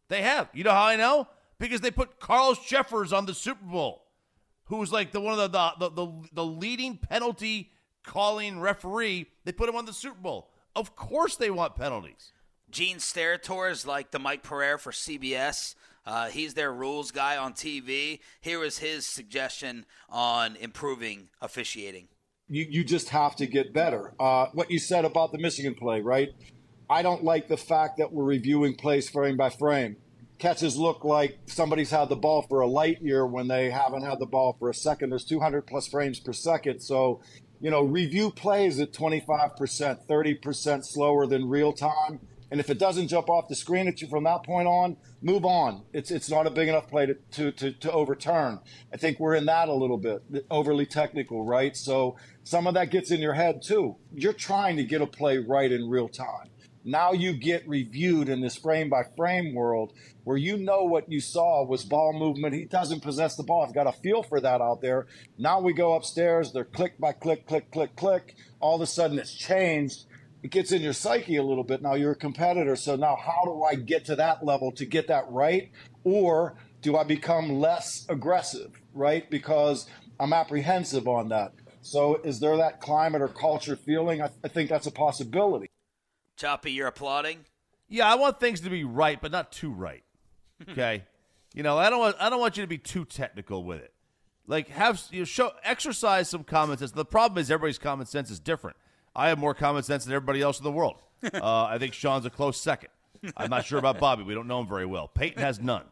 They 0.10 0.22
have. 0.22 0.50
You 0.54 0.64
know 0.64 0.72
how 0.72 0.86
I 0.86 0.96
know? 0.96 1.28
Because 1.60 1.82
they 1.82 1.92
put 1.92 2.20
Carlos 2.20 2.60
Cheffers 2.60 3.12
on 3.12 3.26
the 3.26 3.34
Super 3.34 3.66
Bowl, 3.66 4.06
who 4.66 4.78
was 4.78 4.92
like 4.92 5.12
the 5.12 5.20
one 5.20 5.40
of 5.40 5.52
the 5.52 5.72
the, 5.80 5.90
the, 5.90 6.28
the 6.34 6.46
leading 6.46 6.98
penalty 6.98 7.72
calling 8.04 8.60
referee. 8.60 9.28
They 9.44 9.52
put 9.52 9.70
him 9.70 9.76
on 9.76 9.86
the 9.86 9.94
Super 9.94 10.20
Bowl. 10.20 10.52
Of 10.76 10.96
course 10.96 11.36
they 11.36 11.50
want 11.50 11.76
penalties. 11.76 12.32
Gene 12.70 12.98
Steratore 12.98 13.72
is 13.72 13.86
like 13.86 14.12
the 14.12 14.20
Mike 14.20 14.44
Pereira 14.44 14.78
for 14.78 14.92
CBS. 14.92 15.76
Uh, 16.06 16.28
he's 16.28 16.54
their 16.54 16.72
rules 16.72 17.12
guy 17.12 17.36
on 17.36 17.54
TV. 17.54 18.20
Here 18.40 18.64
is 18.64 18.78
his 18.78 19.06
suggestion 19.06 19.86
on 20.10 20.56
improving 20.56 21.30
officiating. 21.42 22.08
You, 22.48 22.66
you 22.70 22.84
just 22.84 23.10
have 23.10 23.36
to 23.38 23.46
get 23.46 23.74
better. 23.74 24.14
Uh, 24.20 24.48
what 24.54 24.72
you 24.72 24.80
said 24.80 25.04
about 25.04 25.34
the 25.34 25.38
Michigan 25.38 25.76
play, 25.76 26.00
right? 26.02 26.30
I 26.90 27.02
don't 27.02 27.24
like 27.24 27.50
the 27.50 27.58
fact 27.58 27.98
that 27.98 28.14
we're 28.14 28.24
reviewing 28.24 28.76
plays 28.76 29.10
frame 29.10 29.36
by 29.36 29.50
frame. 29.50 29.98
Catches 30.40 30.78
look 30.78 31.04
like 31.04 31.40
somebody's 31.48 31.90
had 31.90 32.10
the 32.10 32.16
ball 32.16 32.44
for 32.44 32.60
a 32.60 32.68
light 32.68 33.02
year 33.02 33.26
when 33.26 33.48
they 33.48 33.72
haven't 33.72 34.04
had 34.04 34.20
the 34.20 34.26
ball 34.26 34.56
for 34.60 34.70
a 34.70 34.74
second. 34.74 35.10
There's 35.10 35.26
200 35.26 35.66
plus 35.66 35.88
frames 35.88 36.20
per 36.20 36.34
second. 36.34 36.82
So, 36.82 37.22
you 37.60 37.72
know, 37.72 37.82
review 37.82 38.30
plays 38.30 38.80
at 38.80 38.94
25%, 38.94 40.06
30% 40.08 40.86
slower 40.86 41.26
than 41.26 41.50
real 41.50 41.74
time. 41.74 42.20
And 42.50 42.60
if 42.60 42.70
it 42.70 42.80
doesn't 42.80 43.10
jump 43.10 43.30
off 43.30 43.50
the 43.50 43.56
screen 43.56 43.88
at 43.88 44.02
you 44.02 44.08
from 44.08 44.24
that 44.24 44.44
point 44.44 44.68
on, 44.68 44.96
move 45.22 45.44
on. 45.44 45.84
It's 45.92 46.12
it's 46.12 46.30
not 46.30 46.48
a 46.48 46.50
big 46.50 46.70
enough 46.70 46.88
play 46.88 47.06
to, 47.08 47.16
to, 47.32 47.52
to, 47.52 47.72
to 47.72 47.92
overturn. 47.92 48.60
I 48.94 48.98
think 48.98 49.20
we're 49.20 49.36
in 49.36 49.46
that 49.48 49.68
a 49.68 49.74
little 49.74 49.98
bit, 49.98 50.24
overly 50.50 50.86
technical, 50.86 51.44
right? 51.44 51.76
So 51.76 52.16
some 52.44 52.68
of 52.68 52.74
that 52.76 52.90
gets 52.90 53.12
in 53.12 53.20
your 53.20 53.34
head 53.34 53.62
too. 53.62 53.98
You're 54.14 54.34
trying 54.34 54.78
to 54.78 54.86
get 54.86 55.02
a 55.02 55.08
play 55.08 55.38
right 55.40 55.72
in 55.72 55.90
real 55.90 56.08
time. 56.08 56.50
Now 56.88 57.12
you 57.12 57.34
get 57.34 57.68
reviewed 57.68 58.30
in 58.30 58.40
this 58.40 58.56
frame 58.56 58.90
by 58.90 59.04
frame 59.18 59.54
world 59.54 59.92
where 60.24 60.38
you 60.38 60.56
know 60.56 60.84
what 60.86 61.12
you 61.12 61.20
saw 61.20 61.66
was 61.66 61.84
ball 61.84 62.14
movement. 62.14 62.56
He 62.56 62.64
doesn't 62.64 63.04
possess 63.04 63.36
the 63.36 63.44
ball. 63.44 63.66
I've 63.66 63.76
got 63.76 63.88
a 63.88 63.92
feel 63.92 64.24
for 64.24 64.40
that 64.40 64.62
out 64.62 64.80
there. 64.82 65.06
Now 65.38 65.60
we 65.60 65.74
go 65.74 65.96
upstairs. 65.96 66.54
They're 66.54 66.64
click 66.64 66.98
by 66.98 67.12
click, 67.12 67.46
click, 67.46 67.72
click, 67.72 67.98
click. 67.98 68.36
All 68.62 68.76
of 68.76 68.82
a 68.82 68.88
sudden 68.88 69.20
it's 69.20 69.34
changed 69.34 70.06
it 70.44 70.52
gets 70.52 70.72
in 70.72 70.82
your 70.82 70.94
psyche 70.94 71.36
a 71.36 71.44
little 71.44 71.66
bit. 71.66 71.82
Now 71.82 71.96
you're 71.96 72.12
a 72.12 72.16
competitor, 72.16 72.78
so 72.78 72.96
now 72.96 73.18
how 73.18 73.44
do 73.44 73.64
I 73.64 73.76
get 73.76 74.06
to 74.06 74.16
that 74.16 74.46
level 74.46 74.72
to 74.74 74.86
get 74.86 75.08
that 75.08 75.26
right? 75.30 75.72
Or 76.06 76.56
do 76.82 76.96
I 76.96 77.04
become 77.04 77.60
less 77.60 78.06
aggressive, 78.08 78.80
right? 78.94 79.30
Because 79.30 79.88
I'm 80.20 80.32
apprehensive 80.32 81.08
on 81.08 81.30
that. 81.30 81.52
So 81.82 82.22
is 82.24 82.40
there 82.40 82.56
that 82.58 82.80
climate 82.80 83.22
or 83.22 83.28
culture 83.28 83.76
feeling? 83.76 84.22
I, 84.22 84.30
I 84.44 84.48
think 84.48 84.70
that's 84.70 84.88
a 84.88 84.92
possibility. 84.92 85.70
Choppy, 86.38 86.72
you're 86.72 86.88
applauding. 86.88 87.46
Yeah, 87.90 88.12
I 88.12 88.16
want 88.16 88.40
things 88.40 88.62
to 88.62 88.70
be 88.70 88.84
right, 88.84 89.20
but 89.20 89.32
not 89.32 89.52
too 89.52 89.72
right. 89.72 90.04
Okay, 90.72 91.04
you 91.54 91.62
know, 91.62 91.78
I 91.78 91.92
don't 91.92 92.00
want 92.00 92.16
I 92.20 92.32
don't 92.32 92.40
want 92.40 92.58
you 92.58 92.64
to 92.64 92.68
be 92.68 92.80
too 92.80 93.06
technical 93.06 93.64
with 93.64 93.80
it. 93.80 93.94
Like 94.48 94.70
have 94.70 95.04
you 95.12 95.20
know, 95.20 95.26
show 95.26 95.52
exercise 95.64 96.30
some 96.30 96.44
common 96.44 96.80
sense. 96.80 96.92
The 96.92 97.06
problem 97.06 97.40
is 97.40 97.52
everybody's 97.52 97.78
common 97.78 98.08
sense 98.08 98.32
is 98.32 98.40
different. 98.40 98.76
I 99.16 99.30
have 99.30 99.38
more 99.38 99.54
common 99.54 99.84
sense 99.84 100.06
than 100.06 100.16
everybody 100.16 100.42
else 100.42 100.58
in 100.58 100.64
the 100.64 100.72
world. 100.72 100.96
Uh, 101.34 101.64
I 101.64 101.80
think 101.80 101.94
Sean's 101.94 102.28
a 102.28 102.30
close 102.30 102.62
second. 102.62 102.90
I'm 103.36 103.50
not 103.50 103.66
sure 103.66 103.80
about 103.80 104.00
Bobby. 104.00 104.22
We 104.22 104.36
don't 104.36 104.48
know 104.48 104.60
him 104.60 104.68
very 104.68 104.86
well. 104.86 105.08
Peyton 105.08 105.42
has 105.42 105.60
none, 105.60 105.86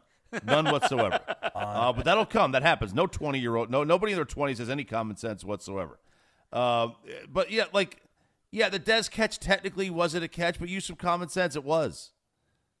none 0.44 0.66
whatsoever. 0.66 1.20
Uh, 1.56 1.90
but 1.92 2.04
that'll 2.04 2.26
come. 2.26 2.52
That 2.52 2.62
happens. 2.62 2.92
No 2.92 3.06
20 3.06 3.38
year 3.38 3.56
old, 3.56 3.70
no 3.70 3.82
nobody 3.82 4.12
in 4.12 4.16
their 4.16 4.26
20s 4.26 4.58
has 4.58 4.68
any 4.68 4.84
common 4.84 5.16
sense 5.16 5.42
whatsoever. 5.42 5.98
Uh, 6.52 6.88
but 7.32 7.50
yeah, 7.50 7.64
like 7.72 8.02
yeah, 8.50 8.68
the 8.68 8.80
Dez 8.80 9.10
catch 9.10 9.38
technically 9.38 9.90
wasn't 9.90 10.24
a 10.24 10.28
catch, 10.28 10.58
but 10.58 10.68
use 10.68 10.84
some 10.84 10.96
common 10.96 11.28
sense. 11.28 11.56
It 11.56 11.64
was. 11.64 12.12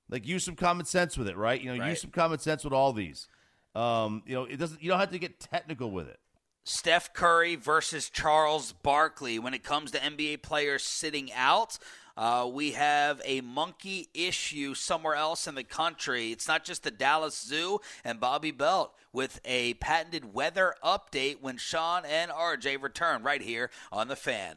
Like 0.08 0.26
use 0.26 0.44
some 0.44 0.54
common 0.56 0.86
sense 0.86 1.18
with 1.18 1.28
it, 1.28 1.36
right? 1.36 1.60
You 1.60 1.72
know, 1.74 1.80
Right. 1.80 1.90
use 1.90 2.00
some 2.00 2.10
common 2.12 2.38
sense 2.38 2.62
with 2.64 2.72
all 2.72 2.92
these. 2.92 3.28
Um, 3.74 4.22
you 4.26 4.34
know, 4.34 4.44
it 4.44 4.56
doesn't. 4.56 4.82
You 4.82 4.90
don't 4.90 5.00
have 5.00 5.10
to 5.10 5.18
get 5.18 5.40
technical 5.40 5.90
with 5.90 6.08
it. 6.08 6.20
Steph 6.64 7.12
Curry 7.12 7.54
versus 7.56 8.08
Charles 8.10 8.72
Barkley. 8.72 9.38
When 9.38 9.54
it 9.54 9.62
comes 9.62 9.90
to 9.92 9.98
NBA 9.98 10.42
players 10.42 10.84
sitting 10.84 11.32
out, 11.32 11.78
uh, 12.16 12.48
we 12.52 12.72
have 12.72 13.20
a 13.24 13.40
monkey 13.42 14.08
issue 14.14 14.74
somewhere 14.74 15.14
else 15.14 15.46
in 15.46 15.54
the 15.54 15.62
country. 15.62 16.32
It's 16.32 16.48
not 16.48 16.64
just 16.64 16.82
the 16.82 16.90
Dallas 16.90 17.38
Zoo 17.40 17.80
and 18.04 18.18
Bobby 18.18 18.50
Belt 18.50 18.94
with 19.12 19.40
a 19.44 19.74
patented 19.74 20.32
weather 20.34 20.74
update 20.82 21.40
when 21.40 21.56
Sean 21.56 22.04
and 22.04 22.30
RJ 22.32 22.82
return 22.82 23.22
right 23.22 23.42
here 23.42 23.70
on 23.92 24.08
The 24.08 24.16
Fan. 24.16 24.56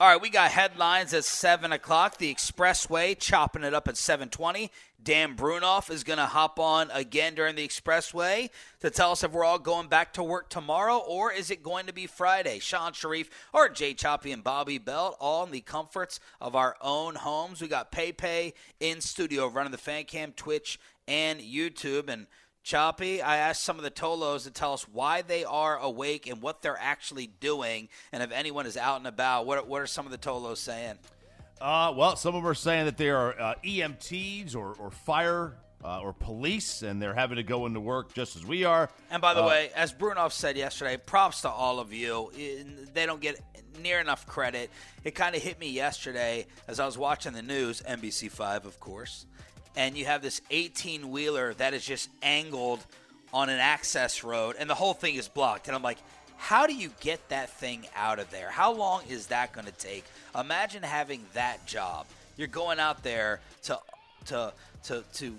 All 0.00 0.08
right, 0.08 0.22
we 0.22 0.30
got 0.30 0.50
headlines 0.50 1.12
at 1.12 1.26
seven 1.26 1.72
o'clock. 1.72 2.16
The 2.16 2.34
Expressway 2.34 3.18
chopping 3.18 3.64
it 3.64 3.74
up 3.74 3.86
at 3.86 3.98
seven 3.98 4.30
twenty. 4.30 4.70
Dan 5.02 5.36
Brunoff 5.36 5.90
is 5.90 6.04
going 6.04 6.18
to 6.18 6.24
hop 6.24 6.58
on 6.58 6.90
again 6.90 7.34
during 7.34 7.54
the 7.54 7.68
Expressway 7.68 8.48
to 8.80 8.88
tell 8.88 9.12
us 9.12 9.22
if 9.22 9.32
we're 9.32 9.44
all 9.44 9.58
going 9.58 9.88
back 9.88 10.14
to 10.14 10.22
work 10.22 10.48
tomorrow 10.48 10.96
or 10.96 11.30
is 11.30 11.50
it 11.50 11.62
going 11.62 11.84
to 11.84 11.92
be 11.92 12.06
Friday. 12.06 12.60
Shan 12.60 12.92
Shariff 12.92 13.28
or 13.52 13.68
Jay 13.68 13.92
Choppy 13.92 14.32
and 14.32 14.42
Bobby 14.42 14.78
Belt, 14.78 15.18
all 15.20 15.44
in 15.44 15.52
the 15.52 15.60
comforts 15.60 16.18
of 16.40 16.56
our 16.56 16.76
own 16.80 17.16
homes. 17.16 17.60
We 17.60 17.68
got 17.68 17.92
PayPay 17.92 18.54
in 18.80 19.02
studio 19.02 19.48
running 19.48 19.72
the 19.72 19.76
fan 19.76 20.04
cam, 20.04 20.32
Twitch, 20.32 20.80
and 21.06 21.40
YouTube, 21.40 22.08
and 22.08 22.26
Choppy, 22.62 23.22
I 23.22 23.38
asked 23.38 23.62
some 23.62 23.78
of 23.78 23.82
the 23.84 23.90
Tolos 23.90 24.44
to 24.44 24.50
tell 24.50 24.74
us 24.74 24.82
why 24.88 25.22
they 25.22 25.44
are 25.44 25.78
awake 25.78 26.26
and 26.28 26.42
what 26.42 26.60
they're 26.62 26.78
actually 26.78 27.26
doing, 27.40 27.88
and 28.12 28.22
if 28.22 28.30
anyone 28.32 28.66
is 28.66 28.76
out 28.76 28.98
and 28.98 29.06
about. 29.06 29.46
What 29.46 29.58
are, 29.58 29.64
what 29.64 29.80
are 29.80 29.86
some 29.86 30.04
of 30.04 30.12
the 30.12 30.18
Tolos 30.18 30.58
saying? 30.58 30.98
Uh, 31.60 31.92
well, 31.96 32.16
some 32.16 32.34
of 32.34 32.42
them 32.42 32.50
are 32.50 32.54
saying 32.54 32.84
that 32.84 32.96
they 32.98 33.10
are 33.10 33.38
uh, 33.40 33.54
EMTs 33.64 34.54
or, 34.54 34.74
or 34.74 34.90
fire 34.90 35.56
uh, 35.82 36.00
or 36.00 36.12
police, 36.12 36.82
and 36.82 37.00
they're 37.00 37.14
having 37.14 37.36
to 37.36 37.42
go 37.42 37.64
into 37.64 37.80
work 37.80 38.12
just 38.12 38.36
as 38.36 38.44
we 38.44 38.64
are. 38.64 38.90
And 39.10 39.22
by 39.22 39.32
the 39.32 39.42
Uh, 39.42 39.48
way, 39.48 39.70
as 39.74 39.92
Brunoff 39.92 40.32
said 40.32 40.56
yesterday, 40.58 40.98
props 40.98 41.40
to 41.42 41.48
all 41.48 41.78
of 41.80 41.92
you. 41.94 42.30
They 42.92 43.06
don't 43.06 43.20
get 43.22 43.40
near 43.82 44.00
enough 44.00 44.26
credit. 44.26 44.70
It 45.04 45.14
kind 45.14 45.34
of 45.34 45.42
hit 45.42 45.58
me 45.58 45.70
yesterday 45.70 46.46
as 46.68 46.78
I 46.78 46.84
was 46.84 46.98
watching 46.98 47.32
the 47.32 47.42
news, 47.42 47.80
NBC5, 47.88 48.64
of 48.66 48.78
course, 48.80 49.24
and 49.76 49.96
you 49.96 50.04
have 50.06 50.22
this 50.22 50.40
18 50.50 51.10
wheeler 51.10 51.54
that 51.54 51.74
is 51.74 51.84
just 51.84 52.08
angled 52.22 52.84
on 53.32 53.48
an 53.48 53.60
access 53.60 54.24
road, 54.24 54.56
and 54.58 54.68
the 54.68 54.74
whole 54.74 54.94
thing 54.94 55.14
is 55.14 55.28
blocked. 55.28 55.68
And 55.68 55.76
I'm 55.76 55.82
like, 55.82 55.98
how 56.36 56.66
do 56.66 56.74
you 56.74 56.90
get 57.00 57.28
that 57.28 57.50
thing 57.50 57.86
out 57.94 58.18
of 58.18 58.30
there? 58.30 58.50
How 58.50 58.72
long 58.72 59.02
is 59.08 59.26
that 59.26 59.52
going 59.52 59.66
to 59.66 59.72
take? 59.72 60.04
Imagine 60.38 60.82
having 60.82 61.24
that 61.34 61.64
job. 61.66 62.06
You're 62.36 62.48
going 62.48 62.80
out 62.80 63.02
there 63.02 63.40
to 63.64 63.78
to 64.26 64.52
to 64.84 65.04
to 65.14 65.36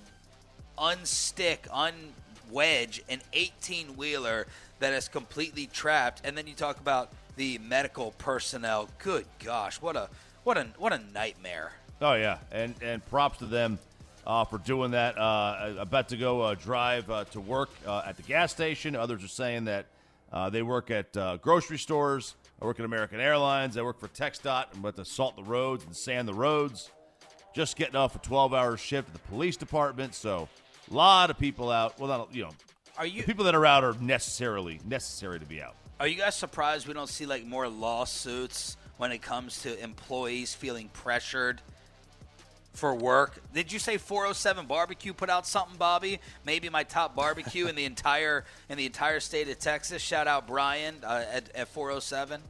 unstick, 0.77 1.67
unwedge 1.69 3.01
an 3.09 3.21
18 3.33 3.97
wheeler 3.97 4.45
that 4.79 4.93
is 4.93 5.07
completely 5.07 5.67
trapped, 5.67 6.21
and 6.23 6.37
then 6.37 6.45
you 6.45 6.53
talk 6.53 6.79
about 6.79 7.09
the 7.35 7.57
medical 7.57 8.11
personnel. 8.19 8.87
Good 8.99 9.25
gosh, 9.43 9.81
what 9.81 9.95
a 9.95 10.07
what 10.43 10.57
a 10.57 10.67
what 10.77 10.93
a 10.93 10.99
nightmare. 11.13 11.71
Oh 11.99 12.13
yeah, 12.13 12.37
and 12.51 12.75
and 12.81 13.03
props 13.09 13.39
to 13.39 13.45
them 13.45 13.79
uh, 14.25 14.45
for 14.45 14.57
doing 14.59 14.91
that. 14.91 15.17
Uh, 15.17 15.75
about 15.79 16.09
to 16.09 16.17
go 16.17 16.41
uh, 16.41 16.55
drive 16.55 17.09
uh, 17.09 17.23
to 17.25 17.39
work 17.39 17.69
uh, 17.85 18.03
at 18.05 18.17
the 18.17 18.23
gas 18.23 18.51
station. 18.51 18.95
Others 18.95 19.23
are 19.23 19.29
saying 19.29 19.65
that 19.65 19.87
uh, 20.31 20.49
they 20.49 20.61
work 20.61 20.91
at 20.91 21.15
uh, 21.17 21.37
grocery 21.37 21.77
stores. 21.77 22.35
I 22.61 22.65
work 22.65 22.79
at 22.79 22.85
American 22.85 23.19
Airlines. 23.19 23.77
I 23.77 23.81
work 23.81 23.99
for 23.99 24.07
TxDOT. 24.07 24.65
I'm 24.73 24.79
about 24.79 24.95
to 24.97 25.05
salt 25.05 25.35
the 25.35 25.43
roads 25.43 25.83
and 25.83 25.95
sand 25.95 26.27
the 26.27 26.33
roads. 26.33 26.89
Just 27.53 27.75
getting 27.75 27.95
off 27.95 28.15
a 28.15 28.19
12-hour 28.19 28.77
shift 28.77 29.09
at 29.09 29.13
the 29.13 29.27
police 29.27 29.57
department. 29.57 30.15
So 30.15 30.47
a 30.89 30.93
lot 30.93 31.29
of 31.29 31.37
people 31.37 31.69
out. 31.69 31.99
Well, 31.99 32.07
not 32.07 32.33
you 32.33 32.43
know. 32.43 32.51
Are 32.97 33.05
you 33.05 33.23
people 33.23 33.45
that 33.45 33.55
are 33.55 33.65
out 33.65 33.83
are 33.83 33.95
necessarily 33.99 34.79
necessary 34.85 35.39
to 35.39 35.45
be 35.45 35.61
out? 35.61 35.75
Are 35.99 36.07
you 36.07 36.15
guys 36.15 36.35
surprised 36.35 36.87
we 36.87 36.93
don't 36.93 37.09
see 37.09 37.25
like 37.25 37.45
more 37.45 37.67
lawsuits 37.67 38.77
when 38.97 39.11
it 39.11 39.21
comes 39.21 39.61
to 39.63 39.81
employees 39.81 40.53
feeling 40.53 40.89
pressured 40.93 41.61
for 42.73 42.95
work? 42.95 43.41
Did 43.53 43.71
you 43.71 43.79
say 43.79 43.97
407 43.97 44.65
barbecue 44.65 45.13
put 45.13 45.29
out 45.29 45.45
something, 45.45 45.77
Bobby? 45.77 46.19
Maybe 46.45 46.69
my 46.69 46.83
top 46.83 47.15
barbecue 47.15 47.67
in 47.67 47.75
the 47.75 47.85
entire 47.85 48.45
in 48.69 48.77
the 48.77 48.85
entire 48.85 49.19
state 49.19 49.49
of 49.49 49.59
Texas. 49.59 50.01
Shout 50.01 50.27
out 50.27 50.47
Brian 50.47 50.95
uh, 51.03 51.25
at, 51.31 51.55
at 51.55 51.67
407. 51.67 52.41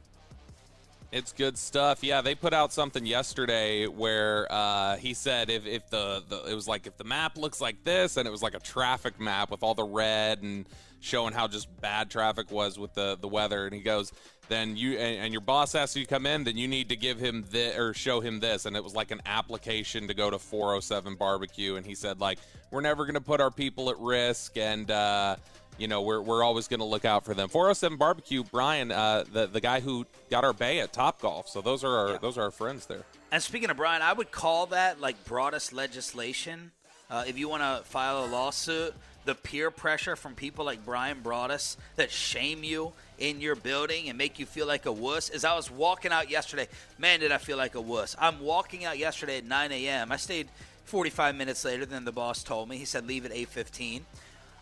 It's 1.12 1.32
good 1.32 1.58
stuff. 1.58 2.02
Yeah, 2.02 2.22
they 2.22 2.34
put 2.34 2.54
out 2.54 2.72
something 2.72 3.04
yesterday 3.04 3.86
where 3.86 4.46
uh, 4.50 4.96
he 4.96 5.12
said 5.12 5.50
if, 5.50 5.66
if 5.66 5.90
the, 5.90 6.22
the 6.26 6.44
it 6.44 6.54
was 6.54 6.66
like 6.66 6.86
if 6.86 6.96
the 6.96 7.04
map 7.04 7.36
looks 7.36 7.60
like 7.60 7.84
this 7.84 8.16
and 8.16 8.26
it 8.26 8.30
was 8.30 8.42
like 8.42 8.54
a 8.54 8.60
traffic 8.60 9.20
map 9.20 9.50
with 9.50 9.62
all 9.62 9.74
the 9.74 9.84
red 9.84 10.42
and 10.42 10.64
showing 11.00 11.34
how 11.34 11.48
just 11.48 11.68
bad 11.82 12.10
traffic 12.10 12.50
was 12.50 12.78
with 12.78 12.94
the, 12.94 13.18
the 13.20 13.28
weather 13.28 13.66
and 13.66 13.74
he 13.74 13.82
goes 13.82 14.10
then 14.48 14.76
you 14.76 14.98
and, 14.98 15.24
and 15.24 15.32
your 15.32 15.40
boss 15.40 15.74
asks 15.74 15.96
you 15.96 16.04
to 16.04 16.08
come 16.08 16.26
in 16.26 16.44
then 16.44 16.56
you 16.56 16.68
need 16.68 16.88
to 16.88 16.96
give 16.96 17.18
him 17.18 17.44
this 17.50 17.76
or 17.78 17.94
show 17.94 18.20
him 18.20 18.40
this 18.40 18.66
and 18.66 18.76
it 18.76 18.82
was 18.82 18.94
like 18.94 19.10
an 19.10 19.20
application 19.26 20.08
to 20.08 20.14
go 20.14 20.30
to 20.30 20.38
407 20.38 21.14
barbecue 21.14 21.76
and 21.76 21.86
he 21.86 21.94
said 21.94 22.20
like 22.20 22.38
we're 22.70 22.80
never 22.80 23.04
going 23.04 23.14
to 23.14 23.20
put 23.20 23.40
our 23.40 23.50
people 23.50 23.90
at 23.90 23.98
risk 23.98 24.56
and 24.56 24.90
uh, 24.90 25.36
you 25.78 25.88
know, 25.88 26.02
we're, 26.02 26.20
we're 26.20 26.42
always 26.42 26.68
going 26.68 26.80
to 26.80 26.86
look 26.86 27.04
out 27.04 27.24
for 27.24 27.34
them. 27.34 27.48
407 27.48 27.98
Barbecue, 27.98 28.44
Brian, 28.44 28.92
uh, 28.92 29.24
the 29.32 29.46
the 29.46 29.60
guy 29.60 29.80
who 29.80 30.06
got 30.30 30.44
our 30.44 30.52
bay 30.52 30.80
at 30.80 30.92
Top 30.92 31.20
Golf. 31.20 31.48
So 31.48 31.60
those 31.60 31.82
are 31.84 31.96
our 31.96 32.18
those 32.18 32.38
are 32.38 32.42
our 32.42 32.50
friends 32.50 32.86
there. 32.86 33.04
And 33.30 33.42
speaking 33.42 33.70
of 33.70 33.76
Brian, 33.76 34.02
I 34.02 34.12
would 34.12 34.30
call 34.30 34.66
that 34.66 35.00
like 35.00 35.24
Broadus 35.24 35.72
legislation. 35.72 36.72
Uh, 37.10 37.24
if 37.26 37.38
you 37.38 37.48
want 37.48 37.62
to 37.62 37.82
file 37.88 38.24
a 38.24 38.26
lawsuit, 38.26 38.94
the 39.24 39.34
peer 39.34 39.70
pressure 39.70 40.16
from 40.16 40.34
people 40.34 40.64
like 40.64 40.84
Brian 40.84 41.20
Broadus 41.20 41.76
that 41.96 42.10
shame 42.10 42.64
you 42.64 42.92
in 43.18 43.40
your 43.40 43.54
building 43.54 44.08
and 44.08 44.18
make 44.18 44.38
you 44.38 44.46
feel 44.46 44.66
like 44.66 44.86
a 44.86 44.92
wuss. 44.92 45.28
As 45.28 45.44
I 45.44 45.54
was 45.54 45.70
walking 45.70 46.12
out 46.12 46.28
yesterday, 46.28 46.66
man, 46.98 47.20
did 47.20 47.30
I 47.30 47.38
feel 47.38 47.56
like 47.56 47.74
a 47.74 47.80
wuss. 47.80 48.16
I'm 48.18 48.40
walking 48.40 48.84
out 48.84 48.98
yesterday 48.98 49.38
at 49.38 49.44
9 49.44 49.72
a.m. 49.72 50.10
I 50.10 50.16
stayed 50.16 50.48
45 50.86 51.36
minutes 51.36 51.64
later 51.64 51.86
than 51.86 52.04
the 52.04 52.12
boss 52.12 52.42
told 52.42 52.68
me. 52.68 52.76
He 52.76 52.84
said 52.84 53.06
leave 53.06 53.24
at 53.24 53.32
8:15. 53.32 54.02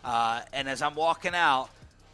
Uh, 0.03 0.41
and 0.53 0.69
as 0.69 0.81
I'm 0.81 0.95
walking 0.95 1.35
out, 1.35 1.69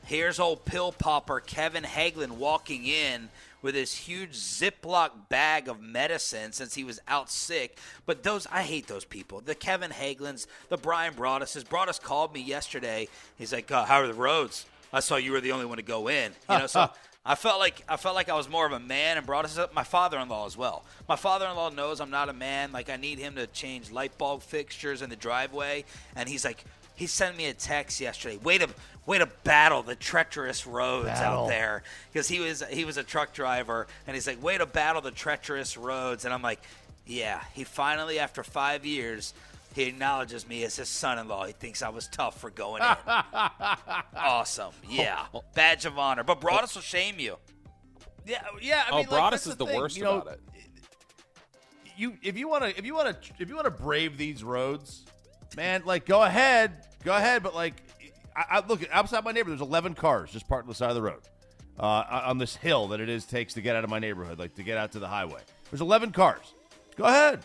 here's 0.05 0.39
old 0.39 0.65
pill 0.65 0.91
popper 0.91 1.39
Kevin 1.39 1.83
Hagelin 1.83 2.31
walking 2.31 2.85
in 2.85 3.29
with 3.61 3.73
this 3.73 3.93
huge 3.93 4.31
Ziploc 4.31 5.29
bag 5.29 5.67
of 5.67 5.81
medicine 5.81 6.51
since 6.51 6.75
he 6.75 6.83
was 6.83 6.99
out 7.07 7.29
sick. 7.29 7.77
But 8.05 8.23
those, 8.23 8.47
I 8.47 8.63
hate 8.63 8.87
those 8.87 9.05
people. 9.05 9.41
The 9.41 9.55
Kevin 9.55 9.91
Hagelins, 9.91 10.47
the 10.69 10.77
Brian 10.77 11.13
Broaduses. 11.13 11.67
Broadus 11.67 11.99
called 11.99 12.33
me 12.33 12.41
yesterday. 12.41 13.07
He's 13.37 13.53
like, 13.53 13.71
uh, 13.71 13.85
"How 13.85 14.01
are 14.01 14.07
the 14.07 14.13
roads? 14.13 14.65
I 14.93 14.99
saw 14.99 15.15
you 15.17 15.31
were 15.31 15.41
the 15.41 15.51
only 15.51 15.65
one 15.65 15.77
to 15.77 15.83
go 15.83 16.07
in." 16.07 16.33
You 16.49 16.59
know, 16.59 16.67
so. 16.67 16.89
I 17.29 17.35
felt 17.35 17.59
like 17.59 17.83
I 17.89 17.97
felt 17.97 18.15
like 18.15 18.29
I 18.29 18.35
was 18.35 18.47
more 18.47 18.65
of 18.65 18.71
a 18.71 18.79
man 18.79 19.17
and 19.17 19.25
brought 19.25 19.43
us 19.43 19.57
up. 19.57 19.73
My 19.73 19.83
father-in-law 19.83 20.45
as 20.45 20.55
well. 20.55 20.85
My 21.09 21.17
father-in-law 21.17 21.71
knows 21.71 21.99
I'm 21.99 22.09
not 22.09 22.29
a 22.29 22.33
man. 22.33 22.71
Like 22.71 22.89
I 22.89 22.95
need 22.95 23.19
him 23.19 23.35
to 23.35 23.47
change 23.47 23.91
light 23.91 24.17
bulb 24.17 24.43
fixtures 24.43 25.01
in 25.01 25.09
the 25.09 25.17
driveway, 25.17 25.83
and 26.15 26.29
he's 26.29 26.45
like, 26.45 26.63
he 26.97 27.05
sent 27.05 27.37
me 27.37 27.45
a 27.45 27.53
text 27.53 28.01
yesterday. 28.01 28.37
Way 28.37 28.57
to 28.57 28.67
way 29.05 29.19
to 29.19 29.27
battle 29.43 29.83
the 29.83 29.95
treacherous 29.95 30.65
roads 30.65 31.05
Battle. 31.05 31.43
out 31.43 31.47
there. 31.47 31.83
Because 32.11 32.27
he 32.27 32.39
was 32.39 32.63
he 32.71 32.85
was 32.85 32.97
a 32.97 33.03
truck 33.03 33.33
driver 33.33 33.87
and 34.07 34.15
he's 34.15 34.25
like 34.25 34.41
way 34.43 34.57
to 34.57 34.65
battle 34.65 35.01
the 35.01 35.11
treacherous 35.11 35.77
roads. 35.77 36.25
And 36.25 36.33
I'm 36.33 36.41
like 36.41 36.59
yeah. 37.05 37.41
He 37.53 37.63
finally 37.63 38.17
after 38.17 38.43
five 38.43 38.83
years 38.83 39.35
he 39.75 39.83
acknowledges 39.83 40.47
me 40.47 40.63
as 40.63 40.75
his 40.75 40.89
son-in-law. 40.89 41.45
He 41.45 41.53
thinks 41.53 41.83
I 41.83 41.89
was 41.89 42.07
tough 42.07 42.41
for 42.41 42.49
going 42.49 42.81
in. 42.81 42.95
Awesome. 44.15 44.73
Yeah. 44.89 45.25
Oh, 45.33 45.39
oh. 45.39 45.43
Badge 45.53 45.85
of 45.85 45.99
honor. 45.99 46.23
But 46.23 46.41
Broadus 46.41 46.75
oh. 46.75 46.79
will 46.79 46.83
shame 46.83 47.19
you. 47.19 47.37
Yeah 48.25 48.41
yeah 48.59 48.85
I 48.87 48.89
oh, 48.89 48.95
mean, 48.95 48.99
like, 49.01 49.09
Broadus 49.09 49.43
that's 49.43 49.47
is 49.47 49.55
the 49.55 49.65
the 49.65 49.71
thing, 49.71 49.79
worst 49.79 49.97
you 49.97 50.03
know, 50.03 50.21
about 50.21 50.33
it. 50.33 50.41
you 51.95 52.17
if 52.23 52.39
you 52.39 52.47
want 52.47 52.63
to 52.63 52.77
if 52.77 52.85
you 52.85 52.95
want 52.95 53.21
to 53.21 53.31
if 53.39 53.49
you 53.49 53.55
want 53.55 53.65
to 53.65 53.71
brave 53.71 54.17
these 54.17 54.43
roads, 54.43 55.05
man, 55.55 55.83
like 55.85 56.05
go 56.05 56.23
ahead, 56.23 56.86
go 57.03 57.15
ahead. 57.15 57.43
But 57.43 57.55
like, 57.55 57.81
I, 58.35 58.57
I 58.57 58.67
look 58.67 58.81
outside 58.91 59.23
my 59.23 59.31
neighborhood. 59.31 59.59
There's 59.59 59.67
11 59.67 59.95
cars 59.95 60.31
just 60.31 60.47
parked 60.47 60.65
on 60.65 60.69
the 60.69 60.75
side 60.75 60.89
of 60.89 60.95
the 60.95 61.01
road, 61.01 61.21
uh, 61.79 62.21
on 62.25 62.37
this 62.37 62.55
hill 62.55 62.87
that 62.89 62.99
it 62.99 63.09
is 63.09 63.25
takes 63.25 63.53
to 63.55 63.61
get 63.61 63.75
out 63.75 63.83
of 63.83 63.89
my 63.89 63.99
neighborhood, 63.99 64.39
like 64.39 64.55
to 64.55 64.63
get 64.63 64.77
out 64.77 64.91
to 64.93 64.99
the 64.99 65.07
highway. 65.07 65.41
There's 65.71 65.81
11 65.81 66.11
cars. 66.11 66.53
Go 66.95 67.05
ahead. 67.05 67.43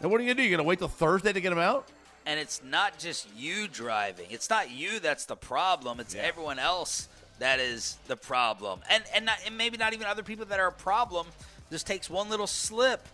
And 0.00 0.10
what 0.10 0.20
are 0.20 0.24
you 0.24 0.28
gonna 0.28 0.42
do? 0.42 0.48
You 0.48 0.56
gonna 0.56 0.66
wait 0.66 0.78
till 0.78 0.88
Thursday 0.88 1.32
to 1.32 1.40
get 1.40 1.50
them 1.50 1.58
out? 1.58 1.88
and 2.28 2.38
it's 2.38 2.62
not 2.62 2.98
just 2.98 3.26
you 3.34 3.66
driving. 3.66 4.26
It's 4.28 4.50
not 4.50 4.70
you 4.70 5.00
that's 5.00 5.24
the 5.24 5.34
problem. 5.34 5.98
It's 5.98 6.14
everyone 6.14 6.58
else 6.58 7.08
that 7.38 7.58
is 7.58 7.96
the 8.06 8.16
problem. 8.16 8.80
And 8.90 9.02
and, 9.14 9.24
not, 9.24 9.38
and 9.46 9.56
maybe 9.56 9.78
not 9.78 9.94
even 9.94 10.06
other 10.06 10.22
people 10.22 10.44
that 10.44 10.60
are 10.60 10.68
a 10.68 10.72
problem. 10.72 11.26
Just 11.70 11.86
takes 11.86 12.10
one 12.10 12.28
little 12.28 12.46
slip. 12.46 13.08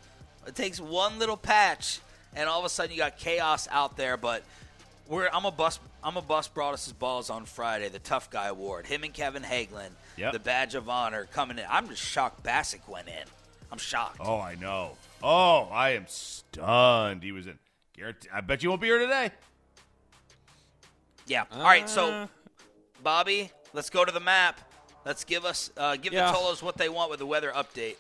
It 0.49 0.57
takes 0.57 0.81
one 0.81 1.21
little 1.21 1.37
patch, 1.37 2.01
and 2.35 2.49
all 2.49 2.59
of 2.59 2.65
a 2.65 2.69
sudden 2.69 2.91
you 2.91 2.99
got 2.99 3.17
chaos 3.17 3.69
out 3.71 3.97
there. 3.97 4.17
But 4.17 4.43
we're 5.09 5.29
I'm 5.33 5.45
a 5.45 5.51
bus 5.51 5.79
I'm 6.03 6.17
a 6.17 6.23
bust 6.23 6.55
Broadus's 6.55 6.93
balls 6.93 7.31
on 7.31 7.45
Friday, 7.47 7.89
the 7.89 7.99
tough 7.99 8.31
guy 8.31 8.47
award. 8.49 8.87
Him 8.87 9.05
and 9.05 9.13
Kevin 9.15 9.43
Hagelin, 9.43 9.91
Yep. 10.17 10.33
the 10.33 10.39
badge 10.39 10.75
of 10.75 10.89
honor 10.89 11.27
coming 11.33 11.59
in. 11.59 11.65
I'm 11.69 11.89
just 11.89 12.03
shocked 12.03 12.43
Bassick 12.43 12.87
went 12.89 13.09
in. 13.09 13.25
I'm 13.73 13.79
shocked. 13.79 14.19
Oh, 14.21 14.39
I 14.41 14.55
know. 14.57 14.93
Oh, 15.23 15.69
I 15.73 15.91
am 15.91 16.05
stunned. 16.07 17.23
He 17.23 17.33
was 17.33 17.47
in. 17.47 17.59
Guarantee, 17.97 18.29
I 18.33 18.41
bet 18.41 18.63
you 18.63 18.69
won't 18.69 18.81
be 18.81 18.89
here 18.89 18.99
today. 18.99 19.31
Yeah. 21.27 21.45
All 21.53 21.63
right. 21.63 21.89
So, 21.89 22.11
Uh. 22.11 22.27
Bobby, 23.03 23.51
let's 23.73 23.91
go 23.91 24.05
to 24.05 24.13
the 24.13 24.21
map. 24.21 24.61
Let's 25.05 25.25
give 25.25 25.45
us 25.45 25.71
uh, 25.77 25.97
give 25.97 26.13
Yeah. 26.13 26.31
the 26.31 26.37
Tolos 26.39 26.63
what 26.63 26.77
they 26.77 26.89
want 26.89 27.11
with 27.11 27.19
the 27.19 27.27
weather 27.27 27.53
update. 27.55 27.97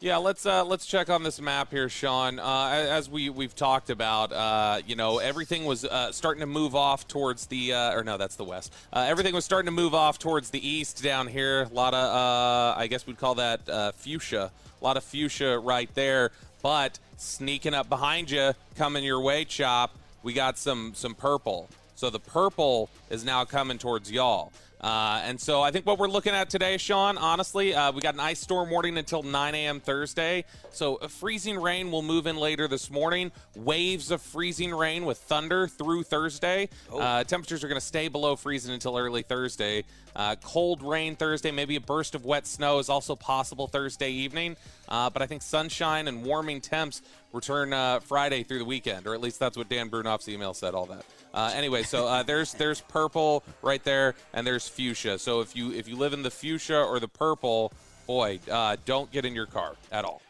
Yeah, 0.00 0.18
let's 0.18 0.46
uh, 0.46 0.64
let's 0.64 0.86
check 0.86 1.10
on 1.10 1.24
this 1.24 1.40
map 1.40 1.72
here, 1.72 1.88
Sean. 1.88 2.38
Uh, 2.38 2.68
as 2.70 3.10
we 3.10 3.30
we've 3.30 3.56
talked 3.56 3.90
about, 3.90 4.32
uh, 4.32 4.80
you 4.86 4.94
know, 4.94 5.18
everything 5.18 5.64
was 5.64 5.84
uh, 5.84 6.12
starting 6.12 6.38
to 6.38 6.46
move 6.46 6.76
off 6.76 7.08
towards 7.08 7.46
the, 7.46 7.72
uh, 7.72 7.96
or 7.96 8.04
no, 8.04 8.16
that's 8.16 8.36
the 8.36 8.44
west. 8.44 8.72
Uh, 8.92 9.06
everything 9.08 9.34
was 9.34 9.44
starting 9.44 9.66
to 9.66 9.72
move 9.72 9.96
off 9.96 10.20
towards 10.20 10.50
the 10.50 10.66
east 10.66 11.02
down 11.02 11.26
here. 11.26 11.62
A 11.62 11.74
lot 11.74 11.94
of, 11.94 12.78
I 12.78 12.86
guess 12.86 13.08
we'd 13.08 13.18
call 13.18 13.34
that 13.36 13.94
fuchsia. 13.96 14.52
A 14.80 14.84
lot 14.84 14.96
of 14.96 15.02
fuchsia 15.02 15.58
right 15.58 15.92
there. 15.94 16.30
But 16.62 17.00
sneaking 17.16 17.74
up 17.74 17.88
behind 17.88 18.30
you, 18.30 18.52
coming 18.76 19.02
your 19.02 19.20
way, 19.20 19.44
chop. 19.44 19.96
We 20.22 20.32
got 20.32 20.58
some 20.58 20.92
some 20.94 21.16
purple. 21.16 21.68
So 21.96 22.08
the 22.08 22.20
purple 22.20 22.88
is 23.10 23.24
now 23.24 23.44
coming 23.44 23.78
towards 23.78 24.12
y'all. 24.12 24.52
Uh, 24.80 25.20
and 25.24 25.40
so 25.40 25.60
I 25.60 25.70
think 25.70 25.86
what 25.86 25.98
we're 25.98 26.08
looking 26.08 26.34
at 26.34 26.50
today, 26.50 26.76
Sean, 26.76 27.18
honestly, 27.18 27.74
uh, 27.74 27.90
we 27.92 28.00
got 28.00 28.14
an 28.14 28.20
ice 28.20 28.40
storm 28.40 28.70
warning 28.70 28.96
until 28.96 29.22
9 29.22 29.54
a.m. 29.54 29.80
Thursday. 29.80 30.44
So 30.70 30.96
a 30.96 31.08
freezing 31.08 31.60
rain 31.60 31.90
will 31.90 32.02
move 32.02 32.26
in 32.26 32.36
later 32.36 32.68
this 32.68 32.90
morning. 32.90 33.32
Waves 33.56 34.10
of 34.10 34.22
freezing 34.22 34.72
rain 34.72 35.04
with 35.04 35.18
thunder 35.18 35.66
through 35.66 36.04
Thursday. 36.04 36.68
Uh, 36.92 37.24
temperatures 37.24 37.64
are 37.64 37.68
going 37.68 37.80
to 37.80 37.86
stay 37.86 38.08
below 38.08 38.36
freezing 38.36 38.72
until 38.72 38.96
early 38.96 39.22
Thursday. 39.22 39.84
Uh, 40.18 40.34
cold 40.42 40.82
rain 40.82 41.14
Thursday, 41.14 41.52
maybe 41.52 41.76
a 41.76 41.80
burst 41.80 42.16
of 42.16 42.24
wet 42.24 42.44
snow 42.44 42.80
is 42.80 42.88
also 42.88 43.14
possible 43.14 43.68
Thursday 43.68 44.10
evening. 44.10 44.56
Uh, 44.88 45.08
but 45.08 45.22
I 45.22 45.26
think 45.26 45.42
sunshine 45.42 46.08
and 46.08 46.24
warming 46.24 46.60
temps 46.60 47.02
return 47.32 47.72
uh, 47.72 48.00
Friday 48.00 48.42
through 48.42 48.58
the 48.58 48.64
weekend, 48.64 49.06
or 49.06 49.14
at 49.14 49.20
least 49.20 49.38
that's 49.38 49.56
what 49.56 49.68
Dan 49.68 49.88
Brunoff's 49.88 50.28
email 50.28 50.54
said. 50.54 50.74
All 50.74 50.86
that. 50.86 51.04
Uh, 51.32 51.52
anyway, 51.54 51.84
so 51.84 52.08
uh, 52.08 52.24
there's 52.24 52.52
there's 52.54 52.80
purple 52.80 53.44
right 53.62 53.84
there, 53.84 54.16
and 54.32 54.44
there's 54.44 54.66
fuchsia. 54.66 55.20
So 55.20 55.40
if 55.40 55.54
you 55.54 55.72
if 55.72 55.86
you 55.86 55.94
live 55.94 56.12
in 56.12 56.22
the 56.24 56.30
fuchsia 56.30 56.82
or 56.82 56.98
the 56.98 57.08
purple, 57.08 57.72
boy, 58.08 58.40
uh, 58.50 58.76
don't 58.84 59.10
get 59.12 59.24
in 59.24 59.34
your 59.36 59.46
car 59.46 59.76
at 59.92 60.04
all. 60.04 60.20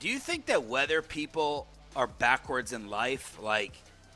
Do 0.00 0.08
you 0.08 0.18
think 0.18 0.46
that 0.46 0.64
weather 0.64 1.02
people 1.02 1.66
are 1.94 2.06
backwards 2.06 2.72
in 2.72 2.88
life? 2.88 3.38
Like 3.42 3.72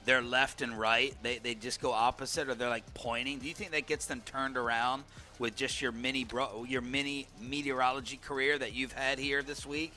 they're 0.09 0.22
left 0.22 0.62
and 0.62 0.80
right, 0.80 1.14
they, 1.22 1.36
they 1.36 1.54
just 1.54 1.82
go 1.82 1.92
opposite, 1.92 2.48
or 2.48 2.54
they're 2.54 2.70
like 2.70 2.94
pointing. 2.94 3.38
Do 3.40 3.46
you 3.46 3.52
think 3.52 3.72
that 3.72 3.86
gets 3.86 4.06
them 4.06 4.22
turned 4.24 4.56
around 4.56 5.04
with 5.38 5.54
just 5.54 5.82
your 5.82 5.92
mini 5.92 6.24
bro, 6.24 6.64
your 6.66 6.80
mini 6.80 7.26
meteorology 7.42 8.16
career 8.16 8.56
that 8.56 8.72
you've 8.72 8.92
had 8.92 9.18
here 9.18 9.42
this 9.42 9.66
week? 9.66 9.92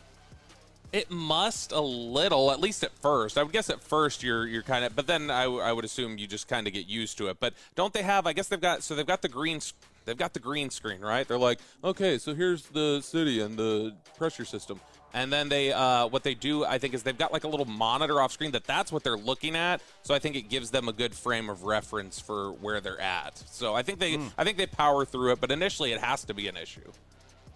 It 0.91 1.09
must 1.09 1.71
a 1.71 1.79
little, 1.79 2.51
at 2.51 2.59
least 2.59 2.83
at 2.83 2.91
first. 3.01 3.37
I 3.37 3.43
would 3.43 3.53
guess 3.53 3.69
at 3.69 3.81
first 3.81 4.21
you're 4.21 4.45
you're 4.45 4.63
kind 4.63 4.83
of, 4.83 4.93
but 4.97 5.07
then 5.07 5.31
I, 5.31 5.43
I 5.43 5.71
would 5.71 5.85
assume 5.85 6.17
you 6.17 6.27
just 6.27 6.49
kind 6.49 6.67
of 6.67 6.73
get 6.73 6.87
used 6.87 7.17
to 7.19 7.29
it. 7.29 7.37
But 7.39 7.53
don't 7.75 7.93
they 7.93 8.03
have? 8.03 8.27
I 8.27 8.33
guess 8.33 8.49
they've 8.49 8.59
got 8.59 8.83
so 8.83 8.95
they've 8.95 9.07
got 9.07 9.21
the 9.21 9.29
green 9.29 9.61
they've 10.03 10.17
got 10.17 10.33
the 10.33 10.41
green 10.41 10.71
screen, 10.71 10.99
right? 10.99 11.25
They're 11.25 11.37
like, 11.37 11.59
okay, 11.85 12.17
so 12.17 12.35
here's 12.35 12.63
the 12.63 12.99
city 12.99 13.39
and 13.39 13.55
the 13.55 13.93
pressure 14.17 14.43
system, 14.43 14.81
and 15.13 15.31
then 15.31 15.49
they 15.49 15.71
uh, 15.71 16.07
what 16.07 16.23
they 16.23 16.33
do 16.33 16.65
I 16.65 16.77
think 16.77 16.93
is 16.93 17.03
they've 17.03 17.17
got 17.17 17.31
like 17.33 17.43
a 17.43 17.47
little 17.47 17.65
monitor 17.65 18.21
off 18.21 18.31
screen 18.31 18.51
that 18.51 18.65
that's 18.65 18.91
what 18.91 19.03
they're 19.03 19.17
looking 19.17 19.55
at. 19.55 19.81
So 20.03 20.13
I 20.13 20.19
think 20.19 20.35
it 20.35 20.49
gives 20.49 20.71
them 20.71 20.87
a 20.87 20.93
good 20.93 21.13
frame 21.15 21.49
of 21.49 21.63
reference 21.63 22.19
for 22.19 22.51
where 22.53 22.81
they're 22.81 23.01
at. 23.01 23.43
So 23.47 23.73
I 23.73 23.83
think 23.83 23.99
they 23.99 24.19
I 24.37 24.43
think 24.43 24.57
they 24.57 24.67
power 24.67 25.05
through 25.05 25.33
it, 25.33 25.41
but 25.41 25.51
initially 25.51 25.91
it 25.91 25.99
has 26.01 26.23
to 26.25 26.33
be 26.33 26.47
an 26.47 26.57
issue. 26.57 26.91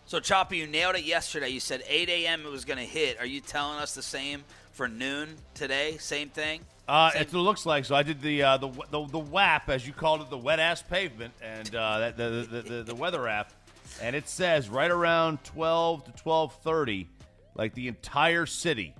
So, 0.07 0.19
Choppy, 0.19 0.57
you 0.57 0.67
nailed 0.67 0.95
it 0.95 1.03
yesterday. 1.03 1.49
You 1.49 1.59
said 1.59 1.81
8 1.87 2.09
a.m. 2.09 2.45
it 2.45 2.51
was 2.51 2.63
going 2.63 2.77
to 2.77 2.85
hit. 2.85 3.19
Are 3.19 3.25
you 3.25 3.41
telling 3.41 3.79
us 3.79 3.95
the 3.95 4.03
same 4.03 4.43
for 4.71 4.87
noon 4.87 5.29
today? 5.55 5.97
Same 5.97 6.29
thing? 6.29 6.61
Uh, 6.87 7.09
Same- 7.09 7.21
it 7.23 7.33
looks 7.33 7.65
like. 7.65 7.85
So 7.85 7.95
I 7.95 8.03
did 8.03 8.21
the 8.21 8.43
uh, 8.43 8.57
the, 8.57 8.69
the 8.91 9.07
the 9.07 9.19
WAP 9.19 9.67
as 9.69 9.87
you 9.87 9.93
called 9.93 10.21
it, 10.21 10.29
the 10.29 10.37
wet 10.37 10.59
ass 10.59 10.83
pavement, 10.83 11.33
and 11.41 11.73
uh, 11.73 11.99
that, 11.99 12.17
the, 12.17 12.47
the, 12.51 12.61
the 12.61 12.83
the 12.83 12.95
weather 12.95 13.27
app, 13.27 13.51
and 13.99 14.15
it 14.15 14.29
says 14.29 14.69
right 14.69 14.91
around 14.91 15.43
twelve 15.43 16.05
to 16.05 16.11
twelve 16.11 16.53
thirty, 16.61 17.07
like 17.55 17.73
the 17.73 17.87
entire 17.87 18.45
city, 18.45 18.95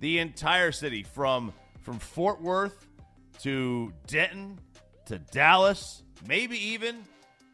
the 0.00 0.18
entire 0.18 0.72
city 0.72 1.02
from 1.02 1.52
from 1.82 1.98
Fort 1.98 2.40
Worth 2.40 2.86
to 3.40 3.92
Denton 4.06 4.58
to 5.06 5.18
Dallas, 5.18 6.02
maybe 6.26 6.56
even 6.72 7.04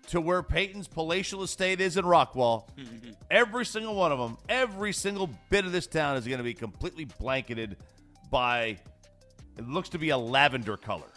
to 0.08 0.20
where 0.20 0.42
Peyton's 0.42 0.88
palatial 0.88 1.42
estate 1.42 1.80
is 1.80 1.96
in 1.96 2.04
Rockwall. 2.04 2.68
every 3.30 3.64
single 3.64 3.94
one 3.94 4.12
of 4.12 4.18
them, 4.18 4.36
every 4.48 4.92
single 4.92 5.30
bit 5.50 5.64
of 5.64 5.72
this 5.72 5.86
town 5.86 6.16
is 6.16 6.26
going 6.26 6.38
to 6.38 6.44
be 6.44 6.54
completely 6.54 7.04
blanketed 7.04 7.76
by 8.30 8.78
it 9.56 9.68
looks 9.68 9.90
to 9.90 9.98
be 9.98 10.10
a 10.10 10.18
lavender 10.18 10.76
color. 10.76 11.10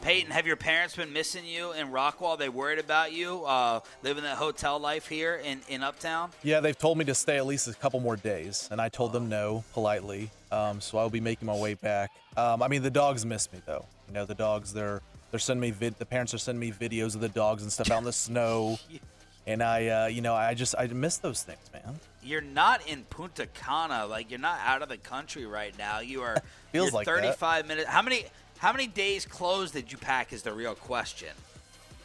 Peyton, 0.00 0.30
have 0.30 0.46
your 0.46 0.56
parents 0.56 0.94
been 0.94 1.12
missing 1.12 1.44
you 1.44 1.72
in 1.72 1.88
Rockwall? 1.88 2.38
They 2.38 2.48
worried 2.48 2.78
about 2.78 3.12
you 3.12 3.44
uh, 3.44 3.80
living 4.02 4.22
that 4.22 4.36
hotel 4.36 4.78
life 4.78 5.08
here 5.08 5.40
in, 5.44 5.60
in 5.68 5.82
Uptown? 5.82 6.30
Yeah, 6.42 6.60
they've 6.60 6.78
told 6.78 6.98
me 6.98 7.04
to 7.06 7.14
stay 7.14 7.36
at 7.36 7.46
least 7.46 7.66
a 7.66 7.74
couple 7.74 7.98
more 8.00 8.16
days, 8.16 8.68
and 8.70 8.80
I 8.80 8.88
told 8.88 9.12
them 9.12 9.28
no 9.28 9.64
politely. 9.72 10.30
Um, 10.52 10.80
so 10.80 10.98
I'll 10.98 11.10
be 11.10 11.20
making 11.20 11.46
my 11.46 11.56
way 11.56 11.74
back. 11.74 12.10
Um, 12.36 12.62
I 12.62 12.68
mean, 12.68 12.82
the 12.82 12.90
dogs 12.90 13.26
miss 13.26 13.52
me 13.52 13.60
though. 13.66 13.84
You 14.06 14.14
know, 14.14 14.24
the 14.24 14.34
dogs 14.34 14.72
they're 14.72 15.02
they're 15.30 15.40
sending 15.40 15.60
me 15.60 15.72
vid. 15.72 15.98
The 15.98 16.06
parents 16.06 16.32
are 16.32 16.38
sending 16.38 16.60
me 16.60 16.72
videos 16.72 17.14
of 17.14 17.20
the 17.20 17.28
dogs 17.28 17.62
and 17.62 17.72
stuff 17.72 17.90
out 17.90 17.98
in 17.98 18.04
the 18.04 18.12
snow, 18.12 18.78
and 19.46 19.62
I, 19.62 19.88
uh, 19.88 20.06
you 20.06 20.22
know, 20.22 20.34
I 20.34 20.54
just 20.54 20.74
I 20.78 20.86
miss 20.86 21.18
those 21.18 21.42
things, 21.42 21.70
man. 21.72 21.98
You're 22.22 22.40
not 22.40 22.86
in 22.88 23.02
Punta 23.04 23.46
Cana, 23.46 24.06
like 24.06 24.30
you're 24.30 24.40
not 24.40 24.60
out 24.64 24.82
of 24.82 24.88
the 24.88 24.96
country 24.96 25.44
right 25.44 25.76
now. 25.76 26.00
You 26.00 26.22
are. 26.22 26.36
Feels 26.72 26.86
you're 26.86 26.92
like 26.92 27.06
that. 27.06 27.38
35 27.38 27.66
minutes. 27.66 27.88
How 27.88 28.02
many 28.02 28.26
how 28.58 28.72
many 28.72 28.86
days 28.86 29.24
clothes 29.24 29.70
did 29.70 29.90
you 29.90 29.98
pack? 29.98 30.32
Is 30.32 30.42
the 30.42 30.52
real 30.52 30.74
question. 30.74 31.28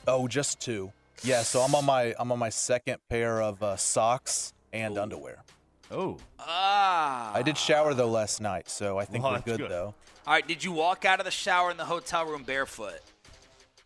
Oh, 0.07 0.27
just 0.27 0.59
two. 0.59 0.91
Yeah, 1.23 1.41
so 1.43 1.61
I'm 1.61 1.73
on 1.75 1.85
my 1.85 2.13
I'm 2.19 2.31
on 2.31 2.39
my 2.39 2.49
second 2.49 2.97
pair 3.09 3.41
of 3.41 3.61
uh, 3.63 3.75
socks 3.77 4.53
and 4.71 4.97
underwear. 4.97 5.43
Oh. 5.91 6.17
Ah. 6.39 7.31
I 7.33 7.41
did 7.43 7.57
shower 7.57 7.93
though 7.93 8.09
last 8.09 8.41
night, 8.41 8.69
so 8.69 8.97
I 8.97 9.05
think 9.05 9.23
Well, 9.23 9.33
we're 9.33 9.39
good, 9.41 9.59
good. 9.59 9.71
though. 9.71 9.93
All 10.25 10.33
right. 10.33 10.47
Did 10.47 10.63
you 10.63 10.71
walk 10.71 11.05
out 11.05 11.19
of 11.19 11.25
the 11.25 11.31
shower 11.31 11.69
in 11.71 11.77
the 11.77 11.85
hotel 11.85 12.25
room 12.25 12.43
barefoot? 12.43 12.99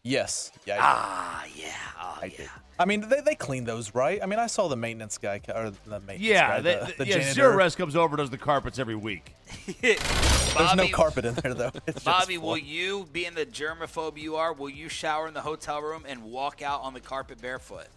Yes. 0.08 0.52
Yeah. 0.66 0.76
I. 0.76 0.80
Ah, 0.82 1.46
yeah. 1.56 1.68
Oh, 2.02 2.18
I 2.22 2.30
did. 2.30 2.50
I 2.80 2.86
mean, 2.86 3.10
they, 3.10 3.22
they 3.22 3.36
clean 3.36 3.66
those, 3.66 3.94
right? 3.96 4.22
I 4.22 4.28
mean, 4.28 4.40
I 4.40 4.48
saw 4.48 4.68
the 4.68 4.76
maintenance 4.76 5.18
guy 5.18 5.42
or 5.54 5.72
the 5.72 6.00
maintenance 6.00 6.22
Yeah, 6.22 6.48
guy, 6.48 6.62
they, 6.62 6.76
the, 6.76 6.94
the 7.00 7.08
yeah. 7.08 7.18
janitor. 7.20 7.42
Zerorez 7.42 7.76
comes 7.76 7.96
over 7.96 8.16
does 8.16 8.30
the 8.30 8.38
carpets 8.38 8.78
every 8.78 8.96
week. 8.96 9.34
There's 9.82 10.76
no 10.76 10.88
carpet 10.90 11.26
in 11.26 11.34
there 11.36 11.54
though. 11.54 11.72
It's 11.88 12.04
Bobby, 12.04 12.38
will 12.38 12.56
floor. 12.56 12.58
you, 12.60 13.08
being 13.12 13.34
the 13.34 13.46
germaphobe 13.46 14.18
you 14.18 14.36
are, 14.36 14.54
will 14.54 14.70
you 14.70 14.90
shower 14.90 15.28
in 15.28 15.34
the 15.34 15.42
hotel 15.42 15.82
room 15.82 16.06
and 16.08 16.24
walk 16.24 16.62
out 16.62 16.82
on 16.82 16.94
the 16.94 17.00
carpet 17.00 17.42
barefoot? 17.42 17.88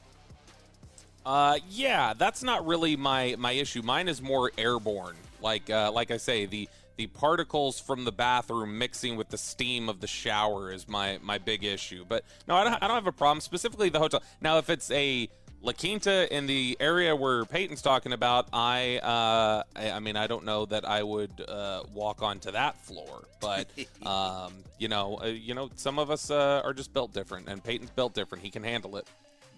Uh, 1.27 1.59
yeah, 1.69 2.15
that's 2.17 2.43
not 2.43 2.67
really 2.67 2.97
my 2.97 3.37
my 3.39 3.53
issue. 3.53 3.83
Mine 3.83 4.09
is 4.09 4.23
more 4.23 4.51
airborne. 4.57 5.17
Like 5.43 5.69
uh, 5.69 5.93
like 5.93 6.11
I 6.11 6.17
say, 6.17 6.47
the 6.47 6.69
the 7.01 7.07
particles 7.07 7.81
from 7.81 8.05
the 8.05 8.13
bathroom 8.13 8.77
mixing 8.77 9.17
with 9.17 9.31
the 9.31 9.39
steam 9.39 9.89
of 9.89 10.01
the 10.03 10.07
shower 10.07 10.71
is 10.71 10.87
my 10.87 11.19
my 11.23 11.39
big 11.39 11.65
issue. 11.65 12.05
But 12.07 12.27
no, 12.47 12.55
I 12.57 12.65
don't, 12.65 12.75
I 12.75 12.89
don't 12.89 12.97
have 12.97 13.07
a 13.07 13.13
problem. 13.13 13.41
Specifically, 13.41 13.89
the 13.89 13.99
hotel. 13.99 14.23
Now, 14.43 14.59
if 14.59 14.69
it's 14.69 14.91
a 14.91 15.31
La 15.63 15.73
Quinta 15.73 16.29
in 16.37 16.47
the 16.47 16.77
area 16.79 17.17
where 17.17 17.47
Peyton's 17.47 17.81
talking 17.81 18.13
about, 18.13 18.49
I 18.53 18.99
uh, 18.99 19.63
I, 19.75 19.93
I 19.93 20.01
mean, 20.01 20.17
I 20.17 20.27
don't 20.27 20.45
know 20.45 20.67
that 20.67 20.87
I 20.87 21.03
would 21.03 21.41
uh, 21.49 21.85
walk 21.95 22.23
onto 22.23 22.51
that 22.51 22.77
floor. 22.85 23.25
But 23.41 23.67
um, 24.07 24.53
you 24.79 24.89
know, 24.89 25.21
uh, 25.23 25.29
you 25.29 25.55
know, 25.55 25.71
some 25.77 25.99
of 25.99 26.11
us 26.11 26.31
uh, 26.31 26.61
are 26.63 26.75
just 26.75 26.93
built 26.93 27.15
different, 27.15 27.49
and 27.49 27.65
Peyton's 27.65 27.93
built 27.93 28.13
different. 28.13 28.45
He 28.45 28.51
can 28.51 28.63
handle 28.63 28.99
it. 28.99 29.09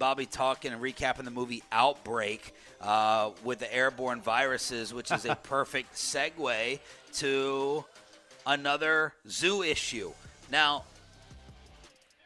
Bobby 0.03 0.27
talking 0.27 0.73
and 0.73 0.83
recapping 0.83 1.23
the 1.23 1.31
movie 1.31 1.63
Outbreak 1.71 2.57
uh, 2.81 3.31
with 3.45 3.61
the 3.61 3.73
airborne 3.73 4.21
viruses, 4.21 4.93
which 4.93 5.13
is 5.13 5.25
a 5.27 5.37
perfect 5.45 5.95
segue 5.95 6.81
to 7.13 7.85
another 8.45 9.13
zoo 9.29 9.63
issue. 9.63 10.11
Now, 10.51 10.83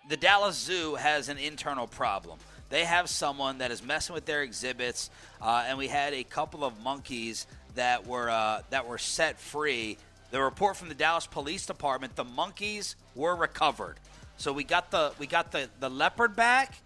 the 0.09 0.17
Dallas 0.17 0.57
Zoo 0.57 0.95
has 0.95 1.29
an 1.29 1.37
internal 1.37 1.87
problem. 1.87 2.39
They 2.71 2.87
have 2.87 3.11
someone 3.11 3.59
that 3.59 3.71
is 3.71 3.83
messing 3.83 4.15
with 4.15 4.25
their 4.25 4.43
exhibits, 4.43 5.11
uh, 5.43 5.67
and 5.69 5.77
we 5.77 5.89
had 5.89 6.15
a 6.15 6.25
couple 6.25 6.65
of 6.65 6.83
monkeys 6.83 7.47
that 7.75 8.07
were 8.07 8.31
uh, 8.31 8.63
that 8.71 8.89
were 8.89 8.97
set 8.97 9.39
free. 9.39 9.99
The 10.31 10.41
report 10.41 10.79
from 10.79 10.89
the 10.89 10.95
Dallas 10.95 11.27
Police 11.27 11.67
Department: 11.67 12.17
the 12.17 12.25
monkeys 12.25 12.97
were 13.15 13.37
recovered. 13.37 13.97
So 14.39 14.53
we 14.53 14.65
got 14.65 14.91
the 14.91 15.13
we 15.19 15.27
got 15.27 15.53
the 15.53 15.69
the 15.81 15.89
leopard 15.89 16.37
back, 16.37 16.81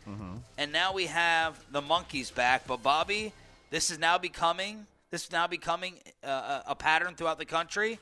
and 0.59 0.73
now 0.73 0.93
we 0.93 1.07
have 1.07 1.59
the 1.73 1.83
monkeys 1.83 2.31
back. 2.31 2.67
But 2.67 2.83
Bobby, 2.83 3.33
this 3.71 3.91
is 3.91 3.99
now 3.99 4.19
becoming 4.19 4.87
this 5.11 5.25
is 5.25 5.33
now 5.33 5.47
becoming 5.47 5.95
uh, 6.25 6.63
a 6.67 6.73
a 6.73 6.75
pattern 6.75 7.15
throughout 7.15 7.39
the 7.39 7.45
country. 7.45 7.99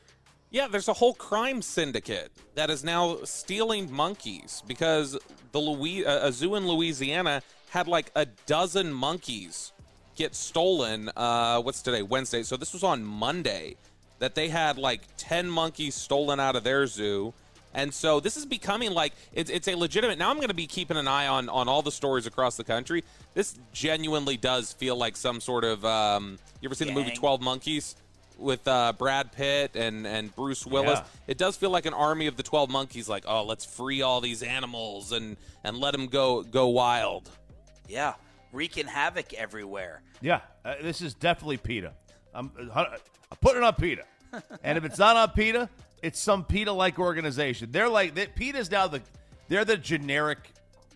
Yeah, 0.50 0.66
there's 0.66 0.88
a 0.88 0.94
whole 0.94 1.12
crime 1.14 1.60
syndicate 1.60 2.30
that 2.54 2.70
is 2.70 2.82
now 2.82 3.18
stealing 3.24 3.92
monkeys 3.92 4.62
because 4.66 5.18
the 5.52 5.60
Louis, 5.60 6.06
uh, 6.06 6.28
a 6.28 6.32
zoo 6.32 6.54
in 6.54 6.66
Louisiana 6.66 7.42
had 7.68 7.86
like 7.86 8.10
a 8.16 8.24
dozen 8.46 8.90
monkeys 8.92 9.72
get 10.16 10.34
stolen. 10.34 11.10
Uh, 11.14 11.60
what's 11.60 11.82
today? 11.82 12.02
Wednesday. 12.02 12.42
So 12.42 12.56
this 12.56 12.72
was 12.72 12.82
on 12.82 13.04
Monday 13.04 13.76
that 14.20 14.34
they 14.34 14.48
had 14.48 14.78
like 14.78 15.02
10 15.18 15.50
monkeys 15.50 15.94
stolen 15.94 16.40
out 16.40 16.56
of 16.56 16.64
their 16.64 16.86
zoo. 16.86 17.34
And 17.74 17.92
so 17.92 18.18
this 18.20 18.36
is 18.36 18.46
becoming 18.46 18.92
like 18.92 19.12
it's, 19.32 19.50
it's 19.50 19.68
a 19.68 19.74
legitimate. 19.74 20.18
Now 20.18 20.30
I'm 20.30 20.36
going 20.36 20.48
to 20.48 20.54
be 20.54 20.66
keeping 20.66 20.96
an 20.96 21.06
eye 21.06 21.26
on 21.26 21.48
on 21.48 21.68
all 21.68 21.82
the 21.82 21.92
stories 21.92 22.26
across 22.26 22.56
the 22.56 22.64
country. 22.64 23.04
This 23.34 23.58
genuinely 23.72 24.36
does 24.36 24.72
feel 24.72 24.96
like 24.96 25.16
some 25.16 25.40
sort 25.40 25.64
of. 25.64 25.84
Um, 25.84 26.38
you 26.60 26.68
ever 26.68 26.74
seen 26.74 26.88
the 26.88 26.94
movie 26.94 27.14
Twelve 27.14 27.40
Monkeys 27.40 27.94
with 28.38 28.66
uh, 28.66 28.94
Brad 28.96 29.32
Pitt 29.32 29.76
and 29.76 30.06
and 30.06 30.34
Bruce 30.34 30.66
Willis? 30.66 30.98
Yeah. 30.98 31.04
It 31.26 31.38
does 31.38 31.56
feel 31.56 31.70
like 31.70 31.86
an 31.86 31.94
army 31.94 32.26
of 32.26 32.36
the 32.36 32.42
Twelve 32.42 32.70
Monkeys. 32.70 33.08
Like, 33.08 33.24
oh, 33.26 33.44
let's 33.44 33.64
free 33.64 34.02
all 34.02 34.20
these 34.20 34.42
animals 34.42 35.12
and 35.12 35.36
and 35.62 35.76
let 35.76 35.92
them 35.92 36.06
go 36.06 36.42
go 36.42 36.68
wild. 36.68 37.30
Yeah, 37.86 38.14
wreaking 38.52 38.86
havoc 38.86 39.34
everywhere. 39.34 40.02
Yeah, 40.20 40.40
uh, 40.64 40.74
this 40.82 41.00
is 41.00 41.14
definitely 41.14 41.58
PETA. 41.58 41.92
I'm, 42.34 42.50
uh, 42.74 42.84
I'm 43.30 43.36
putting 43.40 43.62
it 43.62 43.64
on 43.64 43.74
PETA. 43.74 44.04
and 44.62 44.76
if 44.78 44.84
it's 44.84 44.98
not 44.98 45.16
on 45.16 45.30
PETA, 45.30 45.68
it's 46.02 46.20
some 46.20 46.44
PETA-like 46.44 46.98
organization. 46.98 47.70
They're 47.70 47.88
like 47.88 48.14
they, 48.14 48.26
PETA's 48.26 48.70
now 48.70 48.88
the 48.88 49.02
they're 49.48 49.64
the 49.64 49.76
generic 49.76 50.38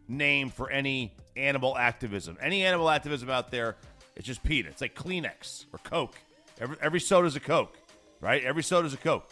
name 0.09 0.50
for 0.50 0.70
any 0.70 1.14
animal 1.36 1.76
activism. 1.76 2.36
Any 2.40 2.64
animal 2.64 2.88
activism 2.90 3.30
out 3.30 3.50
there, 3.50 3.76
it's 4.16 4.26
just 4.26 4.42
PETA. 4.42 4.68
It's 4.68 4.80
like 4.80 4.94
Kleenex 4.94 5.66
or 5.72 5.78
Coke. 5.78 6.16
Every 6.61 6.76
every 6.80 7.00
soda's 7.00 7.36
a 7.36 7.40
Coke, 7.40 7.76
right? 8.20 8.42
Every 8.44 8.62
soda's 8.62 8.94
a 8.94 8.98
Coke. 8.98 9.30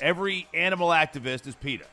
Every 0.00 0.48
animal 0.54 0.88
activist 0.88 1.46
is 1.46 1.54
PETA. 1.54 1.84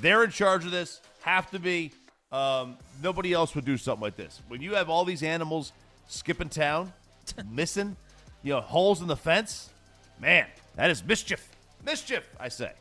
They're 0.00 0.24
in 0.24 0.30
charge 0.30 0.64
of 0.64 0.70
this. 0.70 1.00
Have 1.22 1.50
to 1.50 1.58
be. 1.58 1.92
Um, 2.32 2.78
nobody 3.02 3.32
else 3.34 3.54
would 3.54 3.66
do 3.66 3.76
something 3.76 4.02
like 4.02 4.16
this. 4.16 4.40
When 4.48 4.62
you 4.62 4.74
have 4.74 4.88
all 4.88 5.04
these 5.04 5.22
animals 5.22 5.72
skipping 6.08 6.48
town, 6.48 6.92
missing, 7.50 7.96
you 8.42 8.54
know, 8.54 8.60
holes 8.60 9.02
in 9.02 9.08
the 9.08 9.16
fence. 9.16 9.70
Man, 10.18 10.46
that 10.76 10.90
is 10.90 11.04
mischief. 11.04 11.51
Mischief, 11.84 12.28
I 12.38 12.48
say. 12.48 12.72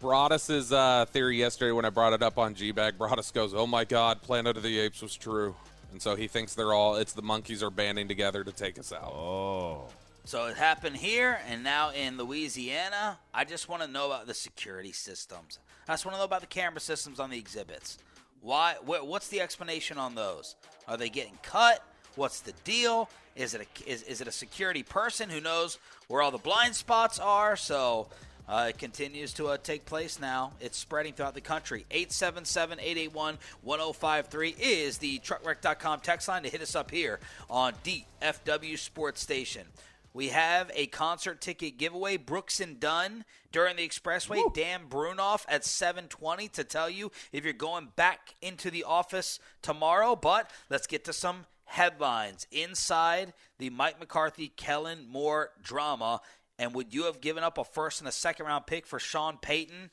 Broadus's 0.00 0.72
uh, 0.72 1.06
theory 1.06 1.38
yesterday 1.38 1.72
when 1.72 1.84
I 1.84 1.90
brought 1.90 2.12
it 2.12 2.22
up 2.22 2.38
on 2.38 2.54
G-Bag, 2.54 2.98
Broadus 2.98 3.30
goes, 3.30 3.54
"Oh 3.54 3.66
my 3.66 3.84
God, 3.84 4.20
Planet 4.20 4.56
of 4.56 4.62
the 4.62 4.78
Apes 4.78 5.00
was 5.00 5.16
true," 5.16 5.54
and 5.92 6.02
so 6.02 6.14
he 6.14 6.28
thinks 6.28 6.54
they're 6.54 6.74
all 6.74 6.96
it's 6.96 7.14
the 7.14 7.22
monkeys 7.22 7.62
are 7.62 7.70
banding 7.70 8.06
together 8.06 8.44
to 8.44 8.52
take 8.52 8.78
us 8.78 8.92
out. 8.92 9.12
Oh. 9.14 9.88
So 10.26 10.46
it 10.46 10.56
happened 10.56 10.96
here 10.96 11.38
and 11.48 11.62
now 11.62 11.90
in 11.90 12.16
Louisiana. 12.16 13.18
I 13.32 13.44
just 13.44 13.68
want 13.68 13.82
to 13.82 13.88
know 13.88 14.06
about 14.06 14.26
the 14.26 14.34
security 14.34 14.92
systems. 14.92 15.58
I 15.86 15.92
just 15.92 16.06
want 16.06 16.14
to 16.14 16.18
know 16.18 16.24
about 16.24 16.40
the 16.40 16.46
camera 16.46 16.80
systems 16.80 17.20
on 17.20 17.30
the 17.30 17.38
exhibits. 17.38 17.98
Why? 18.40 18.74
Wh- 18.84 19.06
what's 19.06 19.28
the 19.28 19.40
explanation 19.40 19.98
on 19.98 20.14
those? 20.14 20.56
Are 20.88 20.96
they 20.96 21.08
getting 21.08 21.38
cut? 21.42 21.82
What's 22.16 22.40
the 22.40 22.52
deal? 22.64 23.08
Is 23.36 23.54
it 23.54 23.62
a 23.62 23.90
is, 23.90 24.02
is 24.02 24.20
it 24.20 24.28
a 24.28 24.32
security 24.32 24.82
person 24.82 25.28
who 25.28 25.40
knows 25.40 25.78
where 26.08 26.22
all 26.22 26.30
the 26.30 26.38
blind 26.38 26.74
spots 26.74 27.18
are? 27.18 27.56
So 27.56 28.08
uh, 28.48 28.66
it 28.68 28.78
continues 28.78 29.32
to 29.34 29.48
uh, 29.48 29.56
take 29.56 29.86
place 29.86 30.20
now. 30.20 30.52
It's 30.60 30.76
spreading 30.76 31.14
throughout 31.14 31.34
the 31.34 31.40
country. 31.40 31.86
877 31.90 32.78
881 32.78 33.38
1053 33.62 34.56
is 34.60 34.98
the 34.98 35.18
truckwreck.com 35.20 36.00
text 36.00 36.28
line 36.28 36.42
to 36.42 36.50
hit 36.50 36.60
us 36.60 36.74
up 36.74 36.90
here 36.90 37.20
on 37.48 37.72
DFW 37.84 38.78
Sports 38.78 39.20
Station. 39.20 39.66
We 40.12 40.28
have 40.28 40.70
a 40.74 40.86
concert 40.86 41.40
ticket 41.40 41.76
giveaway. 41.76 42.18
Brooks 42.18 42.60
and 42.60 42.78
Dunn 42.78 43.24
during 43.50 43.76
the 43.76 43.88
expressway. 43.88 44.54
Dan 44.54 44.82
Brunoff 44.88 45.44
at 45.48 45.64
720 45.64 46.48
to 46.48 46.62
tell 46.62 46.88
you 46.88 47.10
if 47.32 47.44
you're 47.44 47.52
going 47.52 47.88
back 47.96 48.36
into 48.40 48.70
the 48.70 48.84
office 48.84 49.40
tomorrow. 49.60 50.14
But 50.14 50.50
let's 50.70 50.86
get 50.86 51.04
to 51.06 51.12
some 51.12 51.46
headlines 51.64 52.46
inside 52.52 53.32
the 53.58 53.70
Mike 53.70 53.98
McCarthy 53.98 54.48
Kellen 54.48 55.06
Moore 55.10 55.50
drama. 55.60 56.20
And 56.58 56.74
would 56.74 56.94
you 56.94 57.04
have 57.04 57.20
given 57.20 57.42
up 57.42 57.58
a 57.58 57.64
first 57.64 58.00
and 58.00 58.08
a 58.08 58.12
second 58.12 58.46
round 58.46 58.66
pick 58.66 58.86
for 58.86 58.98
Sean 58.98 59.38
Payton 59.38 59.90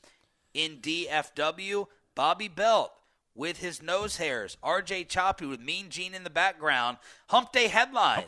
in 0.54 0.78
DFW? 0.78 1.86
Bobby 2.14 2.48
Belt 2.48 2.92
with 3.34 3.58
his 3.58 3.82
nose 3.82 4.18
hairs. 4.18 4.56
RJ 4.62 5.08
Choppy 5.08 5.46
with 5.46 5.60
Mean 5.60 5.88
Gene 5.88 6.14
in 6.14 6.24
the 6.24 6.30
background. 6.30 6.98
Hump 7.30 7.52
Day 7.52 7.68
headlines 7.68 8.26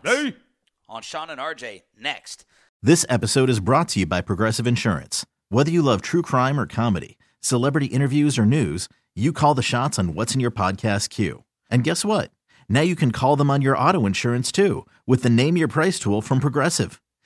on 0.88 1.02
Sean 1.02 1.30
and 1.30 1.40
RJ 1.40 1.82
next. 1.98 2.44
This 2.82 3.06
episode 3.08 3.50
is 3.50 3.60
brought 3.60 3.88
to 3.90 4.00
you 4.00 4.06
by 4.06 4.20
Progressive 4.20 4.66
Insurance. 4.66 5.24
Whether 5.48 5.70
you 5.70 5.82
love 5.82 6.02
true 6.02 6.22
crime 6.22 6.58
or 6.58 6.66
comedy, 6.66 7.18
celebrity 7.40 7.86
interviews 7.86 8.38
or 8.38 8.46
news, 8.46 8.88
you 9.14 9.32
call 9.32 9.54
the 9.54 9.62
shots 9.62 9.98
on 9.98 10.14
what's 10.14 10.34
in 10.34 10.40
your 10.40 10.50
podcast 10.50 11.10
queue. 11.10 11.44
And 11.70 11.84
guess 11.84 12.04
what? 12.04 12.30
Now 12.68 12.80
you 12.80 12.96
can 12.96 13.10
call 13.10 13.36
them 13.36 13.50
on 13.50 13.62
your 13.62 13.76
auto 13.78 14.06
insurance 14.06 14.50
too 14.50 14.86
with 15.06 15.22
the 15.22 15.30
Name 15.30 15.56
Your 15.56 15.68
Price 15.68 15.98
tool 15.98 16.20
from 16.22 16.40
Progressive. 16.40 17.00